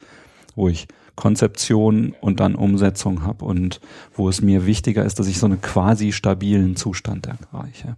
wo 0.56 0.68
ich 0.68 0.88
Konzeption 1.14 2.12
und 2.20 2.40
dann 2.40 2.56
Umsetzung 2.56 3.22
habe 3.22 3.44
und 3.44 3.80
wo 4.12 4.28
es 4.28 4.42
mir 4.42 4.66
wichtiger 4.66 5.04
ist, 5.04 5.20
dass 5.20 5.28
ich 5.28 5.38
so 5.38 5.46
einen 5.46 5.60
quasi 5.60 6.10
stabilen 6.10 6.74
Zustand 6.74 7.28
erreiche. 7.28 7.96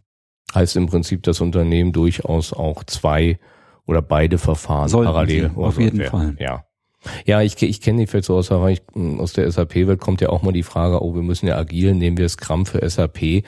Heißt 0.54 0.76
im 0.76 0.86
Prinzip, 0.86 1.22
das 1.22 1.40
Unternehmen 1.40 1.92
durchaus 1.92 2.52
auch 2.52 2.84
zwei 2.84 3.38
oder 3.86 4.02
beide 4.02 4.36
Verfahren 4.36 4.90
Sollten 4.90 5.10
parallel. 5.10 5.50
Sie, 5.54 5.56
auf 5.56 5.80
jeden 5.80 6.04
Fall. 6.04 6.36
Ja. 6.38 6.64
Ja, 7.24 7.40
ich, 7.40 7.62
ich 7.62 7.80
kenne 7.80 8.00
die 8.00 8.06
vielleicht 8.06 8.26
so 8.26 8.36
aus, 8.36 8.50
aus 8.50 9.32
der 9.32 9.50
SAP-Welt 9.50 10.00
kommt 10.00 10.20
ja 10.20 10.28
auch 10.28 10.42
mal 10.42 10.52
die 10.52 10.64
Frage, 10.64 11.02
oh, 11.02 11.14
wir 11.14 11.22
müssen 11.22 11.46
ja 11.46 11.56
agil, 11.56 11.94
nehmen 11.94 12.18
wir 12.18 12.28
Scrum 12.28 12.66
für 12.66 12.86
SAP. 12.86 13.44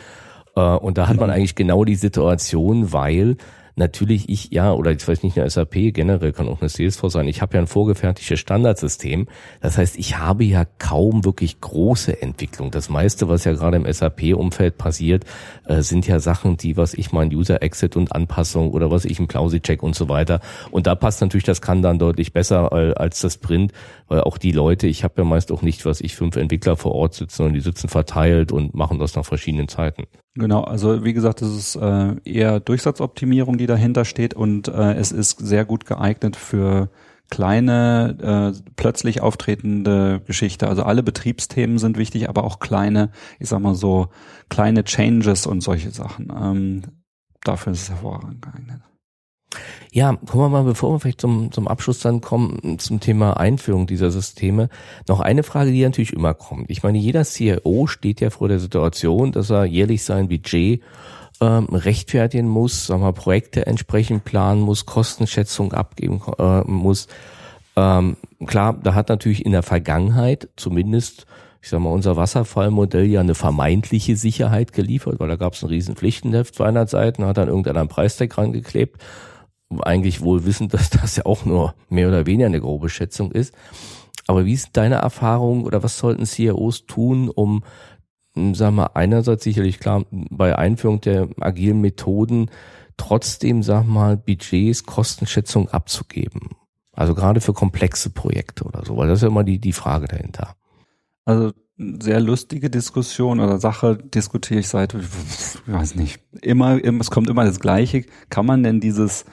Äh, 0.59 0.77
und 0.79 0.99
da 0.99 1.09
hat 1.09 1.17
man 1.17 1.31
eigentlich 1.31 1.55
genau 1.55 1.85
die 1.85 1.95
Situation, 1.95 2.93
weil 2.93 3.37
natürlich 3.79 4.29
ich, 4.29 4.51
ja, 4.51 4.73
oder 4.73 4.91
ich 4.91 5.07
weiß 5.07 5.23
nicht 5.23 5.39
eine 5.39 5.49
SAP, 5.49 5.95
generell 5.95 6.33
kann 6.33 6.49
auch 6.49 6.61
eine 6.61 6.69
Salesforce 6.69 7.13
sein, 7.13 7.29
ich 7.29 7.41
habe 7.41 7.55
ja 7.55 7.61
ein 7.61 7.67
vorgefertigtes 7.67 8.41
Standardsystem. 8.41 9.29
Das 9.61 9.79
heißt, 9.79 9.97
ich 9.99 10.19
habe 10.19 10.45
ja 10.45 10.65
kaum 10.79 11.25
wirklich 11.25 11.61
große 11.61 12.21
Entwicklung. 12.21 12.71
Das 12.71 12.89
meiste, 12.89 13.29
was 13.29 13.45
ja 13.45 13.53
gerade 13.53 13.77
im 13.77 13.91
SAP-Umfeld 13.91 14.77
passiert, 14.77 15.25
äh, 15.65 15.81
sind 15.83 16.07
ja 16.07 16.19
Sachen, 16.19 16.57
die, 16.57 16.77
was 16.77 16.93
ich 16.95 17.13
mein 17.13 17.33
User-Exit 17.33 17.97
und 17.97 18.13
Anpassung 18.13 18.73
oder 18.73 18.91
was 18.91 19.05
ich 19.05 19.19
im 19.21 19.29
Plausi-Check 19.29 19.83
und 19.83 19.95
so 19.95 20.09
weiter. 20.09 20.41
Und 20.71 20.87
da 20.87 20.95
passt 20.95 21.21
natürlich 21.21 21.45
das 21.45 21.63
kann 21.63 21.81
dann 21.81 21.99
deutlich 21.99 22.33
besser 22.33 22.71
äh, 22.73 22.95
als 22.95 23.21
das 23.21 23.39
Print, 23.39 23.73
weil 24.09 24.23
auch 24.23 24.39
die 24.39 24.53
Leute, 24.53 24.89
ich 24.89 25.05
habe 25.05 25.15
ja 25.19 25.25
meist 25.25 25.53
auch 25.53 25.63
nicht, 25.63 25.87
was 25.87 26.01
ich, 26.01 26.17
fünf 26.17 26.37
Entwickler 26.37 26.77
vor 26.77 26.93
Ort 26.93 27.15
sitzen 27.15 27.47
und 27.47 27.53
die 27.53 27.61
sitzen 27.61 27.89
verteilt 27.89 28.51
und 28.51 28.75
machen 28.75 28.99
das 28.99 29.15
nach 29.15 29.25
verschiedenen 29.25 29.69
Zeiten. 29.69 30.05
Genau, 30.39 30.63
also 30.63 31.05
wie 31.05 31.15
gesagt, 31.15 31.43
es 31.43 31.53
ist 31.53 31.77
äh, 31.77 32.15
eher 32.25 32.61
Durchsatzoptimierung, 32.61 33.59
die 33.59 33.67
dahinter 33.67 34.05
steht 34.05 34.35
und 34.35 34.69
äh, 34.69 34.95
es 34.95 35.11
ist 35.11 35.41
sehr 35.41 35.65
gut 35.65 35.85
geeignet 35.85 36.37
für 36.37 36.91
kleine, 37.29 38.55
äh, 38.55 38.73
plötzlich 38.77 39.21
auftretende 39.21 40.21
Geschichte. 40.25 40.69
Also 40.69 40.85
alle 40.85 41.03
Betriebsthemen 41.03 41.79
sind 41.79 41.99
wichtig, 41.99 42.29
aber 42.29 42.45
auch 42.45 42.61
kleine, 42.61 43.11
ich 43.41 43.49
sag 43.49 43.59
mal 43.59 43.75
so, 43.75 44.11
kleine 44.49 44.85
Changes 44.85 45.45
und 45.45 45.61
solche 45.61 45.91
Sachen. 45.91 46.31
Ähm, 46.31 46.83
dafür 47.43 47.73
ist 47.73 47.83
es 47.83 47.91
hervorragend 47.91 48.41
geeignet. 48.41 48.81
Ja, 49.93 50.15
kommen 50.27 50.45
wir 50.45 50.49
mal, 50.51 50.65
bevor 50.65 50.93
wir 50.93 51.01
vielleicht 51.01 51.21
zum, 51.21 51.51
zum 51.51 51.67
Abschluss 51.67 52.01
dann 52.01 52.21
kommen, 52.21 52.79
zum 52.79 53.01
Thema 53.01 53.39
Einführung 53.39 53.87
dieser 53.87 54.11
Systeme, 54.11 54.69
noch 55.09 55.21
eine 55.21 55.43
Frage, 55.43 55.73
die 55.73 55.83
natürlich 55.83 56.13
immer 56.13 56.35
kommt. 56.35 56.71
Ich 56.71 56.83
meine, 56.83 56.99
jeder 56.99 57.25
CIO 57.25 57.87
steht 57.87 58.21
ja 58.21 58.31
vor 58.31 58.49
der 58.49 58.59
Situation, 58.59 59.33
dass 59.33 59.51
er 59.51 59.65
jährlich 59.65 60.05
sein 60.05 60.29
Budget 60.29 60.83
ähm, 61.41 61.65
rechtfertigen 61.73 62.49
muss, 62.49 62.87
sagen 62.87 63.03
wir, 63.03 63.13
Projekte 63.13 63.67
entsprechend 63.67 64.25
planen 64.25 64.61
muss, 64.61 64.87
Kostenschätzung 64.87 65.73
abgeben 65.73 66.21
äh, 66.39 66.61
muss. 66.63 67.09
Ähm, 67.75 68.17
klar, 68.47 68.77
da 68.83 68.95
hat 68.95 69.09
natürlich 69.09 69.47
in 69.47 69.53
der 69.53 69.63
Vergangenheit 69.63 70.49
zumindest 70.57 71.27
ich 71.61 71.71
sag 71.71 71.81
mal, 71.81 71.91
unser 71.91 72.17
Wasserfallmodell 72.17 73.07
ja 73.07 73.21
eine 73.21 73.35
vermeintliche 73.35 74.15
Sicherheit 74.15 74.73
geliefert, 74.73 75.19
weil 75.19 75.29
da 75.29 75.35
gab 75.35 75.55
es 75.55 75.63
ein 75.63 75.69
riesen 75.69 75.97
Pflichtenheft, 75.97 76.55
200 76.55 76.89
Seiten, 76.89 77.25
hat 77.25 77.37
dann 77.37 77.49
irgendeiner 77.49 77.81
einen 77.81 77.89
Preistag 77.89 78.39
rangeklebt 78.39 79.03
eigentlich 79.81 80.21
wohl 80.21 80.45
wissend, 80.45 80.75
dass 80.75 80.91
das 80.91 81.17
ja 81.17 81.27
auch 81.27 81.45
nur 81.45 81.75
mehr 81.89 82.09
oder 82.09 82.27
weniger 82.27 82.47
eine 82.47 82.61
grobe 82.61 82.89
Schätzung 82.89 83.33
ist. 83.33 83.55
Aber 84.27 84.45
wie 84.45 84.53
ist 84.53 84.77
deine 84.77 84.97
Erfahrung 84.97 85.65
oder 85.65 85.83
was 85.83 85.99
sollten 85.99 86.27
CIOs 86.27 86.87
tun, 86.87 87.31
um, 87.31 87.65
hm, 88.35 88.55
sagen 88.55 88.77
wir, 88.77 88.97
einerseits 88.97 89.45
sicherlich 89.45 89.81
klar, 89.81 90.05
bei 90.11 90.57
Einführung 90.57 91.01
der 91.01 91.29
agilen 91.41 91.81
Methoden 91.81 92.51
trotzdem, 92.97 93.63
sag 93.63 93.87
mal, 93.87 94.17
Budgets, 94.17 94.85
Kostenschätzung 94.85 95.69
abzugeben? 95.69 96.51
Also 96.93 97.15
gerade 97.15 97.41
für 97.41 97.53
komplexe 97.53 98.11
Projekte 98.11 98.65
oder 98.65 98.85
so, 98.85 98.97
weil 98.97 99.09
das 99.09 99.21
ist 99.21 99.23
ja 99.23 99.29
immer 99.29 99.45
die, 99.45 99.61
die 99.61 99.73
Frage 99.73 100.09
dahinter. 100.09 100.57
Also 101.25 101.53
sehr 101.79 102.21
lustige 102.21 102.71
Diskussion 102.71 103.39
oder 103.39 103.59
Sache 103.59 103.97
diskutiere 103.97 104.61
ich 104.61 104.69
seit, 104.69 104.95
ich 104.95 105.73
weiß 105.73 105.95
nicht, 105.95 106.21
immer, 106.43 106.85
es 106.85 107.11
kommt 107.11 107.31
immer 107.31 107.45
das 107.45 107.61
Gleiche. 107.61 108.05
Kann 108.31 108.47
man 108.47 108.63
denn 108.63 108.81
dieses 108.81 109.25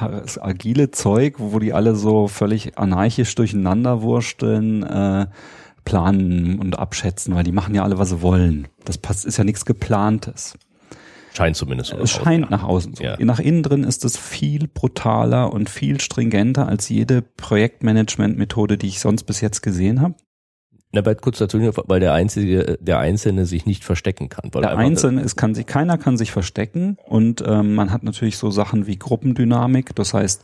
das 0.00 0.40
agile 0.40 0.90
Zeug, 0.90 1.36
wo 1.38 1.58
die 1.58 1.72
alle 1.72 1.94
so 1.94 2.28
völlig 2.28 2.78
anarchisch 2.78 3.34
durcheinander 3.34 4.02
wursteln, 4.02 4.82
äh, 4.82 5.26
planen 5.84 6.58
und 6.58 6.78
abschätzen, 6.78 7.34
weil 7.34 7.44
die 7.44 7.52
machen 7.52 7.74
ja 7.74 7.82
alle, 7.82 7.98
was 7.98 8.10
sie 8.10 8.22
wollen. 8.22 8.68
Das 8.84 8.98
passt, 8.98 9.24
ist 9.24 9.36
ja 9.36 9.44
nichts 9.44 9.64
geplantes. 9.64 10.58
Scheint 11.34 11.56
zumindest 11.56 11.90
so. 11.90 11.98
Es 11.98 12.12
scheint 12.12 12.48
nach 12.50 12.62
außen 12.62 12.94
so. 12.94 13.02
Ja. 13.02 13.16
Nach 13.18 13.40
innen 13.40 13.64
drin 13.64 13.82
ist 13.82 14.04
es 14.04 14.16
viel 14.16 14.68
brutaler 14.68 15.52
und 15.52 15.68
viel 15.68 16.00
stringenter 16.00 16.68
als 16.68 16.88
jede 16.88 17.22
Projektmanagement-Methode, 17.22 18.78
die 18.78 18.86
ich 18.86 19.00
sonst 19.00 19.24
bis 19.24 19.40
jetzt 19.40 19.60
gesehen 19.60 20.00
habe. 20.00 20.14
Na, 20.94 21.04
weil 21.04 21.16
kurz 21.16 21.38
dazu, 21.38 21.58
weil 21.58 21.98
der 21.98 22.12
Einzige, 22.12 22.78
der 22.80 23.00
Einzelne 23.00 23.46
sich 23.46 23.66
nicht 23.66 23.82
verstecken 23.82 24.28
kann. 24.28 24.52
der 24.52 24.76
Einzelne 24.76 25.22
ist, 25.22 25.34
kann 25.34 25.52
sich, 25.52 25.66
keiner 25.66 25.98
kann 25.98 26.16
sich 26.16 26.30
verstecken 26.30 26.98
und 27.04 27.42
ähm, 27.44 27.74
man 27.74 27.90
hat 27.90 28.04
natürlich 28.04 28.38
so 28.38 28.52
Sachen 28.52 28.86
wie 28.86 28.96
Gruppendynamik. 28.96 29.96
Das 29.96 30.14
heißt, 30.14 30.42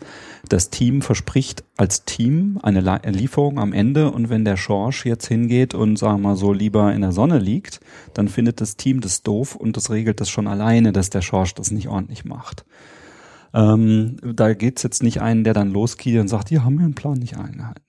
das 0.49 0.71
Team 0.71 1.03
verspricht 1.03 1.63
als 1.77 2.05
Team 2.05 2.59
eine 2.65 2.81
Lieferung 3.13 3.61
am 3.61 3.73
Ende 3.73 4.11
und 4.11 4.29
wenn 4.29 4.45
der 4.45 4.57
Schorsch 4.57 5.07
jetzt 5.07 5.29
hingeht 5.29 5.73
und 5.73 5.97
sagen 5.97 6.23
wir 6.23 6.31
mal 6.31 6.37
so 6.37 6.53
lieber 6.53 6.93
in 6.93 7.03
der 7.03 7.13
Sonne 7.13 7.39
liegt, 7.39 7.79
dann 8.13 8.27
findet 8.27 8.61
das 8.61 8.77
Team 8.77 9.01
das 9.01 9.23
doof 9.23 9.55
und 9.55 9.77
das 9.77 9.89
regelt 9.89 10.21
das 10.21 10.31
schon 10.31 10.49
alleine, 10.49 10.91
dass 10.91 11.11
der 11.11 11.23
Schorsch 11.23 11.55
das 11.55 11.71
nicht 11.71 11.87
ordentlich 11.87 12.25
macht. 12.25 12.65
Ähm, 13.55 14.17
da 14.21 14.53
geht's 14.55 14.83
jetzt 14.83 15.05
nicht 15.05 15.21
einen, 15.21 15.45
der 15.45 15.55
dann 15.55 15.71
losgeht 15.71 16.19
und 16.19 16.27
sagt, 16.27 16.51
die 16.51 16.59
haben 16.59 16.81
einen 16.81 16.95
Plan 16.97 17.19
nicht 17.19 17.37
eingehalten. 17.37 17.85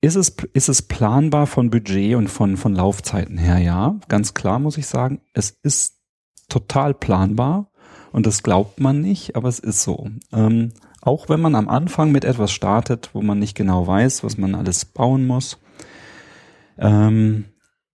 Ist 0.00 0.16
es, 0.16 0.36
ist 0.52 0.68
es 0.68 0.82
planbar 0.82 1.46
von 1.46 1.70
Budget 1.70 2.16
und 2.16 2.28
von, 2.28 2.56
von 2.56 2.74
Laufzeiten 2.74 3.38
her? 3.38 3.58
Ja, 3.58 3.96
ganz 4.08 4.34
klar 4.34 4.58
muss 4.58 4.78
ich 4.78 4.86
sagen, 4.86 5.20
es 5.32 5.50
ist 5.62 5.96
total 6.48 6.94
planbar 6.94 7.70
und 8.12 8.26
das 8.26 8.42
glaubt 8.42 8.80
man 8.80 9.00
nicht, 9.00 9.36
aber 9.36 9.48
es 9.48 9.58
ist 9.58 9.82
so. 9.82 10.08
Ähm, 10.32 10.72
auch 11.00 11.28
wenn 11.28 11.40
man 11.40 11.54
am 11.54 11.68
Anfang 11.68 12.12
mit 12.12 12.24
etwas 12.24 12.52
startet, 12.52 13.10
wo 13.12 13.22
man 13.22 13.38
nicht 13.38 13.54
genau 13.54 13.86
weiß, 13.86 14.24
was 14.24 14.38
man 14.38 14.54
alles 14.54 14.84
bauen 14.84 15.26
muss. 15.26 15.58
Ähm, 16.78 17.46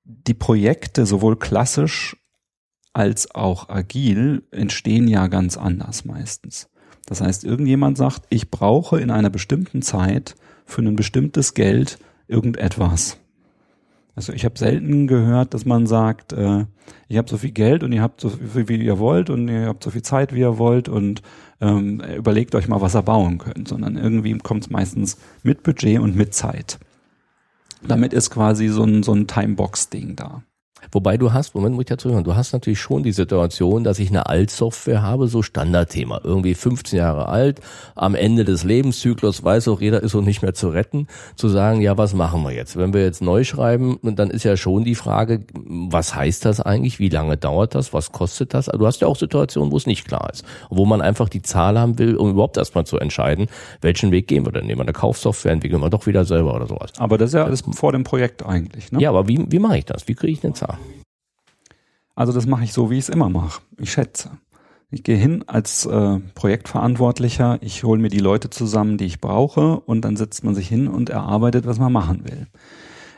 die 0.04 0.34
Projekte, 0.34 1.06
sowohl 1.06 1.38
klassisch 1.38 2.16
als 2.92 3.34
auch 3.34 3.68
agil, 3.68 4.42
entstehen 4.50 5.08
ja 5.08 5.26
ganz 5.28 5.56
anders 5.56 6.04
meistens. 6.04 6.68
Das 7.06 7.20
heißt, 7.20 7.44
irgendjemand 7.44 7.98
sagt, 7.98 8.26
ich 8.30 8.50
brauche 8.50 9.00
in 9.00 9.10
einer 9.10 9.30
bestimmten 9.30 9.82
Zeit 9.82 10.34
für 10.64 10.82
ein 10.82 10.96
bestimmtes 10.96 11.54
Geld 11.54 11.98
irgendetwas. 12.28 13.18
Also 14.14 14.32
ich 14.32 14.44
habe 14.44 14.58
selten 14.58 15.06
gehört, 15.06 15.54
dass 15.54 15.64
man 15.64 15.86
sagt, 15.86 16.34
äh, 16.34 16.66
ich 17.08 17.16
habe 17.16 17.30
so 17.30 17.38
viel 17.38 17.52
Geld 17.52 17.82
und 17.82 17.92
ihr 17.92 18.02
habt 18.02 18.20
so 18.20 18.28
viel, 18.28 18.68
wie 18.68 18.84
ihr 18.84 18.98
wollt 18.98 19.30
und 19.30 19.48
ihr 19.48 19.66
habt 19.66 19.82
so 19.82 19.90
viel 19.90 20.02
Zeit, 20.02 20.34
wie 20.34 20.40
ihr 20.40 20.58
wollt 20.58 20.88
und 20.88 21.22
ähm, 21.60 22.00
überlegt 22.00 22.54
euch 22.54 22.68
mal, 22.68 22.82
was 22.82 22.94
ihr 22.94 23.02
bauen 23.02 23.38
könnt, 23.38 23.68
sondern 23.68 23.96
irgendwie 23.96 24.36
kommt 24.38 24.64
es 24.64 24.70
meistens 24.70 25.16
mit 25.42 25.62
Budget 25.62 25.98
und 25.98 26.14
mit 26.14 26.34
Zeit. 26.34 26.78
Damit 27.86 28.12
ist 28.12 28.30
quasi 28.30 28.68
so 28.68 28.84
ein, 28.84 29.02
so 29.02 29.14
ein 29.14 29.26
Timebox-Ding 29.26 30.14
da. 30.14 30.42
Wobei 30.90 31.16
du 31.16 31.32
hast, 31.32 31.54
Moment, 31.54 31.74
muss 31.74 31.82
ich 31.82 31.88
dazu 31.88 32.10
hören, 32.10 32.24
du 32.24 32.34
hast 32.34 32.52
natürlich 32.52 32.80
schon 32.80 33.02
die 33.02 33.12
Situation, 33.12 33.84
dass 33.84 33.98
ich 33.98 34.10
eine 34.10 34.26
Altsoftware 34.26 35.02
habe, 35.02 35.28
so 35.28 35.42
Standardthema, 35.42 36.20
irgendwie 36.24 36.54
15 36.54 36.98
Jahre 36.98 37.28
alt, 37.28 37.60
am 37.94 38.14
Ende 38.14 38.44
des 38.44 38.64
Lebenszyklus 38.64 39.44
weiß 39.44 39.68
auch 39.68 39.80
jeder, 39.80 40.02
ist 40.02 40.14
auch 40.14 40.22
nicht 40.22 40.42
mehr 40.42 40.54
zu 40.54 40.68
retten, 40.68 41.06
zu 41.36 41.48
sagen, 41.48 41.80
ja, 41.80 41.96
was 41.96 42.14
machen 42.14 42.42
wir 42.42 42.52
jetzt? 42.52 42.76
Wenn 42.76 42.92
wir 42.92 43.02
jetzt 43.02 43.22
neu 43.22 43.44
schreiben, 43.44 43.98
dann 44.02 44.30
ist 44.30 44.44
ja 44.44 44.56
schon 44.56 44.84
die 44.84 44.94
Frage, 44.94 45.44
was 45.54 46.14
heißt 46.14 46.44
das 46.44 46.60
eigentlich, 46.60 46.98
wie 46.98 47.08
lange 47.08 47.36
dauert 47.36 47.74
das, 47.74 47.92
was 47.92 48.12
kostet 48.12 48.54
das? 48.54 48.66
du 48.66 48.86
hast 48.86 49.00
ja 49.00 49.06
auch 49.06 49.16
Situationen, 49.16 49.70
wo 49.70 49.76
es 49.76 49.86
nicht 49.86 50.06
klar 50.06 50.30
ist, 50.32 50.44
wo 50.70 50.86
man 50.86 51.00
einfach 51.00 51.28
die 51.28 51.42
Zahl 51.42 51.78
haben 51.78 51.98
will, 51.98 52.16
um 52.16 52.30
überhaupt 52.30 52.56
erstmal 52.56 52.84
zu 52.84 52.98
entscheiden, 52.98 53.46
welchen 53.80 54.10
Weg 54.10 54.26
gehen 54.26 54.44
wir 54.44 54.52
denn? 54.52 54.66
Nehmen 54.66 54.80
wir 54.80 54.84
eine 54.84 54.92
Kaufsoftware, 54.92 55.52
entwickeln 55.52 55.80
wir 55.80 55.90
doch 55.90 56.06
wieder 56.06 56.24
selber 56.24 56.54
oder 56.54 56.66
sowas. 56.66 56.92
Aber 56.98 57.18
das 57.18 57.30
ist 57.30 57.34
ja 57.34 57.44
alles 57.44 57.62
vor 57.72 57.92
dem 57.92 58.04
Projekt 58.04 58.44
eigentlich, 58.44 58.90
ne? 58.92 59.00
Ja, 59.00 59.10
aber 59.10 59.28
wie, 59.28 59.44
wie 59.48 59.58
mache 59.58 59.78
ich 59.78 59.84
das? 59.84 60.08
Wie 60.08 60.14
kriege 60.14 60.32
ich 60.32 60.44
eine 60.44 60.54
Zahl? 60.54 60.71
Also 62.14 62.32
das 62.32 62.46
mache 62.46 62.64
ich 62.64 62.72
so, 62.72 62.90
wie 62.90 62.98
ich 62.98 63.04
es 63.04 63.08
immer 63.08 63.28
mache. 63.28 63.62
Ich 63.78 63.92
schätze. 63.92 64.30
Ich 64.90 65.02
gehe 65.02 65.16
hin 65.16 65.44
als 65.46 65.86
äh, 65.86 66.18
Projektverantwortlicher, 66.34 67.58
ich 67.62 67.82
hole 67.82 67.98
mir 67.98 68.10
die 68.10 68.18
Leute 68.18 68.50
zusammen, 68.50 68.98
die 68.98 69.06
ich 69.06 69.20
brauche, 69.22 69.80
und 69.80 70.02
dann 70.02 70.16
setzt 70.16 70.44
man 70.44 70.54
sich 70.54 70.68
hin 70.68 70.86
und 70.86 71.08
erarbeitet, 71.08 71.64
was 71.66 71.78
man 71.78 71.92
machen 71.92 72.24
will. 72.24 72.46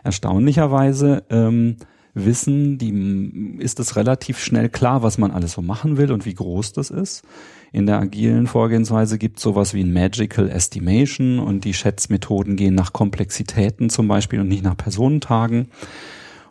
Erstaunlicherweise 0.05 1.25
ähm, 1.31 1.77
wissen 2.15 2.79
die, 2.79 3.59
ist 3.59 3.81
es 3.81 3.97
relativ 3.97 4.39
schnell 4.39 4.69
klar, 4.69 5.03
was 5.03 5.19
man 5.19 5.33
alles 5.33 5.53
so 5.53 5.63
machen 5.63 5.97
will 5.97 6.13
und 6.13 6.25
wie 6.25 6.35
groß 6.35 6.73
das 6.73 6.91
ist. 6.91 7.25
In 7.73 7.87
der 7.87 7.99
agilen 7.99 8.47
Vorgehensweise 8.47 9.19
gibt 9.19 9.39
es 9.39 9.43
sowas 9.43 9.75
wie 9.75 9.83
ein 9.83 9.93
Magical 9.93 10.49
Estimation 10.49 11.41
und 11.41 11.65
die 11.65 11.75
Schätzmethoden 11.75 12.55
gehen 12.55 12.77
nach 12.77 12.93
Komplexitäten 12.93 13.91
zum 13.91 14.07
Beispiel 14.07 14.39
und 14.39 14.49
nicht 14.49 14.63
nach 14.63 14.77
Personentagen. 14.77 15.71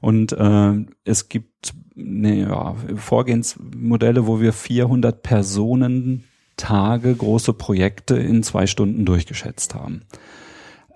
Und 0.04 0.34
äh, 0.34 0.74
es 1.06 1.30
gibt 1.30 1.74
ne, 1.95 2.41
ja, 2.41 2.76
Vorgehensmodelle, 2.93 4.28
wo 4.28 4.41
wir 4.41 4.51
400 4.51 5.24
Personen 5.24 6.26
Tage 6.58 7.16
große 7.16 7.54
Projekte 7.54 8.18
in 8.18 8.43
zwei 8.43 8.68
Stunden 8.68 9.06
durchgeschätzt 9.06 9.76
haben. 9.76 10.01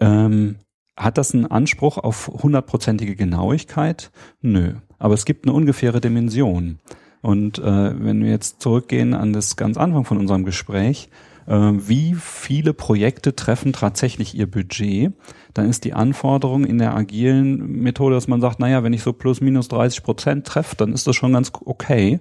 Ähm, 0.01 0.57
hat 0.97 1.17
das 1.17 1.33
einen 1.33 1.45
Anspruch 1.45 1.97
auf 1.97 2.27
hundertprozentige 2.27 3.15
Genauigkeit? 3.15 4.11
Nö. 4.41 4.73
Aber 4.99 5.13
es 5.13 5.23
gibt 5.23 5.45
eine 5.45 5.55
ungefähre 5.55 6.01
Dimension. 6.01 6.79
Und 7.21 7.59
äh, 7.59 7.63
wenn 8.03 8.21
wir 8.21 8.31
jetzt 8.31 8.61
zurückgehen 8.61 9.13
an 9.13 9.31
das 9.31 9.55
ganz 9.55 9.77
Anfang 9.77 10.03
von 10.03 10.17
unserem 10.17 10.43
Gespräch, 10.43 11.07
äh, 11.45 11.53
wie 11.55 12.13
viele 12.13 12.73
Projekte 12.73 13.37
treffen 13.37 13.71
tatsächlich 13.71 14.35
ihr 14.35 14.51
Budget, 14.51 15.13
dann 15.53 15.69
ist 15.69 15.83
die 15.83 15.93
Anforderung 15.93 16.65
in 16.65 16.77
der 16.77 16.95
agilen 16.95 17.81
Methode, 17.81 18.15
dass 18.15 18.27
man 18.27 18.41
sagt, 18.41 18.59
naja, 18.59 18.83
wenn 18.83 18.93
ich 18.93 19.03
so 19.03 19.13
plus 19.13 19.41
minus 19.41 19.67
30 19.69 20.03
Prozent 20.03 20.47
treffe, 20.47 20.75
dann 20.75 20.93
ist 20.93 21.07
das 21.07 21.15
schon 21.15 21.33
ganz 21.33 21.51
okay, 21.65 22.19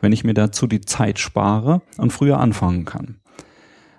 wenn 0.00 0.12
ich 0.12 0.24
mir 0.24 0.34
dazu 0.34 0.66
die 0.66 0.80
Zeit 0.80 1.18
spare 1.18 1.82
und 1.96 2.12
früher 2.12 2.38
anfangen 2.38 2.84
kann. 2.84 3.16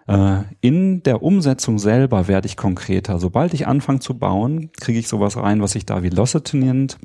Äh, 0.08 0.44
in 0.62 1.04
der 1.04 1.22
Umsetzung 1.22 1.78
selber 1.78 2.28
werde 2.28 2.48
ich 2.48 2.58
konkreter. 2.58 3.20
Sobald 3.20 3.54
ich 3.54 3.68
anfange 3.68 4.00
zu 4.00 4.18
bauen, 4.18 4.72
kriege 4.80 5.00
ich 5.00 5.08
sowas 5.08 5.38
rein, 5.38 5.62
was 5.62 5.72
sich 5.72 5.86
da 5.86 6.02
Velocity 6.02 6.58
nennt. 6.58 6.98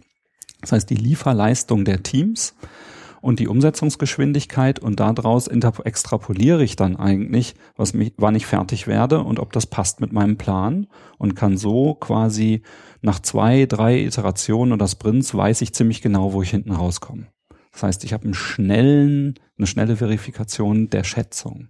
Das 0.62 0.72
heißt, 0.72 0.88
die 0.88 0.94
Lieferleistung 0.94 1.84
der 1.84 2.02
Teams 2.02 2.54
und 3.24 3.40
die 3.40 3.48
Umsetzungsgeschwindigkeit 3.48 4.80
und 4.80 5.00
daraus 5.00 5.48
extrapoliere 5.48 6.62
ich 6.62 6.76
dann 6.76 6.94
eigentlich, 6.94 7.54
was 7.74 7.94
mich, 7.94 8.12
wann 8.18 8.34
ich 8.34 8.44
fertig 8.44 8.86
werde 8.86 9.20
und 9.20 9.40
ob 9.40 9.50
das 9.50 9.64
passt 9.64 10.02
mit 10.02 10.12
meinem 10.12 10.36
Plan 10.36 10.88
und 11.16 11.34
kann 11.34 11.56
so 11.56 11.94
quasi 11.94 12.60
nach 13.00 13.18
zwei, 13.20 13.64
drei 13.64 14.04
Iterationen 14.04 14.74
oder 14.74 14.86
Sprints 14.86 15.34
weiß 15.34 15.62
ich 15.62 15.72
ziemlich 15.72 16.02
genau, 16.02 16.34
wo 16.34 16.42
ich 16.42 16.50
hinten 16.50 16.72
rauskomme. 16.72 17.28
Das 17.72 17.82
heißt, 17.82 18.04
ich 18.04 18.12
habe 18.12 18.24
einen 18.24 18.34
schnellen, 18.34 19.36
eine 19.56 19.66
schnelle 19.66 19.96
Verifikation 19.96 20.90
der 20.90 21.02
Schätzung. 21.02 21.68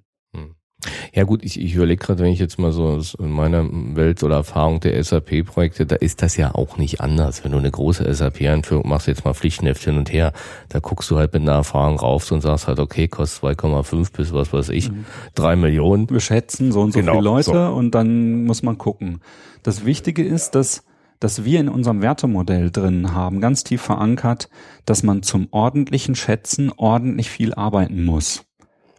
Ja 1.13 1.25
gut, 1.25 1.45
ich, 1.45 1.61
ich 1.61 1.75
überlege 1.75 2.05
gerade, 2.05 2.23
wenn 2.23 2.33
ich 2.33 2.39
jetzt 2.39 2.59
mal 2.59 2.73
so 2.73 3.01
in 3.19 3.31
meiner 3.31 3.67
Welt 3.97 4.23
oder 4.23 4.37
Erfahrung 4.37 4.81
der 4.81 5.03
SAP-Projekte, 5.03 5.87
da 5.87 5.97
ist 5.97 6.23
das 6.23 6.37
ja 6.37 6.55
auch 6.55 6.77
nicht 6.79 7.01
anders. 7.01 7.45
Wenn 7.45 7.53
du 7.53 7.59
eine 7.59 7.71
große 7.71 8.13
SAP-Einführung 8.13 8.89
machst, 8.89 9.07
jetzt 9.07 9.25
mal 9.25 9.35
Pflichtenheft 9.35 9.85
hin 9.85 9.99
und 9.99 10.13
her, 10.13 10.33
da 10.69 10.81
guckst 10.81 11.11
du 11.11 11.19
halt 11.19 11.33
mit 11.33 11.43
einer 11.43 11.53
Erfahrung 11.53 11.99
rauf 11.99 12.31
und 12.31 12.41
sagst 12.41 12.67
halt, 12.67 12.79
okay, 12.79 13.09
kostet 13.09 13.43
2,5 13.45 14.13
bis 14.17 14.33
was 14.33 14.53
weiß 14.53 14.69
ich, 14.71 14.91
mhm. 14.91 15.05
drei 15.35 15.57
Millionen. 15.57 16.09
Wir 16.11 16.21
schätzen 16.21 16.73
so 16.73 16.81
und 16.81 16.93
so 16.93 17.01
genau, 17.01 17.13
viele 17.13 17.25
Leute 17.25 17.51
so. 17.51 17.75
und 17.75 17.95
dann 17.95 18.45
muss 18.45 18.63
man 18.63 18.79
gucken. 18.79 19.21
Das 19.63 19.85
Wichtige 19.85 20.25
ist, 20.25 20.55
dass 20.55 20.85
dass 21.21 21.45
wir 21.45 21.61
in 21.61 21.71
unserem 21.71 22.03
Wertemodell 22.03 22.71
drin 22.71 23.15
haben, 23.15 23.41
ganz 23.41 23.65
tief 23.65 23.81
verankert, 23.81 24.51
dass 24.85 25.03
man 25.03 25.23
zum 25.23 25.49
ordentlichen 25.53 26.17
Schätzen 26.17 26.71
ordentlich 26.77 27.31
viel 27.31 27.55
arbeiten 27.55 28.05
muss. 28.05 28.45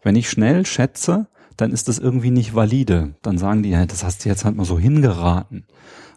Wenn 0.01 0.15
ich 0.15 0.29
schnell 0.29 0.65
schätze, 0.65 1.27
dann 1.57 1.71
ist 1.71 1.87
das 1.87 1.99
irgendwie 1.99 2.31
nicht 2.31 2.55
valide. 2.55 3.15
Dann 3.21 3.37
sagen 3.37 3.63
die, 3.63 3.71
das 3.71 4.03
hast 4.03 4.25
du 4.25 4.29
jetzt 4.29 4.45
halt 4.45 4.55
mal 4.55 4.65
so 4.65 4.77
hingeraten. 4.77 5.65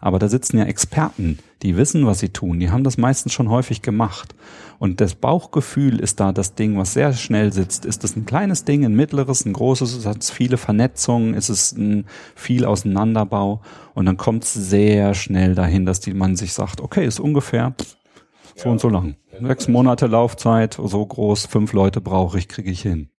Aber 0.01 0.19
da 0.19 0.29
sitzen 0.29 0.57
ja 0.57 0.63
Experten, 0.63 1.39
die 1.61 1.75
wissen, 1.75 2.05
was 2.05 2.19
sie 2.19 2.29
tun. 2.29 2.59
Die 2.59 2.71
haben 2.71 2.85
das 2.85 2.97
meistens 2.97 3.33
schon 3.33 3.49
häufig 3.49 3.81
gemacht. 3.81 4.33
Und 4.77 5.01
das 5.01 5.15
Bauchgefühl 5.15 5.99
ist 5.99 6.21
da 6.21 6.31
das 6.31 6.55
Ding, 6.55 6.77
was 6.77 6.93
sehr 6.93 7.11
schnell 7.11 7.51
sitzt. 7.51 7.85
Ist 7.85 8.05
es 8.05 8.15
ein 8.15 8.25
kleines 8.25 8.63
Ding, 8.63 8.85
ein 8.85 8.95
mittleres, 8.95 9.45
ein 9.45 9.51
großes? 9.51 10.05
Hat 10.05 10.21
es 10.21 10.31
viele 10.31 10.57
Vernetzungen? 10.57 11.33
Ist 11.33 11.49
es 11.49 11.73
ein 11.73 12.05
viel 12.35 12.63
Auseinanderbau? 12.63 13.61
Und 13.93 14.05
dann 14.05 14.15
kommt 14.15 14.45
es 14.45 14.53
sehr 14.53 15.13
schnell 15.13 15.53
dahin, 15.53 15.85
dass 15.85 15.99
die 15.99 16.13
man 16.13 16.37
sich 16.37 16.53
sagt, 16.53 16.79
okay, 16.79 17.05
ist 17.05 17.19
ungefähr 17.19 17.75
so 18.55 18.65
ja. 18.65 18.71
und 18.71 18.79
so 18.79 18.87
lang. 18.87 19.15
Sechs 19.41 19.67
Monate 19.67 20.07
Laufzeit, 20.07 20.79
so 20.81 21.05
groß, 21.05 21.45
fünf 21.45 21.73
Leute 21.73 21.99
brauche 21.99 22.37
ich, 22.37 22.47
kriege 22.47 22.71
ich 22.71 22.81
hin. 22.81 23.09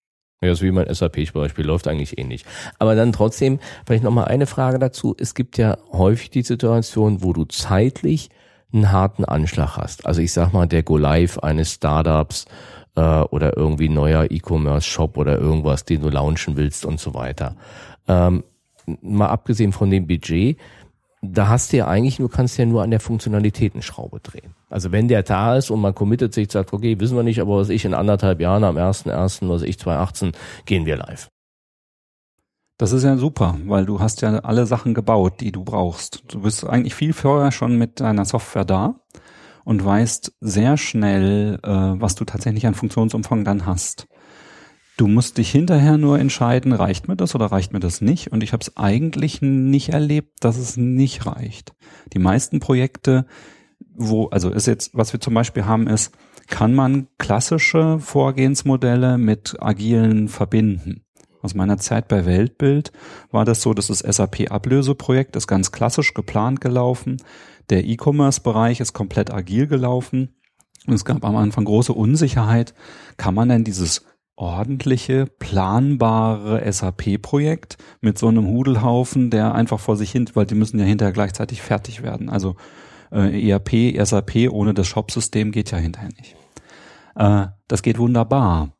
Ja, 0.42 0.52
ist 0.52 0.62
wie 0.62 0.70
mein 0.70 0.92
SAP-Beispiel, 0.92 1.66
läuft 1.66 1.86
eigentlich 1.86 2.18
ähnlich. 2.18 2.46
Aber 2.78 2.94
dann 2.94 3.12
trotzdem, 3.12 3.58
vielleicht 3.84 4.04
nochmal 4.04 4.24
eine 4.24 4.46
Frage 4.46 4.78
dazu. 4.78 5.14
Es 5.18 5.34
gibt 5.34 5.58
ja 5.58 5.76
häufig 5.92 6.30
die 6.30 6.42
Situation, 6.42 7.22
wo 7.22 7.34
du 7.34 7.44
zeitlich 7.44 8.30
einen 8.72 8.90
harten 8.90 9.26
Anschlag 9.26 9.76
hast. 9.76 10.06
Also 10.06 10.22
ich 10.22 10.32
sag 10.32 10.54
mal, 10.54 10.66
der 10.66 10.82
Go 10.82 10.96
Live 10.96 11.38
eines 11.40 11.72
Startups 11.72 12.46
äh, 12.96 13.00
oder 13.00 13.54
irgendwie 13.58 13.90
neuer 13.90 14.30
E-Commerce-Shop 14.30 15.18
oder 15.18 15.38
irgendwas, 15.38 15.84
den 15.84 16.00
du 16.00 16.08
launchen 16.08 16.56
willst 16.56 16.86
und 16.86 16.98
so 16.98 17.12
weiter. 17.12 17.56
Ähm, 18.08 18.42
mal 19.02 19.28
abgesehen 19.28 19.72
von 19.72 19.90
dem 19.90 20.06
Budget, 20.06 20.56
da 21.22 21.48
hast 21.48 21.72
du 21.72 21.76
ja 21.76 21.86
eigentlich 21.86 22.18
nur, 22.18 22.30
kannst 22.30 22.56
ja 22.58 22.64
nur 22.64 22.82
an 22.82 22.90
der 22.90 23.00
Funktionalitätenschraube 23.00 24.20
drehen. 24.20 24.54
Also 24.70 24.90
wenn 24.90 25.08
der 25.08 25.22
da 25.22 25.56
ist 25.56 25.70
und 25.70 25.80
man 25.80 25.94
committet 25.94 26.32
sich, 26.32 26.50
sagt, 26.50 26.72
okay, 26.72 26.98
wissen 26.98 27.16
wir 27.16 27.22
nicht, 27.22 27.40
aber 27.40 27.58
was 27.58 27.68
ich 27.68 27.84
in 27.84 27.94
anderthalb 27.94 28.40
Jahren 28.40 28.64
am 28.64 28.76
1.1., 28.76 29.48
was 29.48 29.62
ich 29.62 29.78
2018, 29.78 30.32
gehen 30.64 30.86
wir 30.86 30.96
live. 30.96 31.28
Das 32.78 32.92
ist 32.92 33.04
ja 33.04 33.18
super, 33.18 33.58
weil 33.66 33.84
du 33.84 34.00
hast 34.00 34.22
ja 34.22 34.38
alle 34.38 34.64
Sachen 34.64 34.94
gebaut, 34.94 35.34
die 35.40 35.52
du 35.52 35.64
brauchst. 35.64 36.24
Du 36.28 36.40
bist 36.40 36.64
eigentlich 36.64 36.94
viel 36.94 37.12
vorher 37.12 37.52
schon 37.52 37.76
mit 37.76 38.00
deiner 38.00 38.24
Software 38.24 38.64
da. 38.64 38.94
und 39.64 39.84
weißt 39.84 40.32
sehr 40.40 40.78
schnell, 40.78 41.58
äh, 41.62 41.68
was 41.68 42.14
du 42.14 42.24
tatsächlich 42.24 42.66
an 42.66 42.74
Funktionsumfang 42.74 43.44
dann 43.44 43.66
hast. 43.66 44.08
Du 45.00 45.08
musst 45.08 45.38
dich 45.38 45.50
hinterher 45.50 45.96
nur 45.96 46.18
entscheiden, 46.18 46.74
reicht 46.74 47.08
mir 47.08 47.16
das 47.16 47.34
oder 47.34 47.46
reicht 47.46 47.72
mir 47.72 47.80
das 47.80 48.02
nicht? 48.02 48.32
Und 48.32 48.42
ich 48.42 48.52
habe 48.52 48.60
es 48.60 48.76
eigentlich 48.76 49.40
nicht 49.40 49.88
erlebt, 49.88 50.44
dass 50.44 50.58
es 50.58 50.76
nicht 50.76 51.24
reicht. 51.24 51.72
Die 52.12 52.18
meisten 52.18 52.60
Projekte, 52.60 53.24
wo, 53.94 54.26
also 54.26 54.50
ist 54.50 54.66
jetzt, 54.66 54.90
was 54.92 55.14
wir 55.14 55.20
zum 55.20 55.32
Beispiel 55.32 55.64
haben, 55.64 55.86
ist, 55.86 56.12
kann 56.48 56.74
man 56.74 57.08
klassische 57.16 57.98
Vorgehensmodelle 57.98 59.16
mit 59.16 59.56
agilen 59.58 60.28
verbinden. 60.28 61.06
Aus 61.40 61.54
meiner 61.54 61.78
Zeit 61.78 62.06
bei 62.06 62.26
Weltbild 62.26 62.92
war 63.30 63.46
das 63.46 63.62
so, 63.62 63.72
dass 63.72 63.86
das 63.86 64.00
SAP-Ablöseprojekt 64.00 65.34
ist 65.34 65.46
ganz 65.46 65.72
klassisch 65.72 66.12
geplant 66.12 66.60
gelaufen. 66.60 67.22
Der 67.70 67.86
E-Commerce-Bereich 67.86 68.80
ist 68.80 68.92
komplett 68.92 69.32
agil 69.32 69.66
gelaufen. 69.66 70.34
Und 70.86 70.92
es 70.92 71.06
gab 71.06 71.24
am 71.24 71.36
Anfang 71.36 71.64
große 71.64 71.94
Unsicherheit. 71.94 72.74
Kann 73.16 73.34
man 73.34 73.48
denn 73.48 73.64
dieses 73.64 74.04
ordentliche, 74.40 75.26
planbare 75.26 76.70
SAP-Projekt 76.72 77.76
mit 78.00 78.18
so 78.18 78.28
einem 78.28 78.46
Hudelhaufen, 78.46 79.30
der 79.30 79.54
einfach 79.54 79.78
vor 79.78 79.96
sich 79.96 80.10
hin, 80.10 80.28
weil 80.32 80.46
die 80.46 80.54
müssen 80.54 80.78
ja 80.78 80.86
hinterher 80.86 81.12
gleichzeitig 81.12 81.60
fertig 81.60 82.02
werden. 82.02 82.30
Also 82.30 82.56
äh, 83.12 83.50
ERP, 83.50 84.02
SAP 84.02 84.50
ohne 84.50 84.72
das 84.72 84.86
Shop-System 84.86 85.52
geht 85.52 85.70
ja 85.70 85.78
hinterher 85.78 86.10
nicht. 86.16 86.36
Äh, 87.16 87.48
das 87.68 87.82
geht 87.82 87.98
wunderbar. 87.98 88.70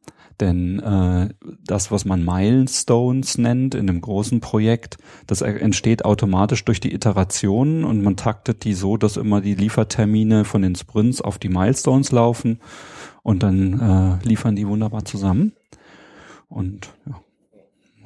Denn 0.41 0.79
äh, 0.79 1.29
das, 1.67 1.91
was 1.91 2.07
man 2.07 2.25
Milestones 2.25 3.37
nennt 3.37 3.75
in 3.75 3.91
einem 3.91 4.01
großen 4.01 4.41
Projekt, 4.41 4.97
das 5.27 5.43
entsteht 5.43 6.07
automatisch 6.07 6.65
durch 6.65 6.81
die 6.81 6.95
Iterationen 6.95 7.85
und 7.85 8.03
man 8.03 8.17
taktet 8.17 8.65
die 8.65 8.73
so, 8.73 8.97
dass 8.97 9.19
immer 9.19 9.43
die 9.43 9.55
Liefertermine 9.55 10.47
von 10.47 10.63
den 10.63 10.75
Sprints 10.75 11.21
auf 11.21 11.39
die 11.39 11.51
Milestones 11.51 12.11
laufen 12.11 12.59
und 13.23 13.43
dann 13.43 14.21
äh, 14.23 14.27
liefern 14.27 14.57
die 14.57 14.67
wunderbar 14.67 15.05
zusammen. 15.05 15.53
Und 16.49 16.91
ja. 17.07 17.21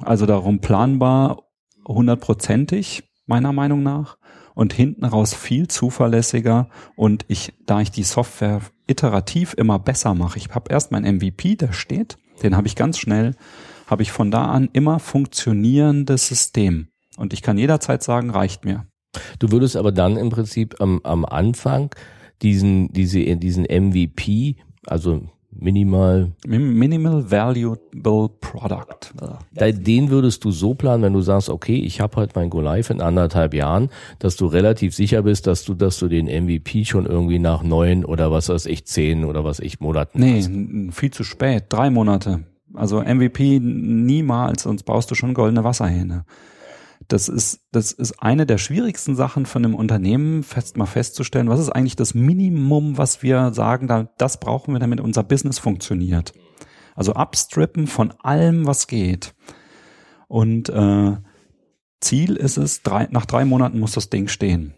also 0.01 0.25
darum 0.25 0.59
planbar, 0.59 1.43
hundertprozentig, 1.87 3.03
meiner 3.25 3.53
Meinung 3.53 3.83
nach. 3.83 4.17
Und 4.53 4.71
hinten 4.71 5.03
raus 5.03 5.33
viel 5.33 5.67
zuverlässiger. 5.67 6.69
Und 6.95 7.25
ich, 7.27 7.53
da 7.65 7.81
ich 7.81 7.91
die 7.91 8.03
Software 8.03 8.61
iterativ 8.87 9.53
immer 9.53 9.79
besser 9.79 10.13
mache, 10.13 10.37
ich 10.37 10.49
habe 10.55 10.71
erst 10.71 10.91
mein 10.91 11.03
MVP, 11.03 11.55
der 11.55 11.73
steht, 11.73 12.17
den 12.41 12.55
habe 12.55 12.67
ich 12.67 12.77
ganz 12.77 12.97
schnell, 12.97 13.35
habe 13.87 14.01
ich 14.01 14.11
von 14.13 14.31
da 14.31 14.45
an 14.45 14.69
immer 14.71 14.99
funktionierendes 14.99 16.27
System. 16.27 16.87
Und 17.17 17.33
ich 17.33 17.41
kann 17.41 17.57
jederzeit 17.57 18.01
sagen, 18.01 18.29
reicht 18.29 18.63
mir. 18.63 18.85
Du 19.39 19.51
würdest 19.51 19.75
aber 19.75 19.91
dann 19.91 20.17
im 20.17 20.29
Prinzip 20.29 20.79
am, 20.79 21.01
am 21.03 21.25
Anfang 21.25 21.93
diesen, 22.41 22.91
diese, 22.93 23.35
diesen 23.37 23.63
MVP 23.63 24.57
also 24.87 25.21
Minimal. 25.57 26.33
Minimal 26.45 27.31
Valuable 27.31 28.29
Product. 28.41 29.13
Den 29.57 30.09
würdest 30.09 30.43
du 30.43 30.51
so 30.51 30.73
planen, 30.73 31.01
wenn 31.03 31.13
du 31.13 31.21
sagst, 31.21 31.49
okay, 31.49 31.75
ich 31.77 32.01
habe 32.01 32.17
halt 32.17 32.35
mein 32.35 32.49
Go 32.49 32.59
Live 32.59 32.89
in 32.89 32.99
anderthalb 32.99 33.53
Jahren, 33.53 33.89
dass 34.19 34.35
du 34.35 34.47
relativ 34.47 34.93
sicher 34.93 35.21
bist, 35.21 35.47
dass 35.47 35.63
du, 35.63 35.73
dass 35.73 35.97
du 35.97 36.09
den 36.09 36.25
MVP 36.25 36.83
schon 36.83 37.05
irgendwie 37.05 37.39
nach 37.39 37.63
neun 37.63 38.03
oder 38.03 38.31
was 38.31 38.49
weiß 38.49 38.65
ich, 38.65 38.85
zehn 38.85 39.23
oder 39.23 39.45
was 39.45 39.59
ich 39.61 39.79
Monaten 39.79 40.19
Nee, 40.19 40.39
hast. 40.41 40.93
viel 40.97 41.11
zu 41.11 41.23
spät. 41.23 41.65
Drei 41.69 41.89
Monate. 41.89 42.43
Also 42.73 43.01
MVP 43.01 43.59
niemals, 43.61 44.63
sonst 44.63 44.83
baust 44.83 45.09
du 45.09 45.15
schon 45.15 45.33
goldene 45.33 45.63
Wasserhähne. 45.63 46.25
Das 47.07 47.29
ist, 47.29 47.61
das 47.71 47.91
ist 47.91 48.21
eine 48.21 48.45
der 48.45 48.57
schwierigsten 48.57 49.15
Sachen 49.15 49.45
von 49.45 49.63
einem 49.63 49.75
Unternehmen, 49.75 50.43
fest 50.43 50.77
mal 50.77 50.85
festzustellen, 50.85 51.49
was 51.49 51.59
ist 51.59 51.69
eigentlich 51.69 51.95
das 51.95 52.13
Minimum, 52.13 52.97
was 52.97 53.21
wir 53.21 53.53
sagen, 53.53 53.87
da, 53.87 54.09
das 54.17 54.39
brauchen 54.39 54.73
wir, 54.73 54.79
damit 54.79 55.01
unser 55.01 55.23
Business 55.23 55.59
funktioniert. 55.59 56.33
Also 56.95 57.13
abstrippen 57.13 57.87
von 57.87 58.13
allem, 58.23 58.65
was 58.65 58.87
geht. 58.87 59.35
Und 60.27 60.69
äh, 60.69 61.17
Ziel 61.99 62.35
ist 62.35 62.57
es, 62.57 62.81
drei, 62.81 63.07
nach 63.11 63.25
drei 63.25 63.45
Monaten 63.45 63.79
muss 63.79 63.91
das 63.91 64.09
Ding 64.09 64.27
stehen. 64.27 64.73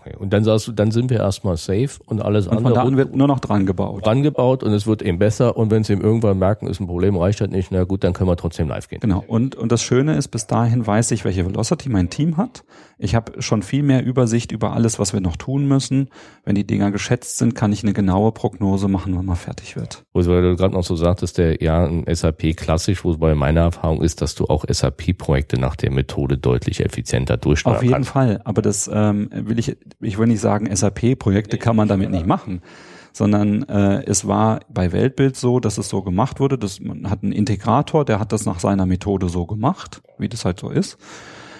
Okay. 0.00 0.14
Und 0.18 0.32
dann 0.32 0.44
sagst 0.44 0.68
du, 0.68 0.72
dann 0.72 0.90
sind 0.90 1.10
wir 1.10 1.18
erstmal 1.18 1.56
safe 1.56 1.90
und 2.06 2.22
alles 2.22 2.46
und 2.46 2.58
andere. 2.58 2.74
Von 2.74 2.82
da 2.82 2.88
an 2.88 2.96
wird 2.96 3.16
nur 3.16 3.28
noch 3.28 3.40
dran 3.40 3.66
gebaut. 3.66 4.04
Dran 4.04 4.22
gebaut 4.22 4.62
und 4.62 4.72
es 4.72 4.86
wird 4.86 5.02
eben 5.02 5.18
besser. 5.18 5.56
Und 5.56 5.70
wenn 5.70 5.84
sie 5.84 5.94
eben 5.94 6.02
irgendwann 6.02 6.38
merken, 6.38 6.66
ist 6.66 6.80
ein 6.80 6.86
Problem, 6.86 7.16
reicht 7.16 7.40
halt 7.40 7.50
nicht, 7.50 7.70
na 7.70 7.84
gut, 7.84 8.04
dann 8.04 8.12
können 8.12 8.28
wir 8.28 8.36
trotzdem 8.36 8.68
live 8.68 8.88
gehen. 8.88 9.00
Genau. 9.00 9.24
Und, 9.26 9.54
und 9.54 9.72
das 9.72 9.82
Schöne 9.82 10.16
ist, 10.16 10.28
bis 10.28 10.46
dahin 10.46 10.86
weiß 10.86 11.10
ich, 11.10 11.24
welche 11.24 11.44
Velocity 11.46 11.88
mein 11.88 12.10
Team 12.10 12.36
hat. 12.36 12.64
Ich 13.00 13.14
habe 13.14 13.40
schon 13.40 13.62
viel 13.62 13.84
mehr 13.84 14.04
Übersicht 14.04 14.50
über 14.50 14.72
alles, 14.72 14.98
was 14.98 15.12
wir 15.12 15.20
noch 15.20 15.36
tun 15.36 15.68
müssen. 15.68 16.08
Wenn 16.44 16.56
die 16.56 16.66
Dinger 16.66 16.90
geschätzt 16.90 17.38
sind, 17.38 17.54
kann 17.54 17.72
ich 17.72 17.84
eine 17.84 17.92
genaue 17.92 18.32
Prognose 18.32 18.88
machen, 18.88 19.16
wann 19.16 19.24
man 19.24 19.36
fertig 19.36 19.76
wird. 19.76 20.04
Wo 20.12 20.20
du 20.20 20.56
gerade 20.56 20.74
noch 20.74 20.82
so 20.82 20.96
sagtest, 20.96 21.38
der 21.38 21.62
ja 21.62 21.86
ein 21.86 22.04
SAP 22.12 22.56
klassisch, 22.56 23.04
wo 23.04 23.16
bei 23.16 23.36
meiner 23.36 23.60
Erfahrung 23.60 24.02
ist, 24.02 24.20
dass 24.20 24.34
du 24.34 24.46
auch 24.46 24.64
SAP-Projekte 24.68 25.60
nach 25.60 25.76
der 25.76 25.92
Methode 25.92 26.38
deutlich 26.38 26.84
effizienter 26.84 27.36
durchsteuern 27.36 27.76
Auf 27.76 27.82
jeden 27.82 27.94
kannst. 27.94 28.10
Fall. 28.10 28.40
Aber 28.44 28.62
das 28.62 28.90
ähm, 28.92 29.30
will 29.32 29.60
ich, 29.60 29.76
ich 30.00 30.18
will 30.18 30.26
nicht 30.26 30.40
sagen, 30.40 30.74
SAP-Projekte 30.74 31.56
kann 31.56 31.76
man 31.76 31.86
damit 31.86 32.10
nicht 32.10 32.26
machen 32.26 32.62
sondern 33.10 33.64
äh, 33.64 34.04
es 34.04 34.28
war 34.28 34.60
bei 34.68 34.92
Weltbild 34.92 35.34
so, 35.34 35.58
dass 35.58 35.76
es 35.76 35.88
so 35.88 36.02
gemacht 36.02 36.38
wurde, 36.38 36.56
dass 36.56 36.78
man 36.78 37.10
hat 37.10 37.24
einen 37.24 37.32
Integrator, 37.32 38.04
der 38.04 38.20
hat 38.20 38.30
das 38.30 38.46
nach 38.46 38.60
seiner 38.60 38.86
Methode 38.86 39.28
so 39.28 39.44
gemacht, 39.44 40.02
wie 40.18 40.28
das 40.28 40.44
halt 40.44 40.60
so 40.60 40.70
ist 40.70 40.98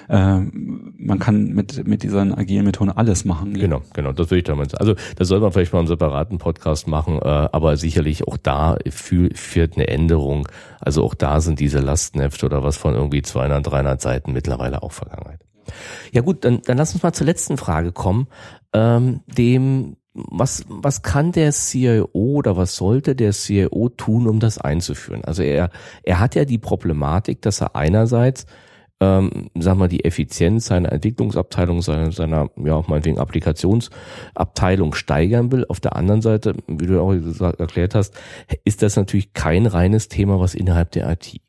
äh, 0.09 0.40
man 0.40 1.18
kann 1.18 1.54
mit, 1.54 1.86
mit 1.86 2.02
dieser 2.02 2.20
agilen 2.36 2.64
Methode 2.64 2.96
alles 2.96 3.24
machen. 3.24 3.54
Genau, 3.54 3.82
genau, 3.92 4.12
das 4.12 4.30
würde 4.30 4.38
ich 4.38 4.44
damit 4.44 4.70
sagen. 4.70 4.80
Also 4.80 4.94
das 5.16 5.28
soll 5.28 5.40
man 5.40 5.52
vielleicht 5.52 5.72
mal 5.72 5.80
einen 5.80 5.88
separaten 5.88 6.38
Podcast 6.38 6.88
machen, 6.88 7.20
äh, 7.22 7.28
aber 7.28 7.76
sicherlich 7.76 8.26
auch 8.26 8.36
da 8.36 8.76
führt 8.88 9.76
eine 9.76 9.88
Änderung. 9.88 10.48
Also 10.80 11.04
auch 11.04 11.14
da 11.14 11.40
sind 11.40 11.61
diese 11.61 11.80
Lastenhefte 11.80 12.46
oder 12.46 12.62
was 12.62 12.76
von 12.76 12.94
irgendwie 12.94 13.22
200, 13.22 13.66
300 13.66 14.00
Seiten 14.00 14.32
mittlerweile 14.32 14.82
auch 14.82 14.92
Vergangenheit. 14.92 15.40
Ja 16.12 16.22
gut, 16.22 16.44
dann, 16.44 16.62
dann 16.64 16.78
lass 16.78 16.94
uns 16.94 17.02
mal 17.02 17.12
zur 17.12 17.26
letzten 17.26 17.59
Frage 17.59 17.92
kommen. 17.92 18.28
Ähm, 18.72 19.20
dem 19.26 19.96
was, 20.30 20.64
was 20.68 21.02
kann 21.02 21.32
der 21.32 21.52
CIO 21.52 22.09
oder 22.12 22.56
was 22.56 22.76
sollte 22.76 23.14
der 23.14 23.32
CIO 23.32 23.88
tun, 23.90 24.26
um 24.26 24.40
das 24.40 24.59
einzuführen? 24.59 25.24
Also 25.24 25.42
er, 25.42 25.70
er 26.02 26.18
hat 26.18 26.34
ja 26.34 26.44
die 26.44 26.59
Problematik, 26.59 27.42
dass 27.42 27.61
er 27.61 27.76
einerseits 27.76 28.46
ähm, 29.01 29.51
sag 29.55 29.76
mal, 29.76 29.88
die 29.88 30.05
Effizienz 30.05 30.66
seiner 30.66 30.90
Entwicklungsabteilung, 30.92 31.82
seiner, 31.82 32.11
seiner 32.11 32.51
ja 32.57 32.74
auch 32.74 32.88
meinetwegen 32.88 33.18
Applikationsabteilung 33.18 34.94
steigern 34.94 35.53
will. 35.53 35.64
Auf 35.68 35.80
der 35.80 35.94
anderen 35.94 36.20
Seite, 36.20 36.55
wie 36.66 36.86
du 36.86 37.01
auch 37.01 37.12
gesagt, 37.12 37.61
erklärt 37.61 37.94
hast, 37.94 38.14
ist 38.64 38.82
das 38.82 38.96
natürlich 38.96 39.32
kein 39.34 39.66
reines 39.66 40.09
Thema, 40.09 40.40
was 40.40 40.55
innerhalb 40.55 40.90
der 40.92 41.11
IT. 41.11 41.40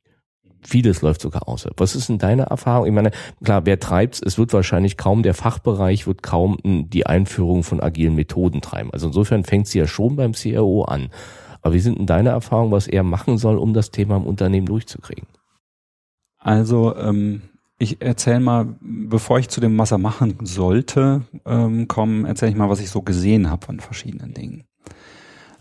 Vieles 0.61 1.01
läuft 1.01 1.21
sogar 1.21 1.47
aus. 1.47 1.65
Was 1.77 1.95
ist 1.95 2.09
denn 2.09 2.17
deine 2.17 2.43
Erfahrung? 2.43 2.85
Ich 2.85 2.91
meine, 2.91 3.11
klar, 3.43 3.65
wer 3.65 3.79
treibt's? 3.79 4.21
Es 4.21 4.37
wird 4.37 4.53
wahrscheinlich 4.53 4.97
kaum, 4.97 5.23
der 5.23 5.33
Fachbereich 5.33 6.05
wird 6.05 6.21
kaum 6.21 6.57
die 6.63 7.05
Einführung 7.05 7.63
von 7.63 7.79
agilen 7.79 8.13
Methoden 8.13 8.61
treiben. 8.61 8.91
Also 8.91 9.07
insofern 9.07 9.45
fängt 9.45 9.67
sie 9.67 9.79
ja 9.79 9.87
schon 9.87 10.17
beim 10.17 10.33
CRO 10.33 10.83
an. 10.83 11.09
Aber 11.61 11.73
wie 11.73 11.79
sind 11.79 11.97
denn 11.97 12.05
deine 12.05 12.29
Erfahrungen, 12.29 12.71
was 12.71 12.87
er 12.87 13.03
machen 13.03 13.37
soll, 13.37 13.57
um 13.57 13.73
das 13.73 13.91
Thema 13.91 14.17
im 14.17 14.25
Unternehmen 14.25 14.67
durchzukriegen? 14.67 15.27
Also 16.39 16.95
ähm, 16.95 17.41
ich 17.77 18.01
erzähle 18.01 18.39
mal, 18.39 18.75
bevor 18.81 19.39
ich 19.39 19.49
zu 19.49 19.61
dem, 19.61 19.77
was 19.77 19.91
er 19.91 19.97
machen 19.97 20.37
sollte, 20.43 21.21
ähm, 21.45 21.87
kommen, 21.87 22.25
erzähle 22.25 22.51
ich 22.51 22.57
mal, 22.57 22.69
was 22.69 22.81
ich 22.81 22.89
so 22.89 23.01
gesehen 23.01 23.49
habe 23.49 23.65
von 23.65 23.79
verschiedenen 23.79 24.33
Dingen. 24.33 24.65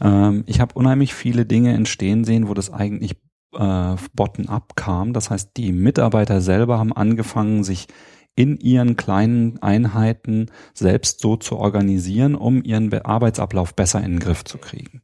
Ähm, 0.00 0.44
ich 0.46 0.60
habe 0.60 0.74
unheimlich 0.74 1.14
viele 1.14 1.46
Dinge 1.46 1.72
entstehen 1.72 2.24
sehen, 2.24 2.48
wo 2.48 2.54
das 2.54 2.72
eigentlich 2.72 3.16
äh, 3.54 3.96
bottom-up 4.14 4.76
kam. 4.76 5.12
Das 5.12 5.30
heißt, 5.30 5.52
die 5.56 5.72
Mitarbeiter 5.72 6.40
selber 6.40 6.78
haben 6.78 6.92
angefangen, 6.92 7.64
sich 7.64 7.86
in 8.34 8.56
ihren 8.58 8.96
kleinen 8.96 9.60
Einheiten 9.62 10.46
selbst 10.72 11.20
so 11.20 11.36
zu 11.36 11.56
organisieren, 11.56 12.36
um 12.36 12.62
ihren 12.62 12.92
Arbeitsablauf 12.92 13.74
besser 13.74 13.98
in 13.98 14.12
den 14.12 14.20
Griff 14.20 14.44
zu 14.44 14.58
kriegen. 14.58 15.02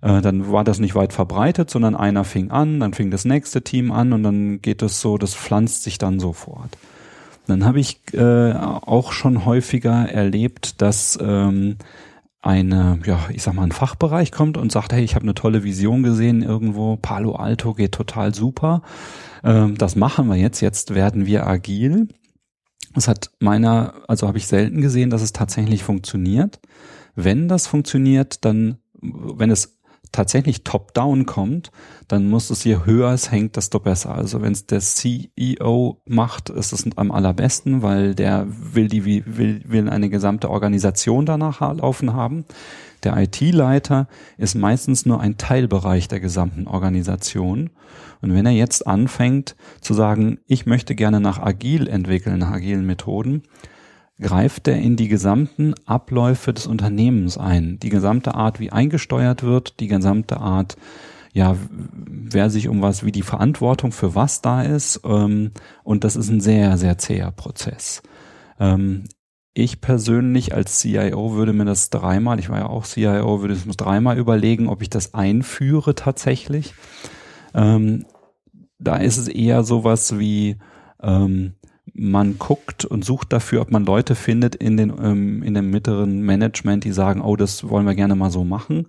Äh, 0.00 0.20
dann 0.20 0.50
war 0.50 0.64
das 0.64 0.78
nicht 0.78 0.94
weit 0.94 1.12
verbreitet, 1.12 1.70
sondern 1.70 1.94
einer 1.94 2.24
fing 2.24 2.50
an, 2.50 2.80
dann 2.80 2.92
fing 2.92 3.10
das 3.10 3.24
nächste 3.24 3.62
Team 3.62 3.90
an 3.90 4.12
und 4.12 4.22
dann 4.22 4.62
geht 4.62 4.82
es 4.82 5.00
so, 5.00 5.18
das 5.18 5.34
pflanzt 5.34 5.82
sich 5.82 5.98
dann 5.98 6.20
so 6.20 6.32
fort. 6.32 6.76
Dann 7.46 7.64
habe 7.64 7.80
ich 7.80 8.00
äh, 8.12 8.52
auch 8.52 9.12
schon 9.12 9.46
häufiger 9.46 10.08
erlebt, 10.08 10.82
dass 10.82 11.18
ähm, 11.20 11.76
eine, 12.40 13.00
ja, 13.04 13.18
ich 13.32 13.42
sag 13.42 13.54
mal, 13.54 13.64
ein 13.64 13.72
Fachbereich 13.72 14.30
kommt 14.30 14.56
und 14.56 14.70
sagt, 14.70 14.92
hey, 14.92 15.02
ich 15.02 15.14
habe 15.14 15.24
eine 15.24 15.34
tolle 15.34 15.64
Vision 15.64 16.02
gesehen 16.02 16.42
irgendwo, 16.42 16.96
Palo 16.96 17.34
Alto 17.34 17.74
geht 17.74 17.92
total 17.92 18.34
super. 18.34 18.82
Ähm, 19.42 19.76
das 19.76 19.96
machen 19.96 20.28
wir 20.28 20.36
jetzt, 20.36 20.60
jetzt 20.60 20.94
werden 20.94 21.26
wir 21.26 21.46
agil. 21.46 22.08
Das 22.94 23.08
hat 23.08 23.30
meiner, 23.40 23.94
also 24.08 24.28
habe 24.28 24.38
ich 24.38 24.46
selten 24.46 24.80
gesehen, 24.80 25.10
dass 25.10 25.22
es 25.22 25.32
tatsächlich 25.32 25.82
funktioniert. 25.82 26.60
Wenn 27.14 27.48
das 27.48 27.66
funktioniert, 27.66 28.44
dann, 28.44 28.78
wenn 29.00 29.50
es 29.50 29.77
tatsächlich 30.12 30.64
top-down 30.64 31.26
kommt, 31.26 31.70
dann 32.08 32.28
muss 32.28 32.50
es 32.50 32.64
je 32.64 32.84
höher 32.84 33.12
es 33.12 33.30
hängt, 33.30 33.56
desto 33.56 33.80
besser. 33.80 34.14
Also 34.14 34.40
wenn 34.42 34.52
es 34.52 34.66
der 34.66 34.80
CEO 34.80 36.00
macht, 36.06 36.50
ist 36.50 36.72
es 36.72 36.84
am 36.96 37.10
allerbesten, 37.10 37.82
weil 37.82 38.14
der 38.14 38.46
will 38.48 38.88
die 38.88 39.04
will, 39.04 39.62
will 39.66 39.88
eine 39.88 40.08
gesamte 40.08 40.50
Organisation 40.50 41.26
danach 41.26 41.60
laufen 41.60 42.14
haben. 42.14 42.44
Der 43.04 43.16
IT-Leiter 43.16 44.08
ist 44.38 44.54
meistens 44.54 45.06
nur 45.06 45.20
ein 45.20 45.36
Teilbereich 45.36 46.08
der 46.08 46.20
gesamten 46.20 46.66
Organisation. 46.66 47.70
Und 48.20 48.34
wenn 48.34 48.46
er 48.46 48.52
jetzt 48.52 48.86
anfängt 48.86 49.54
zu 49.80 49.94
sagen, 49.94 50.38
ich 50.46 50.66
möchte 50.66 50.94
gerne 50.94 51.20
nach 51.20 51.38
agil 51.38 51.86
entwickeln, 51.86 52.38
nach 52.38 52.50
agilen 52.50 52.86
Methoden, 52.86 53.44
greift 54.20 54.68
er 54.68 54.76
in 54.76 54.96
die 54.96 55.08
gesamten 55.08 55.74
Abläufe 55.86 56.52
des 56.52 56.66
Unternehmens 56.66 57.38
ein. 57.38 57.78
Die 57.78 57.88
gesamte 57.88 58.34
Art, 58.34 58.60
wie 58.60 58.72
eingesteuert 58.72 59.42
wird, 59.42 59.80
die 59.80 59.88
gesamte 59.88 60.38
Art, 60.38 60.76
ja, 61.32 61.56
wer 61.70 62.50
sich 62.50 62.68
um 62.68 62.82
was, 62.82 63.04
wie 63.04 63.12
die 63.12 63.22
Verantwortung 63.22 63.92
für 63.92 64.14
was 64.14 64.42
da 64.42 64.62
ist. 64.62 65.00
Ähm, 65.04 65.52
und 65.84 66.04
das 66.04 66.16
ist 66.16 66.30
ein 66.30 66.40
sehr, 66.40 66.76
sehr 66.78 66.98
zäher 66.98 67.30
Prozess. 67.30 68.02
Ähm, 68.58 69.04
ich 69.54 69.80
persönlich 69.80 70.54
als 70.54 70.78
CIO 70.78 71.34
würde 71.34 71.52
mir 71.52 71.64
das 71.64 71.90
dreimal, 71.90 72.38
ich 72.38 72.48
war 72.48 72.58
ja 72.58 72.66
auch 72.66 72.84
CIO, 72.84 73.40
würde 73.40 73.54
es 73.54 73.66
dreimal 73.76 74.16
überlegen, 74.16 74.68
ob 74.68 74.82
ich 74.82 74.90
das 74.90 75.14
einführe 75.14 75.94
tatsächlich. 75.94 76.74
Ähm, 77.54 78.04
da 78.78 78.96
ist 78.96 79.16
es 79.16 79.28
eher 79.28 79.64
sowas 79.64 80.18
wie, 80.18 80.58
ähm, 81.02 81.54
man 81.98 82.38
guckt 82.38 82.84
und 82.84 83.04
sucht 83.04 83.32
dafür, 83.32 83.60
ob 83.60 83.70
man 83.70 83.84
Leute 83.84 84.14
findet 84.14 84.54
in 84.54 84.76
den 84.76 84.90
ähm, 85.02 85.42
in 85.42 85.54
dem 85.54 85.70
mittleren 85.70 86.22
Management, 86.22 86.84
die 86.84 86.92
sagen, 86.92 87.20
oh, 87.20 87.36
das 87.36 87.68
wollen 87.68 87.86
wir 87.86 87.94
gerne 87.94 88.14
mal 88.14 88.30
so 88.30 88.44
machen 88.44 88.86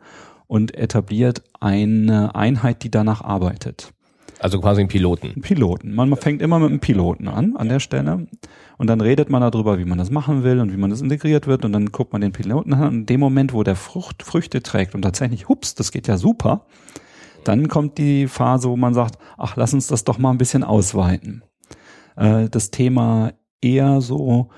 und 0.47 0.75
etabliert 0.75 1.43
eine 1.59 2.35
Einheit, 2.35 2.83
die 2.83 2.91
danach 2.91 3.21
arbeitet. 3.21 3.93
Also 4.39 4.61
quasi 4.61 4.81
ein 4.81 4.87
Piloten. 4.87 5.41
Piloten. 5.41 5.93
Man 5.93 6.15
fängt 6.15 6.41
immer 6.41 6.59
mit 6.59 6.69
einem 6.69 6.79
Piloten 6.79 7.27
an, 7.27 7.57
an 7.57 7.67
der 7.67 7.81
Stelle. 7.81 8.27
Und 8.77 8.87
dann 8.87 9.01
redet 9.01 9.29
man 9.29 9.41
darüber, 9.41 9.77
wie 9.79 9.85
man 9.85 9.97
das 9.97 10.11
machen 10.11 10.43
will 10.43 10.59
und 10.59 10.71
wie 10.71 10.77
man 10.77 10.89
das 10.89 11.01
integriert 11.01 11.45
wird. 11.45 11.65
Und 11.65 11.73
dann 11.73 11.87
guckt 11.87 12.13
man 12.13 12.21
den 12.21 12.31
Piloten 12.31 12.73
an. 12.73 12.87
Und 12.87 12.95
in 12.95 13.05
dem 13.05 13.19
Moment, 13.19 13.51
wo 13.53 13.63
der 13.63 13.75
Frucht, 13.75 14.23
Früchte 14.23 14.63
trägt 14.63 14.95
und 14.95 15.01
tatsächlich, 15.01 15.49
hups, 15.49 15.75
das 15.75 15.91
geht 15.91 16.07
ja 16.07 16.15
super, 16.15 16.65
dann 17.43 17.67
kommt 17.67 17.97
die 17.97 18.27
Phase, 18.27 18.69
wo 18.69 18.77
man 18.77 18.93
sagt, 18.93 19.17
ach, 19.37 19.57
lass 19.57 19.73
uns 19.73 19.87
das 19.87 20.05
doch 20.05 20.17
mal 20.17 20.31
ein 20.31 20.37
bisschen 20.37 20.63
ausweiten 20.63 21.43
äh, 22.19 22.49
das 22.49 22.69
Thema 22.69 23.31
eher 23.61 24.01
so, 24.01 24.49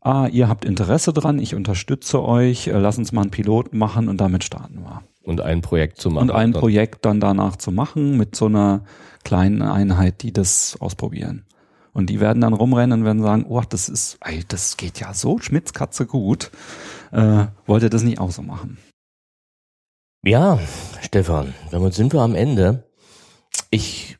ah, 0.00 0.28
ihr 0.28 0.48
habt 0.48 0.64
Interesse 0.64 1.12
dran, 1.12 1.38
ich 1.38 1.54
unterstütze 1.54 2.22
euch, 2.22 2.68
äh, 2.68 2.78
lass 2.78 2.96
uns 2.98 3.12
mal 3.12 3.22
einen 3.22 3.30
Piloten 3.30 3.76
machen 3.76 4.08
und 4.08 4.20
damit 4.20 4.44
starten 4.44 4.80
wir. 4.80 5.02
Und 5.22 5.42
ein 5.42 5.60
Projekt 5.60 6.00
zu 6.00 6.10
machen. 6.10 6.30
Und 6.30 6.34
ein 6.34 6.52
dann. 6.52 6.60
Projekt 6.60 7.04
dann 7.04 7.20
danach 7.20 7.56
zu 7.56 7.70
machen 7.70 8.16
mit 8.16 8.34
so 8.34 8.46
einer 8.46 8.84
kleinen 9.24 9.60
Einheit, 9.60 10.22
die 10.22 10.32
das 10.32 10.76
ausprobieren. 10.80 11.44
Und 11.92 12.08
die 12.08 12.20
werden 12.20 12.40
dann 12.40 12.54
rumrennen 12.54 13.00
und 13.00 13.04
werden 13.04 13.22
sagen, 13.22 13.44
oh, 13.48 13.62
das 13.68 13.88
ist, 13.88 14.18
ey, 14.20 14.44
das 14.46 14.76
geht 14.76 15.00
ja 15.00 15.12
so 15.12 15.38
Schmitzkatze 15.38 16.06
gut. 16.06 16.50
Äh, 17.10 17.46
wollt 17.66 17.82
ihr 17.82 17.90
das 17.90 18.04
nicht 18.04 18.20
auch 18.20 18.30
so 18.30 18.42
machen? 18.42 18.78
Ja, 20.24 20.58
Stefan, 21.02 21.54
damit 21.70 21.94
sind 21.94 22.12
wir 22.12 22.20
am 22.20 22.34
Ende. 22.34 22.84
Ich 23.70 24.17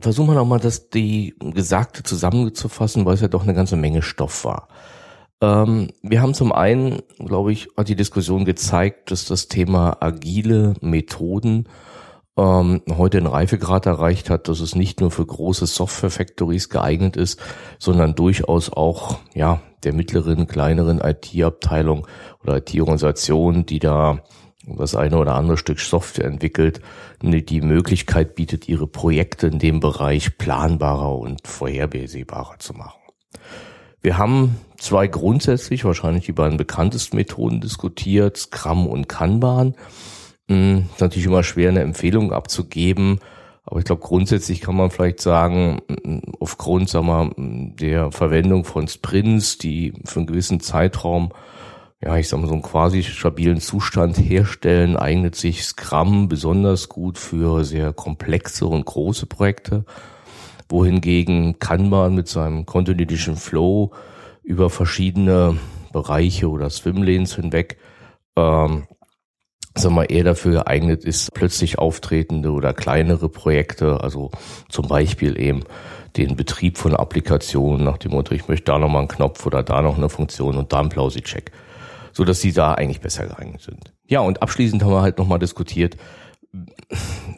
versuchen 0.00 0.28
wir 0.28 0.34
nochmal, 0.34 0.60
das 0.60 0.90
die 0.90 1.34
Gesagte 1.40 2.02
zusammenzufassen, 2.02 3.04
weil 3.04 3.14
es 3.14 3.20
ja 3.20 3.28
doch 3.28 3.42
eine 3.42 3.54
ganze 3.54 3.76
Menge 3.76 4.02
Stoff 4.02 4.44
war. 4.44 4.68
Ähm, 5.40 5.88
wir 6.02 6.22
haben 6.22 6.34
zum 6.34 6.52
einen, 6.52 7.02
glaube 7.18 7.52
ich, 7.52 7.68
hat 7.76 7.88
die 7.88 7.96
Diskussion 7.96 8.44
gezeigt, 8.44 9.10
dass 9.10 9.26
das 9.26 9.48
Thema 9.48 9.96
agile 10.00 10.74
Methoden 10.80 11.68
ähm, 12.36 12.82
heute 12.90 13.18
einen 13.18 13.26
Reifegrad 13.26 13.86
erreicht 13.86 14.30
hat, 14.30 14.48
dass 14.48 14.60
es 14.60 14.74
nicht 14.74 15.00
nur 15.00 15.10
für 15.10 15.26
große 15.26 15.66
Software-Factories 15.66 16.68
geeignet 16.68 17.16
ist, 17.16 17.40
sondern 17.78 18.14
durchaus 18.14 18.72
auch 18.72 19.18
ja 19.34 19.60
der 19.84 19.92
mittleren, 19.92 20.46
kleineren 20.46 21.00
IT-Abteilung 21.00 22.06
oder 22.42 22.56
IT-Organisation, 22.58 23.66
die 23.66 23.78
da 23.78 24.22
das 24.66 24.94
eine 24.94 25.18
oder 25.18 25.34
andere 25.34 25.56
Stück 25.56 25.80
Software 25.80 26.26
entwickelt, 26.26 26.80
die 27.22 27.60
Möglichkeit 27.60 28.34
bietet, 28.34 28.68
ihre 28.68 28.86
Projekte 28.86 29.46
in 29.46 29.58
dem 29.58 29.80
Bereich 29.80 30.38
planbarer 30.38 31.16
und 31.16 31.46
vorhersehbarer 31.46 32.58
zu 32.58 32.74
machen. 32.74 33.00
Wir 34.02 34.18
haben 34.18 34.56
zwei 34.78 35.06
grundsätzlich, 35.06 35.84
wahrscheinlich 35.84 36.26
die 36.26 36.32
beiden 36.32 36.56
bekanntesten 36.56 37.16
Methoden 37.16 37.60
diskutiert, 37.60 38.36
Scrum 38.36 38.86
und 38.86 39.08
Kanban. 39.08 39.74
Hm, 40.48 40.86
ist 40.92 41.00
natürlich 41.00 41.26
immer 41.26 41.42
schwer, 41.42 41.70
eine 41.70 41.80
Empfehlung 41.80 42.32
abzugeben, 42.32 43.20
aber 43.64 43.80
ich 43.80 43.84
glaube, 43.84 44.02
grundsätzlich 44.02 44.60
kann 44.60 44.76
man 44.76 44.90
vielleicht 44.90 45.20
sagen, 45.20 45.82
aufgrund 46.38 46.88
sagen 46.88 47.06
wir, 47.08 47.74
der 47.74 48.12
Verwendung 48.12 48.64
von 48.64 48.86
Sprints, 48.86 49.58
die 49.58 49.92
für 50.04 50.20
einen 50.20 50.28
gewissen 50.28 50.60
Zeitraum 50.60 51.32
ja, 52.06 52.16
ich 52.16 52.28
sag 52.28 52.38
mal, 52.38 52.46
so 52.46 52.52
einen 52.52 52.62
quasi 52.62 53.02
stabilen 53.02 53.60
Zustand 53.60 54.16
herstellen, 54.16 54.96
eignet 54.96 55.34
sich 55.34 55.64
Scrum 55.64 56.28
besonders 56.28 56.88
gut 56.88 57.18
für 57.18 57.64
sehr 57.64 57.92
komplexe 57.92 58.66
und 58.66 58.86
große 58.86 59.26
Projekte, 59.26 59.84
wohingegen 60.68 61.58
Kanban 61.58 62.14
mit 62.14 62.28
seinem 62.28 62.64
kontinuierlichen 62.64 63.34
Flow 63.34 63.90
über 64.44 64.70
verschiedene 64.70 65.56
Bereiche 65.92 66.48
oder 66.48 66.70
Swimlanes 66.70 67.34
hinweg, 67.34 67.76
ähm, 68.36 68.86
sag 69.74 69.90
mal, 69.90 70.04
eher 70.04 70.22
dafür 70.22 70.52
geeignet 70.52 71.04
ist, 71.04 71.34
plötzlich 71.34 71.80
auftretende 71.80 72.52
oder 72.52 72.72
kleinere 72.72 73.28
Projekte, 73.28 74.00
also 74.00 74.30
zum 74.68 74.86
Beispiel 74.86 75.40
eben 75.40 75.64
den 76.16 76.36
Betrieb 76.36 76.78
von 76.78 76.94
Applikationen 76.94 77.84
nach 77.84 77.98
dem 77.98 78.12
Motto, 78.12 78.32
ich 78.32 78.46
möchte 78.46 78.66
da 78.66 78.78
nochmal 78.78 79.00
einen 79.00 79.08
Knopf 79.08 79.44
oder 79.44 79.64
da 79.64 79.82
noch 79.82 79.98
eine 79.98 80.08
Funktion 80.08 80.56
und 80.56 80.72
da 80.72 80.78
einen 80.78 80.88
Plausi-Check 80.88 81.50
so 82.16 82.24
dass 82.24 82.40
sie 82.40 82.52
da 82.52 82.72
eigentlich 82.72 83.02
besser 83.02 83.26
geeignet 83.26 83.60
sind. 83.60 83.92
Ja, 84.06 84.20
und 84.20 84.40
abschließend 84.40 84.82
haben 84.82 84.90
wir 84.90 85.02
halt 85.02 85.18
nochmal 85.18 85.38
diskutiert, 85.38 85.98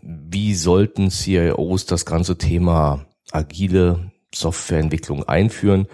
wie 0.05 0.55
sollten 0.55 1.11
CIOs 1.11 1.87
das 1.87 2.07
ganze 2.07 2.39
Thema 2.39 3.05
agile 3.33 4.13
Softwareentwicklung 4.33 5.25
einführen? 5.25 5.89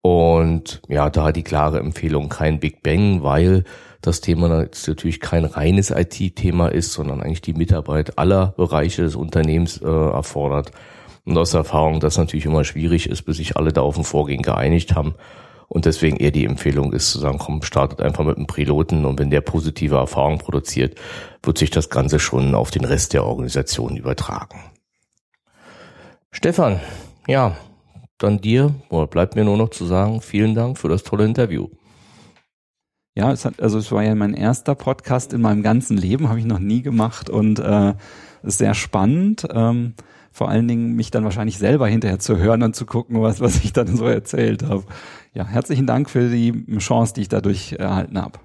Und 0.00 0.80
ja, 0.88 1.10
da 1.10 1.30
die 1.30 1.42
klare 1.42 1.78
Empfehlung 1.78 2.30
kein 2.30 2.58
Big 2.58 2.82
Bang, 2.82 3.22
weil 3.22 3.64
das 4.00 4.22
Thema 4.22 4.48
natürlich 4.48 5.20
kein 5.20 5.44
reines 5.44 5.90
IT-Thema 5.90 6.68
ist, 6.68 6.94
sondern 6.94 7.20
eigentlich 7.20 7.42
die 7.42 7.52
Mitarbeit 7.52 8.16
aller 8.18 8.54
Bereiche 8.56 9.02
des 9.02 9.14
Unternehmens 9.14 9.82
äh, 9.82 9.86
erfordert. 9.86 10.70
Und 11.26 11.36
aus 11.36 11.52
Erfahrung, 11.52 12.00
dass 12.00 12.16
natürlich 12.16 12.46
immer 12.46 12.64
schwierig 12.64 13.10
ist, 13.10 13.24
bis 13.24 13.36
sich 13.36 13.58
alle 13.58 13.74
da 13.74 13.82
auf 13.82 13.98
ein 13.98 14.04
Vorgehen 14.04 14.40
geeinigt 14.40 14.94
haben. 14.94 15.16
Und 15.68 15.84
deswegen 15.84 16.16
eher 16.16 16.30
die 16.30 16.44
Empfehlung 16.44 16.92
ist 16.92 17.10
zu 17.10 17.18
sagen, 17.18 17.38
komm, 17.38 17.62
startet 17.62 18.00
einfach 18.00 18.24
mit 18.24 18.36
einem 18.36 18.46
Piloten 18.46 19.04
und 19.04 19.18
wenn 19.18 19.30
der 19.30 19.40
positive 19.40 19.96
Erfahrungen 19.96 20.38
produziert, 20.38 20.98
wird 21.42 21.58
sich 21.58 21.70
das 21.70 21.90
Ganze 21.90 22.20
schon 22.20 22.54
auf 22.54 22.70
den 22.70 22.84
Rest 22.84 23.12
der 23.12 23.24
Organisation 23.24 23.96
übertragen. 23.96 24.60
Stefan, 26.30 26.80
ja, 27.26 27.56
dann 28.18 28.40
dir, 28.40 28.74
oder 28.90 29.06
bleibt 29.06 29.34
mir 29.36 29.44
nur 29.44 29.56
noch 29.56 29.70
zu 29.70 29.86
sagen, 29.86 30.20
vielen 30.20 30.54
Dank 30.54 30.78
für 30.78 30.88
das 30.88 31.02
tolle 31.02 31.24
Interview. 31.24 31.68
Ja, 33.14 33.32
es 33.32 33.44
hat, 33.44 33.60
also 33.60 33.78
es 33.78 33.90
war 33.90 34.02
ja 34.02 34.14
mein 34.14 34.34
erster 34.34 34.74
Podcast 34.74 35.32
in 35.32 35.40
meinem 35.40 35.62
ganzen 35.62 35.96
Leben, 35.96 36.28
habe 36.28 36.38
ich 36.38 36.44
noch 36.44 36.58
nie 36.58 36.82
gemacht 36.82 37.30
und 37.30 37.58
äh, 37.58 37.94
ist 38.42 38.58
sehr 38.58 38.74
spannend. 38.74 39.46
Ähm, 39.50 39.94
vor 40.30 40.50
allen 40.50 40.68
Dingen 40.68 40.94
mich 40.94 41.10
dann 41.10 41.24
wahrscheinlich 41.24 41.56
selber 41.56 41.88
hinterher 41.88 42.18
zu 42.18 42.36
hören 42.36 42.62
und 42.62 42.76
zu 42.76 42.84
gucken, 42.84 43.22
was, 43.22 43.40
was 43.40 43.64
ich 43.64 43.72
dann 43.72 43.96
so 43.96 44.04
erzählt 44.04 44.62
habe. 44.64 44.84
Ja, 45.36 45.44
herzlichen 45.44 45.86
Dank 45.86 46.08
für 46.08 46.30
die 46.30 46.64
Chance, 46.78 47.12
die 47.12 47.20
ich 47.20 47.28
dadurch 47.28 47.72
erhalten 47.72 48.18
habe. 48.18 48.38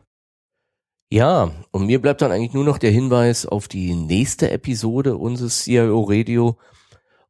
Ja, 1.09 1.51
und 1.71 1.85
mir 1.85 2.01
bleibt 2.01 2.21
dann 2.21 2.33
eigentlich 2.33 2.51
nur 2.51 2.65
noch 2.65 2.79
der 2.79 2.91
Hinweis 2.91 3.45
auf 3.45 3.69
die 3.69 3.95
nächste 3.95 4.51
Episode 4.51 5.15
unseres 5.15 5.63
CIO 5.63 6.01
Radio. 6.01 6.57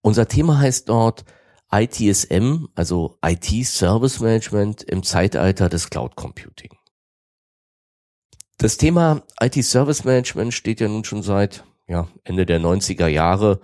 Unser 0.01 0.27
Thema 0.27 0.57
heißt 0.57 0.89
dort 0.89 1.25
ITSM, 1.71 2.69
also 2.73 3.19
IT 3.23 3.67
Service 3.67 4.19
Management 4.19 4.81
im 4.81 5.03
Zeitalter 5.03 5.69
des 5.69 5.91
Cloud 5.91 6.15
Computing. 6.15 6.71
Das 8.57 8.77
Thema 8.77 9.21
IT 9.39 9.63
Service 9.63 10.03
Management 10.05 10.55
steht 10.55 10.79
ja 10.79 10.87
nun 10.87 11.03
schon 11.03 11.21
seit 11.21 11.65
ja, 11.87 12.07
Ende 12.23 12.47
der 12.47 12.59
90er 12.59 13.05
Jahre 13.05 13.61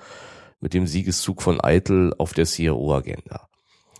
mit 0.59 0.75
dem 0.75 0.85
Siegeszug 0.85 1.41
von 1.41 1.59
Eitel 1.59 2.13
auf 2.19 2.35
der 2.35 2.45
CIO-Agenda. 2.45 3.47